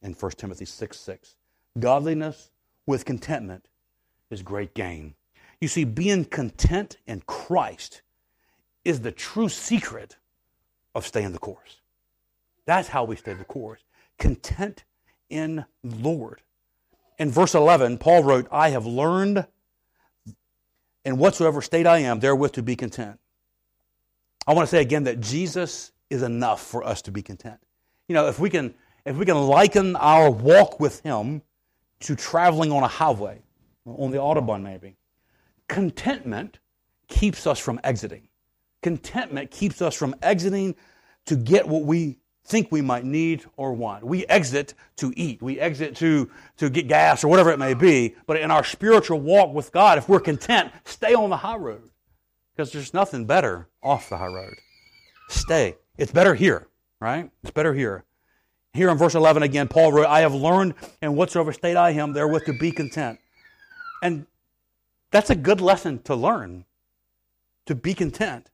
In 0.00 0.14
1 0.14 0.32
Timothy 0.32 0.64
6 0.64 0.98
6. 0.98 1.34
Godliness 1.78 2.50
with 2.86 3.04
contentment 3.04 3.68
is 4.30 4.40
great 4.40 4.72
gain. 4.72 5.14
You 5.60 5.68
see, 5.68 5.84
being 5.84 6.24
content 6.24 6.96
in 7.06 7.20
Christ 7.26 8.00
is 8.82 9.02
the 9.02 9.12
true 9.12 9.50
secret 9.50 10.16
of 10.94 11.06
staying 11.06 11.32
the 11.32 11.38
course. 11.38 11.82
That's 12.64 12.88
how 12.88 13.04
we 13.04 13.16
stay 13.16 13.34
the 13.34 13.44
course. 13.44 13.84
Content 14.18 14.84
in 15.28 15.66
Lord. 15.82 16.40
In 17.18 17.30
verse 17.30 17.54
11, 17.54 17.98
Paul 17.98 18.24
wrote, 18.24 18.46
I 18.50 18.70
have 18.70 18.86
learned 18.86 19.46
in 21.04 21.16
whatsoever 21.18 21.62
state 21.62 21.86
I 21.86 21.98
am, 21.98 22.20
therewith 22.20 22.52
to 22.52 22.62
be 22.62 22.76
content. 22.76 23.18
I 24.46 24.52
want 24.54 24.68
to 24.68 24.70
say 24.70 24.82
again 24.82 25.04
that 25.04 25.20
Jesus 25.20 25.92
is 26.10 26.22
enough 26.22 26.60
for 26.60 26.84
us 26.84 27.02
to 27.02 27.10
be 27.10 27.22
content. 27.22 27.58
You 28.08 28.14
know, 28.14 28.28
if 28.28 28.38
we 28.38 28.50
can, 28.50 28.74
if 29.04 29.16
we 29.16 29.24
can 29.24 29.36
liken 29.36 29.96
our 29.96 30.30
walk 30.30 30.78
with 30.78 31.00
Him 31.00 31.42
to 32.00 32.14
traveling 32.14 32.70
on 32.70 32.82
a 32.82 32.88
highway, 32.88 33.42
on 33.86 34.10
the 34.10 34.18
Autobahn 34.18 34.62
maybe, 34.62 34.96
contentment 35.68 36.58
keeps 37.08 37.46
us 37.46 37.58
from 37.58 37.80
exiting. 37.82 38.28
Contentment 38.82 39.50
keeps 39.50 39.80
us 39.80 39.94
from 39.94 40.14
exiting 40.22 40.74
to 41.26 41.36
get 41.36 41.66
what 41.66 41.84
we 41.84 42.18
think 42.46 42.70
we 42.70 42.80
might 42.80 43.04
need 43.04 43.44
or 43.56 43.72
want. 43.72 44.04
We 44.04 44.24
exit 44.26 44.74
to 44.96 45.12
eat. 45.16 45.42
We 45.42 45.58
exit 45.58 45.96
to, 45.96 46.30
to 46.58 46.70
get 46.70 46.88
gas 46.88 47.24
or 47.24 47.28
whatever 47.28 47.50
it 47.50 47.58
may 47.58 47.74
be. 47.74 48.14
But 48.26 48.40
in 48.40 48.50
our 48.50 48.64
spiritual 48.64 49.20
walk 49.20 49.52
with 49.52 49.72
God, 49.72 49.98
if 49.98 50.08
we're 50.08 50.20
content, 50.20 50.72
stay 50.84 51.14
on 51.14 51.30
the 51.30 51.38
high 51.38 51.56
road. 51.56 51.90
Because 52.54 52.72
there's 52.72 52.94
nothing 52.94 53.26
better 53.26 53.68
off 53.82 54.08
the 54.08 54.16
high 54.16 54.26
road. 54.26 54.54
Stay. 55.28 55.76
It's 55.98 56.12
better 56.12 56.34
here, 56.34 56.68
right? 57.00 57.30
It's 57.42 57.50
better 57.50 57.74
here. 57.74 58.04
Here 58.72 58.90
in 58.90 58.98
verse 58.98 59.14
11 59.14 59.42
again, 59.42 59.68
Paul 59.68 59.92
wrote, 59.92 60.06
I 60.06 60.20
have 60.20 60.34
learned 60.34 60.74
in 61.02 61.16
whatsoever 61.16 61.52
state 61.52 61.76
I 61.76 61.90
am 61.90 62.12
therewith 62.12 62.44
to 62.44 62.52
be 62.52 62.70
content. 62.70 63.18
And 64.02 64.26
that's 65.10 65.30
a 65.30 65.34
good 65.34 65.60
lesson 65.60 66.02
to 66.02 66.14
learn, 66.14 66.66
to 67.66 67.74
be 67.74 67.94
content. 67.94 68.50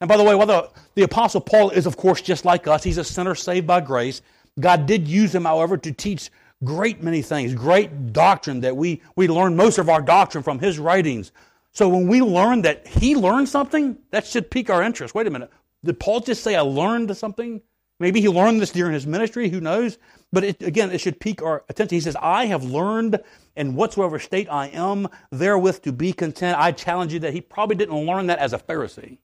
And 0.00 0.08
by 0.08 0.16
the 0.16 0.24
way, 0.24 0.34
while 0.34 0.46
the, 0.46 0.70
the 0.94 1.02
Apostle 1.02 1.40
Paul 1.40 1.70
is, 1.70 1.86
of 1.86 1.96
course, 1.96 2.22
just 2.22 2.44
like 2.44 2.66
us, 2.66 2.82
he's 2.82 2.98
a 2.98 3.04
sinner 3.04 3.34
saved 3.34 3.66
by 3.66 3.80
grace. 3.80 4.22
God 4.58 4.86
did 4.86 5.06
use 5.06 5.34
him, 5.34 5.44
however, 5.44 5.76
to 5.76 5.92
teach 5.92 6.30
great 6.64 7.02
many 7.02 7.22
things, 7.22 7.54
great 7.54 8.12
doctrine 8.12 8.60
that 8.60 8.76
we, 8.76 9.02
we 9.16 9.28
learn 9.28 9.56
most 9.56 9.78
of 9.78 9.88
our 9.88 10.02
doctrine 10.02 10.42
from 10.42 10.58
his 10.58 10.78
writings. 10.78 11.32
So 11.72 11.88
when 11.88 12.08
we 12.08 12.20
learn 12.20 12.62
that 12.62 12.86
he 12.86 13.14
learned 13.14 13.48
something, 13.48 13.96
that 14.10 14.26
should 14.26 14.50
pique 14.50 14.70
our 14.70 14.82
interest. 14.82 15.14
Wait 15.14 15.26
a 15.26 15.30
minute. 15.30 15.50
Did 15.84 16.00
Paul 16.00 16.20
just 16.20 16.42
say, 16.42 16.56
I 16.56 16.60
learned 16.60 17.16
something? 17.16 17.62
Maybe 17.98 18.20
he 18.20 18.28
learned 18.28 18.60
this 18.60 18.72
during 18.72 18.94
his 18.94 19.06
ministry, 19.06 19.50
who 19.50 19.60
knows? 19.60 19.98
But 20.32 20.44
it, 20.44 20.62
again, 20.62 20.90
it 20.90 21.00
should 21.00 21.20
pique 21.20 21.42
our 21.42 21.64
attention. 21.68 21.96
He 21.96 22.00
says, 22.00 22.16
I 22.20 22.46
have 22.46 22.64
learned 22.64 23.20
in 23.56 23.74
whatsoever 23.74 24.18
state 24.18 24.48
I 24.50 24.68
am, 24.68 25.08
therewith 25.30 25.82
to 25.82 25.92
be 25.92 26.12
content. 26.12 26.58
I 26.58 26.72
challenge 26.72 27.12
you 27.12 27.18
that 27.20 27.34
he 27.34 27.42
probably 27.42 27.76
didn't 27.76 28.06
learn 28.06 28.26
that 28.28 28.38
as 28.38 28.54
a 28.54 28.58
Pharisee. 28.58 29.18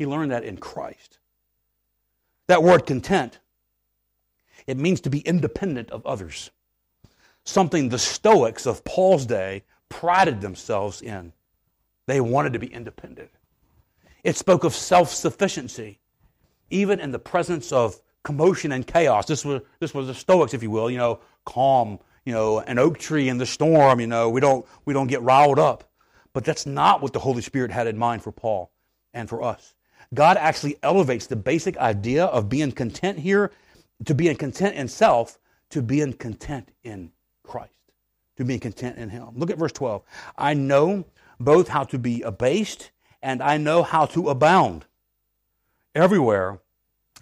He 0.00 0.06
learned 0.06 0.32
that 0.32 0.44
in 0.44 0.56
Christ. 0.56 1.18
That 2.46 2.62
word 2.62 2.86
content, 2.86 3.38
it 4.66 4.78
means 4.78 5.02
to 5.02 5.10
be 5.10 5.18
independent 5.18 5.90
of 5.90 6.06
others. 6.06 6.50
Something 7.44 7.90
the 7.90 7.98
Stoics 7.98 8.64
of 8.64 8.82
Paul's 8.82 9.26
day 9.26 9.62
prided 9.90 10.40
themselves 10.40 11.02
in. 11.02 11.34
They 12.06 12.18
wanted 12.18 12.54
to 12.54 12.58
be 12.58 12.68
independent. 12.68 13.28
It 14.24 14.36
spoke 14.36 14.64
of 14.64 14.74
self 14.74 15.12
sufficiency, 15.12 16.00
even 16.70 16.98
in 16.98 17.10
the 17.10 17.18
presence 17.18 17.70
of 17.70 18.00
commotion 18.22 18.72
and 18.72 18.86
chaos. 18.86 19.26
This 19.26 19.44
was, 19.44 19.60
this 19.80 19.92
was 19.92 20.06
the 20.06 20.14
Stoics, 20.14 20.54
if 20.54 20.62
you 20.62 20.70
will, 20.70 20.90
you 20.90 20.96
know, 20.96 21.20
calm, 21.44 21.98
you 22.24 22.32
know, 22.32 22.60
an 22.60 22.78
oak 22.78 22.98
tree 22.98 23.28
in 23.28 23.36
the 23.36 23.44
storm, 23.44 24.00
you 24.00 24.06
know, 24.06 24.30
we 24.30 24.40
don't, 24.40 24.64
we 24.86 24.94
don't 24.94 25.08
get 25.08 25.20
riled 25.20 25.58
up. 25.58 25.90
But 26.32 26.46
that's 26.46 26.64
not 26.64 27.02
what 27.02 27.12
the 27.12 27.18
Holy 27.18 27.42
Spirit 27.42 27.70
had 27.70 27.86
in 27.86 27.98
mind 27.98 28.22
for 28.22 28.32
Paul 28.32 28.72
and 29.12 29.28
for 29.28 29.42
us. 29.42 29.74
God 30.12 30.36
actually 30.36 30.76
elevates 30.82 31.26
the 31.26 31.36
basic 31.36 31.76
idea 31.76 32.24
of 32.24 32.48
being 32.48 32.72
content 32.72 33.18
here 33.18 33.52
to 34.04 34.14
being 34.14 34.36
content 34.36 34.74
in 34.74 34.88
self 34.88 35.38
to 35.70 35.82
being 35.82 36.12
content 36.12 36.70
in 36.82 37.12
Christ, 37.44 37.72
to 38.36 38.44
being 38.44 38.60
content 38.60 38.98
in 38.98 39.08
Him. 39.08 39.28
Look 39.36 39.50
at 39.50 39.58
verse 39.58 39.72
12. 39.72 40.02
I 40.36 40.54
know 40.54 41.04
both 41.38 41.68
how 41.68 41.84
to 41.84 41.98
be 41.98 42.22
abased 42.22 42.90
and 43.22 43.42
I 43.42 43.56
know 43.56 43.82
how 43.82 44.06
to 44.06 44.28
abound. 44.28 44.86
Everywhere 45.94 46.60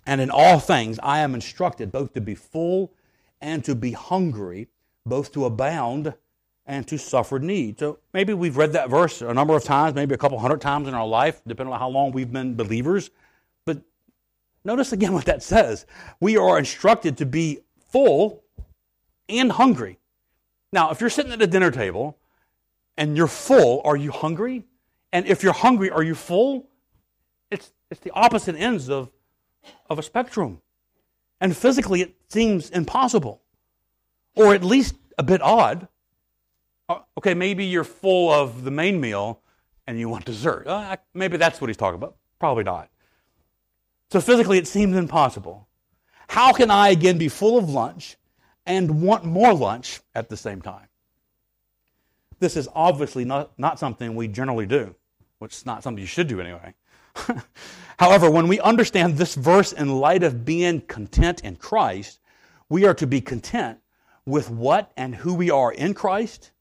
and 0.07 0.21
in 0.21 0.31
all 0.31 0.59
things 0.59 0.99
I 1.03 1.21
am 1.21 1.35
instructed 1.35 1.93
both 1.93 2.15
to 2.15 2.21
be 2.21 2.35
full 2.35 2.93
and 3.41 3.65
to 3.65 3.75
be 3.75 3.93
hungry, 3.93 4.69
both 5.05 5.33
to 5.33 5.45
abound 5.45 6.15
and 6.69 6.87
to 6.87 6.99
suffer 6.99 7.39
need. 7.39 7.79
So 7.81 7.99
maybe 8.13 8.35
we've 8.35 8.59
read 8.59 8.75
that 8.75 8.91
verse 8.91 9.23
a 9.23 9.33
number 9.33 9.57
of 9.57 9.65
times, 9.65 9.95
maybe 9.95 10.15
a 10.15 10.19
couple 10.19 10.39
hundred 10.39 10.61
times 10.61 10.87
in 10.87 10.95
our 10.95 11.07
life, 11.07 11.41
depending 11.47 11.73
on 11.73 11.81
how 11.81 11.89
long 11.89 12.13
we've 12.13 12.31
been 12.31 12.55
believers. 12.55 13.11
But 13.65 13.81
notice 14.65 14.93
again 14.93 15.15
what 15.15 15.25
that 15.25 15.43
says. 15.43 15.87
We 16.21 16.37
are 16.37 16.59
instructed 16.59 17.17
to 17.17 17.27
be 17.27 17.61
full 17.91 18.45
and 19.31 19.51
hungry. 19.51 19.99
Now, 20.71 20.91
if 20.91 21.01
you're 21.01 21.09
sitting 21.09 21.33
at 21.33 21.41
a 21.41 21.47
dinner 21.47 21.71
table 21.71 22.19
and 22.99 23.17
you're 23.17 23.27
full, 23.27 23.81
are 23.85 23.97
you 23.97 24.13
hungry? 24.13 24.65
And 25.11 25.27
if 25.27 25.43
you're 25.43 25.55
hungry, 25.55 25.91
are 25.91 26.03
you 26.03 26.15
full? 26.15 26.69
It's, 27.51 27.73
it's 27.91 28.01
the 28.01 28.11
opposite 28.11 28.57
ends 28.57 28.91
of, 28.91 29.11
of 29.89 29.99
a 29.99 30.03
spectrum. 30.03 30.61
And 31.41 31.57
physically, 31.57 32.03
it 32.03 32.15
seems 32.29 32.69
impossible, 32.69 33.41
or 34.37 34.55
at 34.55 34.63
least 34.63 34.97
a 35.17 35.23
bit 35.23 35.41
odd. 35.41 35.89
Uh, 36.89 37.01
okay, 37.19 37.35
maybe 37.35 37.65
you're 37.65 37.85
full 37.85 38.33
of 38.33 38.65
the 38.65 38.71
main 38.71 39.01
meal 39.01 39.41
and 39.87 39.99
you 39.99 40.09
want 40.09 40.25
dessert. 40.25 40.67
Uh, 40.67 40.97
maybe 41.15 41.37
that's 41.37 41.61
what 41.61 41.69
he's 41.69 41.77
talking 41.77 41.97
about. 41.97 42.17
Probably 42.39 42.65
not. 42.65 42.89
So 44.11 44.21
physically, 44.21 44.59
it 44.59 44.67
seems 44.67 44.97
impossible. 44.97 45.69
How 46.29 46.53
can 46.53 46.71
I 46.71 46.91
again 46.91 47.19
be 47.19 47.29
full 47.29 47.59
of 47.59 47.69
lunch 47.69 48.17
and 48.65 49.03
want 49.03 49.25
more 49.25 49.53
lunch 49.53 50.01
at 50.15 50.29
the 50.29 50.37
same 50.37 50.63
time? 50.63 50.89
This 52.39 52.57
is 52.57 52.69
obviously 52.75 53.25
not, 53.25 53.59
not 53.59 53.79
something 53.79 54.15
we 54.15 54.29
generally 54.29 54.67
do, 54.67 54.95
which 55.41 55.55
is 55.55 55.67
not 55.67 55.83
something 55.83 56.01
you 56.01 56.07
should 56.07 56.29
do 56.29 56.41
anyway. 56.41 56.75
However, 57.99 58.31
when 58.31 58.49
we 58.49 58.61
understand 58.61 59.17
this 59.17 59.35
verse 59.35 59.73
in 59.73 59.99
light 59.99 60.23
of 60.23 60.45
being 60.45 60.81
content 60.83 61.41
in 61.41 61.57
Christ, 61.57 62.21
we 62.69 62.87
are 62.87 62.95
to 62.95 63.07
be 63.07 63.21
content 63.21 63.79
with 64.25 64.49
what 64.49 64.93
and 64.97 65.15
who 65.15 65.35
we 65.35 65.51
are 65.51 65.73
in 65.73 65.95
Christ 65.95 66.53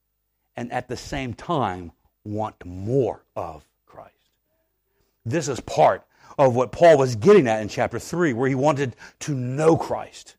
and 0.58 0.72
at 0.74 0.90
the 0.90 0.98
same 0.98 1.34
time 1.34 1.92
want 2.26 2.66
more 2.66 3.24
of 3.36 3.64
Christ. 3.86 4.14
This 5.26 5.48
is 5.48 5.60
part 5.62 6.04
of 6.38 6.56
what 6.56 6.72
Paul 6.72 6.98
was 6.98 7.16
getting 7.16 7.48
at 7.48 7.62
in 7.62 7.70
chapter 7.70 8.00
3, 8.00 8.34
where 8.34 8.50
he 8.50 8.56
wanted 8.56 8.96
to 9.22 9.34
know 9.34 9.78
Christ. 9.78 10.36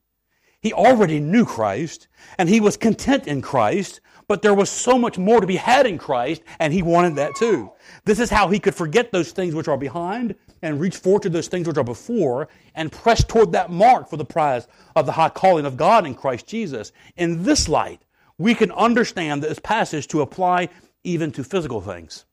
He 0.60 0.72
already 0.72 1.20
knew 1.20 1.44
Christ, 1.44 2.08
and 2.36 2.48
he 2.48 2.60
was 2.60 2.76
content 2.76 3.26
in 3.26 3.40
Christ, 3.40 4.00
but 4.26 4.42
there 4.42 4.54
was 4.54 4.68
so 4.68 4.98
much 4.98 5.16
more 5.16 5.40
to 5.40 5.46
be 5.46 5.56
had 5.56 5.86
in 5.86 5.98
Christ, 5.98 6.42
and 6.58 6.72
he 6.72 6.82
wanted 6.82 7.16
that 7.16 7.36
too. 7.36 7.70
This 8.04 8.18
is 8.18 8.28
how 8.28 8.48
he 8.48 8.58
could 8.58 8.74
forget 8.74 9.12
those 9.12 9.32
things 9.32 9.54
which 9.54 9.68
are 9.68 9.78
behind 9.78 10.34
and 10.60 10.80
reach 10.80 10.96
forward 10.96 11.22
to 11.22 11.30
those 11.30 11.48
things 11.48 11.66
which 11.66 11.78
are 11.78 11.84
before 11.84 12.48
and 12.74 12.92
press 12.92 13.24
toward 13.24 13.52
that 13.52 13.70
mark 13.70 14.10
for 14.10 14.16
the 14.16 14.24
prize 14.24 14.66
of 14.96 15.06
the 15.06 15.12
high 15.12 15.28
calling 15.28 15.64
of 15.64 15.76
God 15.76 16.06
in 16.06 16.14
Christ 16.14 16.46
Jesus. 16.46 16.92
In 17.16 17.44
this 17.44 17.68
light, 17.68 18.02
we 18.38 18.54
can 18.54 18.70
understand 18.72 19.42
this 19.42 19.58
passage 19.58 20.06
to 20.08 20.22
apply 20.22 20.68
even 21.04 21.32
to 21.32 21.44
physical 21.44 21.80
things 21.80 22.24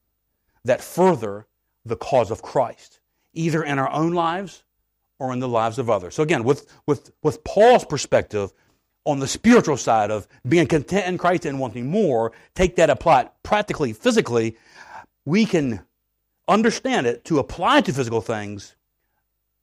that 0.64 0.82
further 0.82 1.48
the 1.84 1.96
cause 1.96 2.32
of 2.32 2.42
Christ, 2.42 3.00
either 3.34 3.64
in 3.64 3.80
our 3.80 3.92
own 3.92 4.14
lives 4.14 4.64
or 5.20 5.34
in 5.34 5.40
the 5.40 5.48
lives 5.48 5.80
of 5.80 5.90
others. 5.90 6.16
So 6.16 6.24
again, 6.24 6.44
with, 6.44 6.72
with, 6.86 7.12
with 7.24 7.44
Paul's 7.44 7.86
perspective 7.86 8.52
on 9.06 9.20
the 9.20 9.28
spiritual 9.28 9.78
side 9.78 10.12
of 10.12 10.28
being 10.48 10.68
content 10.68 11.08
in 11.08 11.18
Christ 11.18 11.46
and 11.46 11.60
wanting 11.60 11.90
more, 11.90 12.32
take 12.56 12.76
that 12.78 12.90
applied 12.90 13.30
practically, 13.44 13.94
physically, 13.94 14.58
we 15.26 15.46
can 15.46 15.82
understand 16.48 17.08
it 17.08 17.24
to 17.26 17.40
apply 17.40 17.82
to 17.82 17.94
physical 17.94 18.22
things 18.22 18.76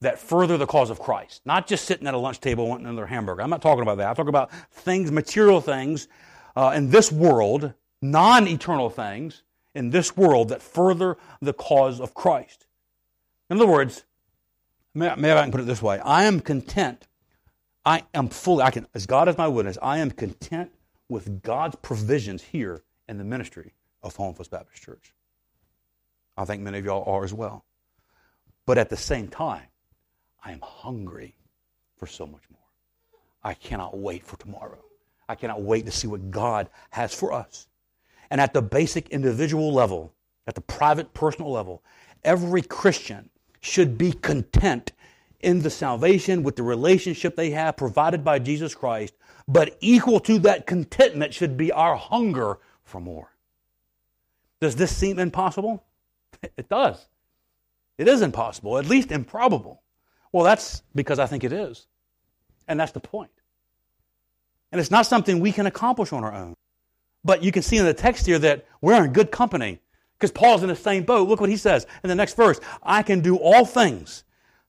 that 0.01 0.19
further 0.19 0.57
the 0.57 0.65
cause 0.65 0.89
of 0.89 0.99
Christ. 0.99 1.41
Not 1.45 1.67
just 1.67 1.85
sitting 1.85 2.07
at 2.07 2.13
a 2.13 2.17
lunch 2.17 2.39
table 2.41 2.67
wanting 2.67 2.87
another 2.87 3.05
hamburger. 3.05 3.41
I'm 3.41 3.49
not 3.49 3.61
talking 3.61 3.81
about 3.81 3.97
that. 3.97 4.09
I'm 4.09 4.15
talking 4.15 4.29
about 4.29 4.51
things, 4.71 5.11
material 5.11 5.61
things 5.61 6.07
uh, 6.55 6.73
in 6.75 6.89
this 6.89 7.11
world, 7.11 7.73
non 8.01 8.47
eternal 8.47 8.89
things 8.89 9.43
in 9.75 9.89
this 9.89 10.15
world 10.15 10.49
that 10.49 10.61
further 10.61 11.17
the 11.41 11.53
cause 11.53 11.99
of 11.99 12.13
Christ. 12.13 12.67
In 13.49 13.57
other 13.57 13.67
words, 13.67 14.05
maybe 14.93 15.31
I 15.31 15.43
can 15.43 15.51
put 15.51 15.61
it 15.61 15.67
this 15.67 15.81
way 15.81 15.99
I 15.99 16.23
am 16.23 16.39
content. 16.39 17.07
I 17.85 18.03
am 18.13 18.29
fully, 18.29 18.63
I 18.63 18.71
can, 18.71 18.87
as 18.93 19.05
God 19.05 19.27
is 19.27 19.37
my 19.37 19.47
witness, 19.47 19.77
I 19.81 19.97
am 19.97 20.09
content 20.09 20.71
with 21.09 21.41
God's 21.41 21.75
provisions 21.81 22.41
here 22.41 22.81
in 23.09 23.17
the 23.17 23.25
ministry 23.25 23.73
of 24.01 24.15
Hohenfels 24.15 24.47
Baptist 24.47 24.81
Church. 24.81 25.13
I 26.37 26.45
think 26.45 26.61
many 26.61 26.79
of 26.79 26.85
y'all 26.85 27.03
are 27.05 27.25
as 27.25 27.33
well. 27.33 27.65
But 28.65 28.77
at 28.77 28.89
the 28.89 28.95
same 28.95 29.27
time, 29.27 29.67
I 30.43 30.53
am 30.53 30.61
hungry 30.61 31.35
for 31.97 32.07
so 32.07 32.25
much 32.25 32.43
more. 32.49 32.61
I 33.43 33.53
cannot 33.53 33.97
wait 33.97 34.25
for 34.25 34.37
tomorrow. 34.37 34.83
I 35.27 35.35
cannot 35.35 35.61
wait 35.61 35.85
to 35.85 35.91
see 35.91 36.07
what 36.07 36.31
God 36.31 36.69
has 36.91 37.13
for 37.13 37.31
us. 37.31 37.67
And 38.29 38.41
at 38.41 38.53
the 38.53 38.61
basic 38.61 39.09
individual 39.09 39.73
level, 39.73 40.13
at 40.47 40.55
the 40.55 40.61
private 40.61 41.13
personal 41.13 41.51
level, 41.51 41.83
every 42.23 42.61
Christian 42.61 43.29
should 43.61 43.97
be 43.97 44.11
content 44.11 44.91
in 45.39 45.61
the 45.61 45.69
salvation 45.69 46.43
with 46.43 46.55
the 46.55 46.63
relationship 46.63 47.35
they 47.35 47.51
have 47.51 47.77
provided 47.77 48.23
by 48.23 48.39
Jesus 48.39 48.73
Christ, 48.73 49.13
but 49.47 49.77
equal 49.81 50.19
to 50.21 50.39
that 50.39 50.65
contentment 50.65 51.33
should 51.33 51.57
be 51.57 51.71
our 51.71 51.95
hunger 51.95 52.59
for 52.83 52.99
more. 52.99 53.33
Does 54.59 54.75
this 54.75 54.95
seem 54.95 55.19
impossible? 55.19 55.83
It 56.57 56.67
does. 56.67 57.07
It 57.97 58.09
is 58.09 58.21
impossible, 58.21 58.77
at 58.77 58.85
least 58.85 59.11
improbable. 59.11 59.81
Well, 60.33 60.43
that's 60.43 60.81
because 60.93 61.19
I 61.19 61.25
think 61.25 61.45
it 61.45 61.53
is. 61.53 61.87
And 62.67 62.77
that's 62.79 62.91
the 62.91 62.99
point. 62.99 63.31
And 64.73 64.79
it's 64.79 64.89
not 64.89 65.05
something 65.05 65.39
we 65.39 65.51
can 65.51 65.67
accomplish 65.67 66.11
on 66.11 66.23
our 66.23 66.33
own. 66.33 66.55
But 67.23 67.43
you 67.43 67.51
can 67.51 67.61
see 67.61 67.77
in 67.77 67.85
the 67.85 67.93
text 67.93 68.25
here 68.25 68.39
that 68.39 68.65
we're 68.81 69.01
in 69.03 69.13
good 69.13 69.29
company 69.31 69.79
because 70.17 70.31
Paul's 70.31 70.63
in 70.63 70.67
the 70.67 70.75
same 70.75 71.03
boat. 71.03 71.29
Look 71.29 71.39
what 71.39 71.51
he 71.51 71.57
says 71.57 71.85
in 72.03 72.07
the 72.07 72.15
next 72.15 72.35
verse 72.35 72.59
I 72.81 73.03
can 73.03 73.21
do 73.21 73.37
all 73.37 73.65
things 73.65 74.23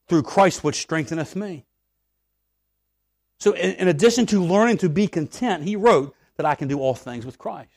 through 0.06 0.24
Christ 0.24 0.62
which 0.62 0.76
strengtheneth 0.76 1.34
me. 1.34 1.64
So, 3.40 3.56
in, 3.56 3.88
addition 3.88 4.26
to 4.26 4.44
learning 4.44 4.76
to 4.78 4.90
be 4.90 5.08
content, 5.08 5.64
he 5.64 5.74
wrote 5.74 6.14
that 6.36 6.44
I 6.44 6.54
can 6.54 6.68
do 6.68 6.80
all 6.80 6.94
things 6.94 7.24
with 7.24 7.38
Christ. 7.38 7.70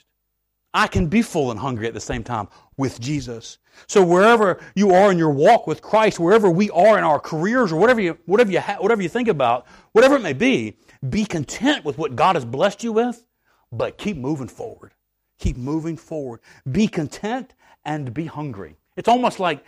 I 0.74 0.88
can 0.88 1.08
be 1.08 1.22
full 1.22 1.50
and 1.50 1.60
hungry 1.60 1.88
at 1.88 1.94
the 1.94 2.02
same 2.02 2.26
time 2.26 2.50
with 2.76 3.00
Jesus. 3.00 3.58
So 3.88 4.04
wherever 4.04 4.60
you 4.76 4.92
are 4.92 5.12
in 5.12 5.18
your 5.18 5.32
walk 5.32 5.66
with 5.66 5.82
Christ, 5.82 6.20
wherever 6.20 6.50
we 6.50 6.70
are 6.72 6.98
in 6.98 7.06
our 7.06 7.20
careers 7.20 7.72
or 7.72 7.80
whatever 7.80 8.02
you, 8.02 8.18
whatever 8.26 8.52
you, 8.52 8.60
ha- 8.60 8.78
whatever 8.80 9.02
you 9.02 9.10
think 9.10 9.28
about, 9.28 9.66
whatever 9.94 10.18
it 10.18 10.22
may 10.22 10.34
be, 10.34 10.78
be 11.08 11.26
content 11.26 11.86
with 11.86 11.98
what 11.98 12.16
God 12.16 12.36
has 12.36 12.46
blessed 12.46 12.84
you 12.84 12.92
with, 12.94 13.26
but 13.72 13.98
keep 13.98 14.18
moving 14.18 14.48
forward. 14.48 14.94
Keep 15.40 15.58
moving 15.58 15.98
forward. 15.98 16.40
Be 16.72 16.88
content 16.88 17.54
and 17.86 18.14
be 18.14 18.26
hungry. 18.26 18.78
It's 18.96 19.08
almost 19.08 19.40
like 19.40 19.64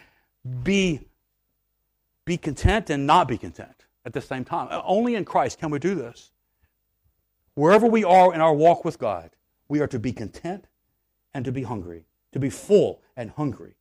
be, 0.63 1.01
be 2.25 2.37
content 2.37 2.89
and 2.89 3.05
not 3.05 3.27
be 3.27 3.37
content 3.37 3.85
at 4.05 4.13
the 4.13 4.21
same 4.21 4.43
time. 4.43 4.67
Uh, 4.71 4.81
only 4.85 5.15
in 5.15 5.25
Christ 5.25 5.59
can 5.59 5.69
we 5.69 5.79
do 5.79 5.95
this. 5.95 6.31
Wherever 7.53 7.85
we 7.85 8.03
are 8.03 8.33
in 8.33 8.41
our 8.41 8.53
walk 8.53 8.85
with 8.85 8.97
God, 8.97 9.31
we 9.67 9.79
are 9.81 9.87
to 9.87 9.99
be 9.99 10.13
content 10.13 10.65
and 11.33 11.45
to 11.45 11.51
be 11.51 11.63
hungry, 11.63 12.05
to 12.31 12.39
be 12.39 12.49
full 12.49 13.01
and 13.15 13.29
hungry, 13.31 13.75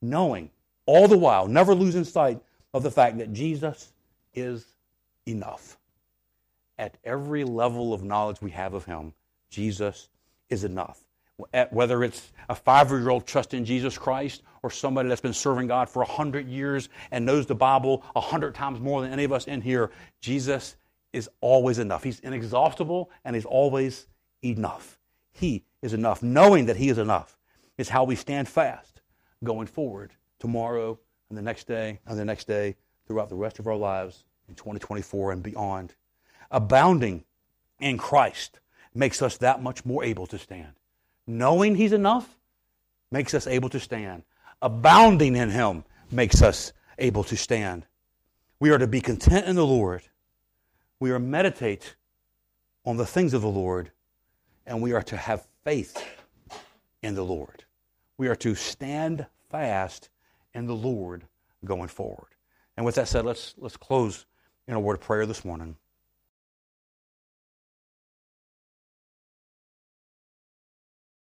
knowing 0.00 0.50
all 0.86 1.08
the 1.08 1.18
while, 1.18 1.48
never 1.48 1.74
losing 1.74 2.04
sight 2.04 2.40
of 2.72 2.82
the 2.82 2.90
fact 2.90 3.18
that 3.18 3.32
Jesus 3.32 3.92
is 4.34 4.64
enough 5.26 5.78
at 6.78 6.96
every 7.04 7.44
level 7.44 7.92
of 7.92 8.02
knowledge 8.02 8.40
we 8.40 8.50
have 8.52 8.74
of 8.74 8.84
Him, 8.84 9.12
Jesus 9.50 10.08
is 10.48 10.64
enough. 10.64 11.02
Whether 11.70 12.02
it's 12.02 12.32
a 12.48 12.54
five 12.54 12.90
year 12.90 13.10
old 13.10 13.26
trusting 13.26 13.64
Jesus 13.64 13.96
Christ 13.96 14.42
or 14.62 14.70
somebody 14.70 15.08
that's 15.08 15.20
been 15.20 15.32
serving 15.32 15.68
God 15.68 15.88
for 15.88 16.02
a 16.02 16.06
hundred 16.06 16.48
years 16.48 16.88
and 17.12 17.24
knows 17.24 17.46
the 17.46 17.54
Bible 17.54 18.02
a 18.16 18.20
hundred 18.20 18.54
times 18.54 18.80
more 18.80 19.02
than 19.02 19.12
any 19.12 19.24
of 19.24 19.32
us 19.32 19.46
in 19.46 19.60
here, 19.60 19.90
Jesus 20.20 20.76
is 21.12 21.30
always 21.40 21.78
enough. 21.78 22.02
He's 22.02 22.20
inexhaustible 22.20 23.10
and 23.24 23.36
He's 23.36 23.44
always 23.44 24.06
enough. 24.42 24.98
He 25.32 25.64
is 25.80 25.94
enough. 25.94 26.22
Knowing 26.22 26.66
that 26.66 26.76
He 26.76 26.88
is 26.88 26.98
enough 26.98 27.38
is 27.76 27.88
how 27.88 28.02
we 28.04 28.16
stand 28.16 28.48
fast 28.48 29.00
going 29.44 29.68
forward 29.68 30.12
tomorrow 30.40 30.98
and 31.28 31.38
the 31.38 31.42
next 31.42 31.68
day 31.68 32.00
and 32.06 32.18
the 32.18 32.24
next 32.24 32.46
day 32.46 32.74
throughout 33.06 33.28
the 33.28 33.36
rest 33.36 33.58
of 33.58 33.66
our 33.66 33.76
lives 33.76 34.24
in 34.48 34.54
2024 34.54 35.32
and 35.32 35.42
beyond. 35.42 35.94
Abounding 36.50 37.24
in 37.80 37.98
Christ 37.98 38.60
makes 38.94 39.22
us 39.22 39.36
that 39.38 39.62
much 39.62 39.84
more 39.84 40.02
able 40.04 40.26
to 40.26 40.38
stand. 40.38 40.72
Knowing 41.26 41.74
He's 41.74 41.92
enough 41.92 42.36
makes 43.10 43.34
us 43.34 43.46
able 43.46 43.68
to 43.70 43.80
stand. 43.80 44.22
Abounding 44.62 45.36
in 45.36 45.50
Him 45.50 45.84
makes 46.10 46.42
us 46.42 46.72
able 46.98 47.24
to 47.24 47.36
stand. 47.36 47.86
We 48.60 48.70
are 48.70 48.78
to 48.78 48.86
be 48.86 49.00
content 49.00 49.46
in 49.46 49.56
the 49.56 49.66
Lord. 49.66 50.02
We 51.00 51.10
are 51.10 51.18
to 51.18 51.24
meditate 51.24 51.94
on 52.84 52.96
the 52.96 53.06
things 53.06 53.34
of 53.34 53.42
the 53.42 53.48
Lord, 53.48 53.92
and 54.66 54.82
we 54.82 54.92
are 54.92 55.02
to 55.02 55.16
have 55.16 55.46
faith 55.64 56.02
in 57.02 57.14
the 57.14 57.24
Lord. 57.24 57.64
We 58.16 58.28
are 58.28 58.36
to 58.36 58.54
stand 58.54 59.26
fast 59.50 60.08
in 60.54 60.66
the 60.66 60.74
Lord 60.74 61.24
going 61.64 61.88
forward. 61.88 62.28
And 62.76 62.84
with 62.84 62.96
that 62.96 63.08
said, 63.08 63.24
let's, 63.24 63.54
let's 63.58 63.76
close 63.76 64.26
in 64.66 64.74
a 64.74 64.80
word 64.80 64.94
of 64.94 65.00
prayer 65.00 65.26
this 65.26 65.44
morning. 65.44 65.76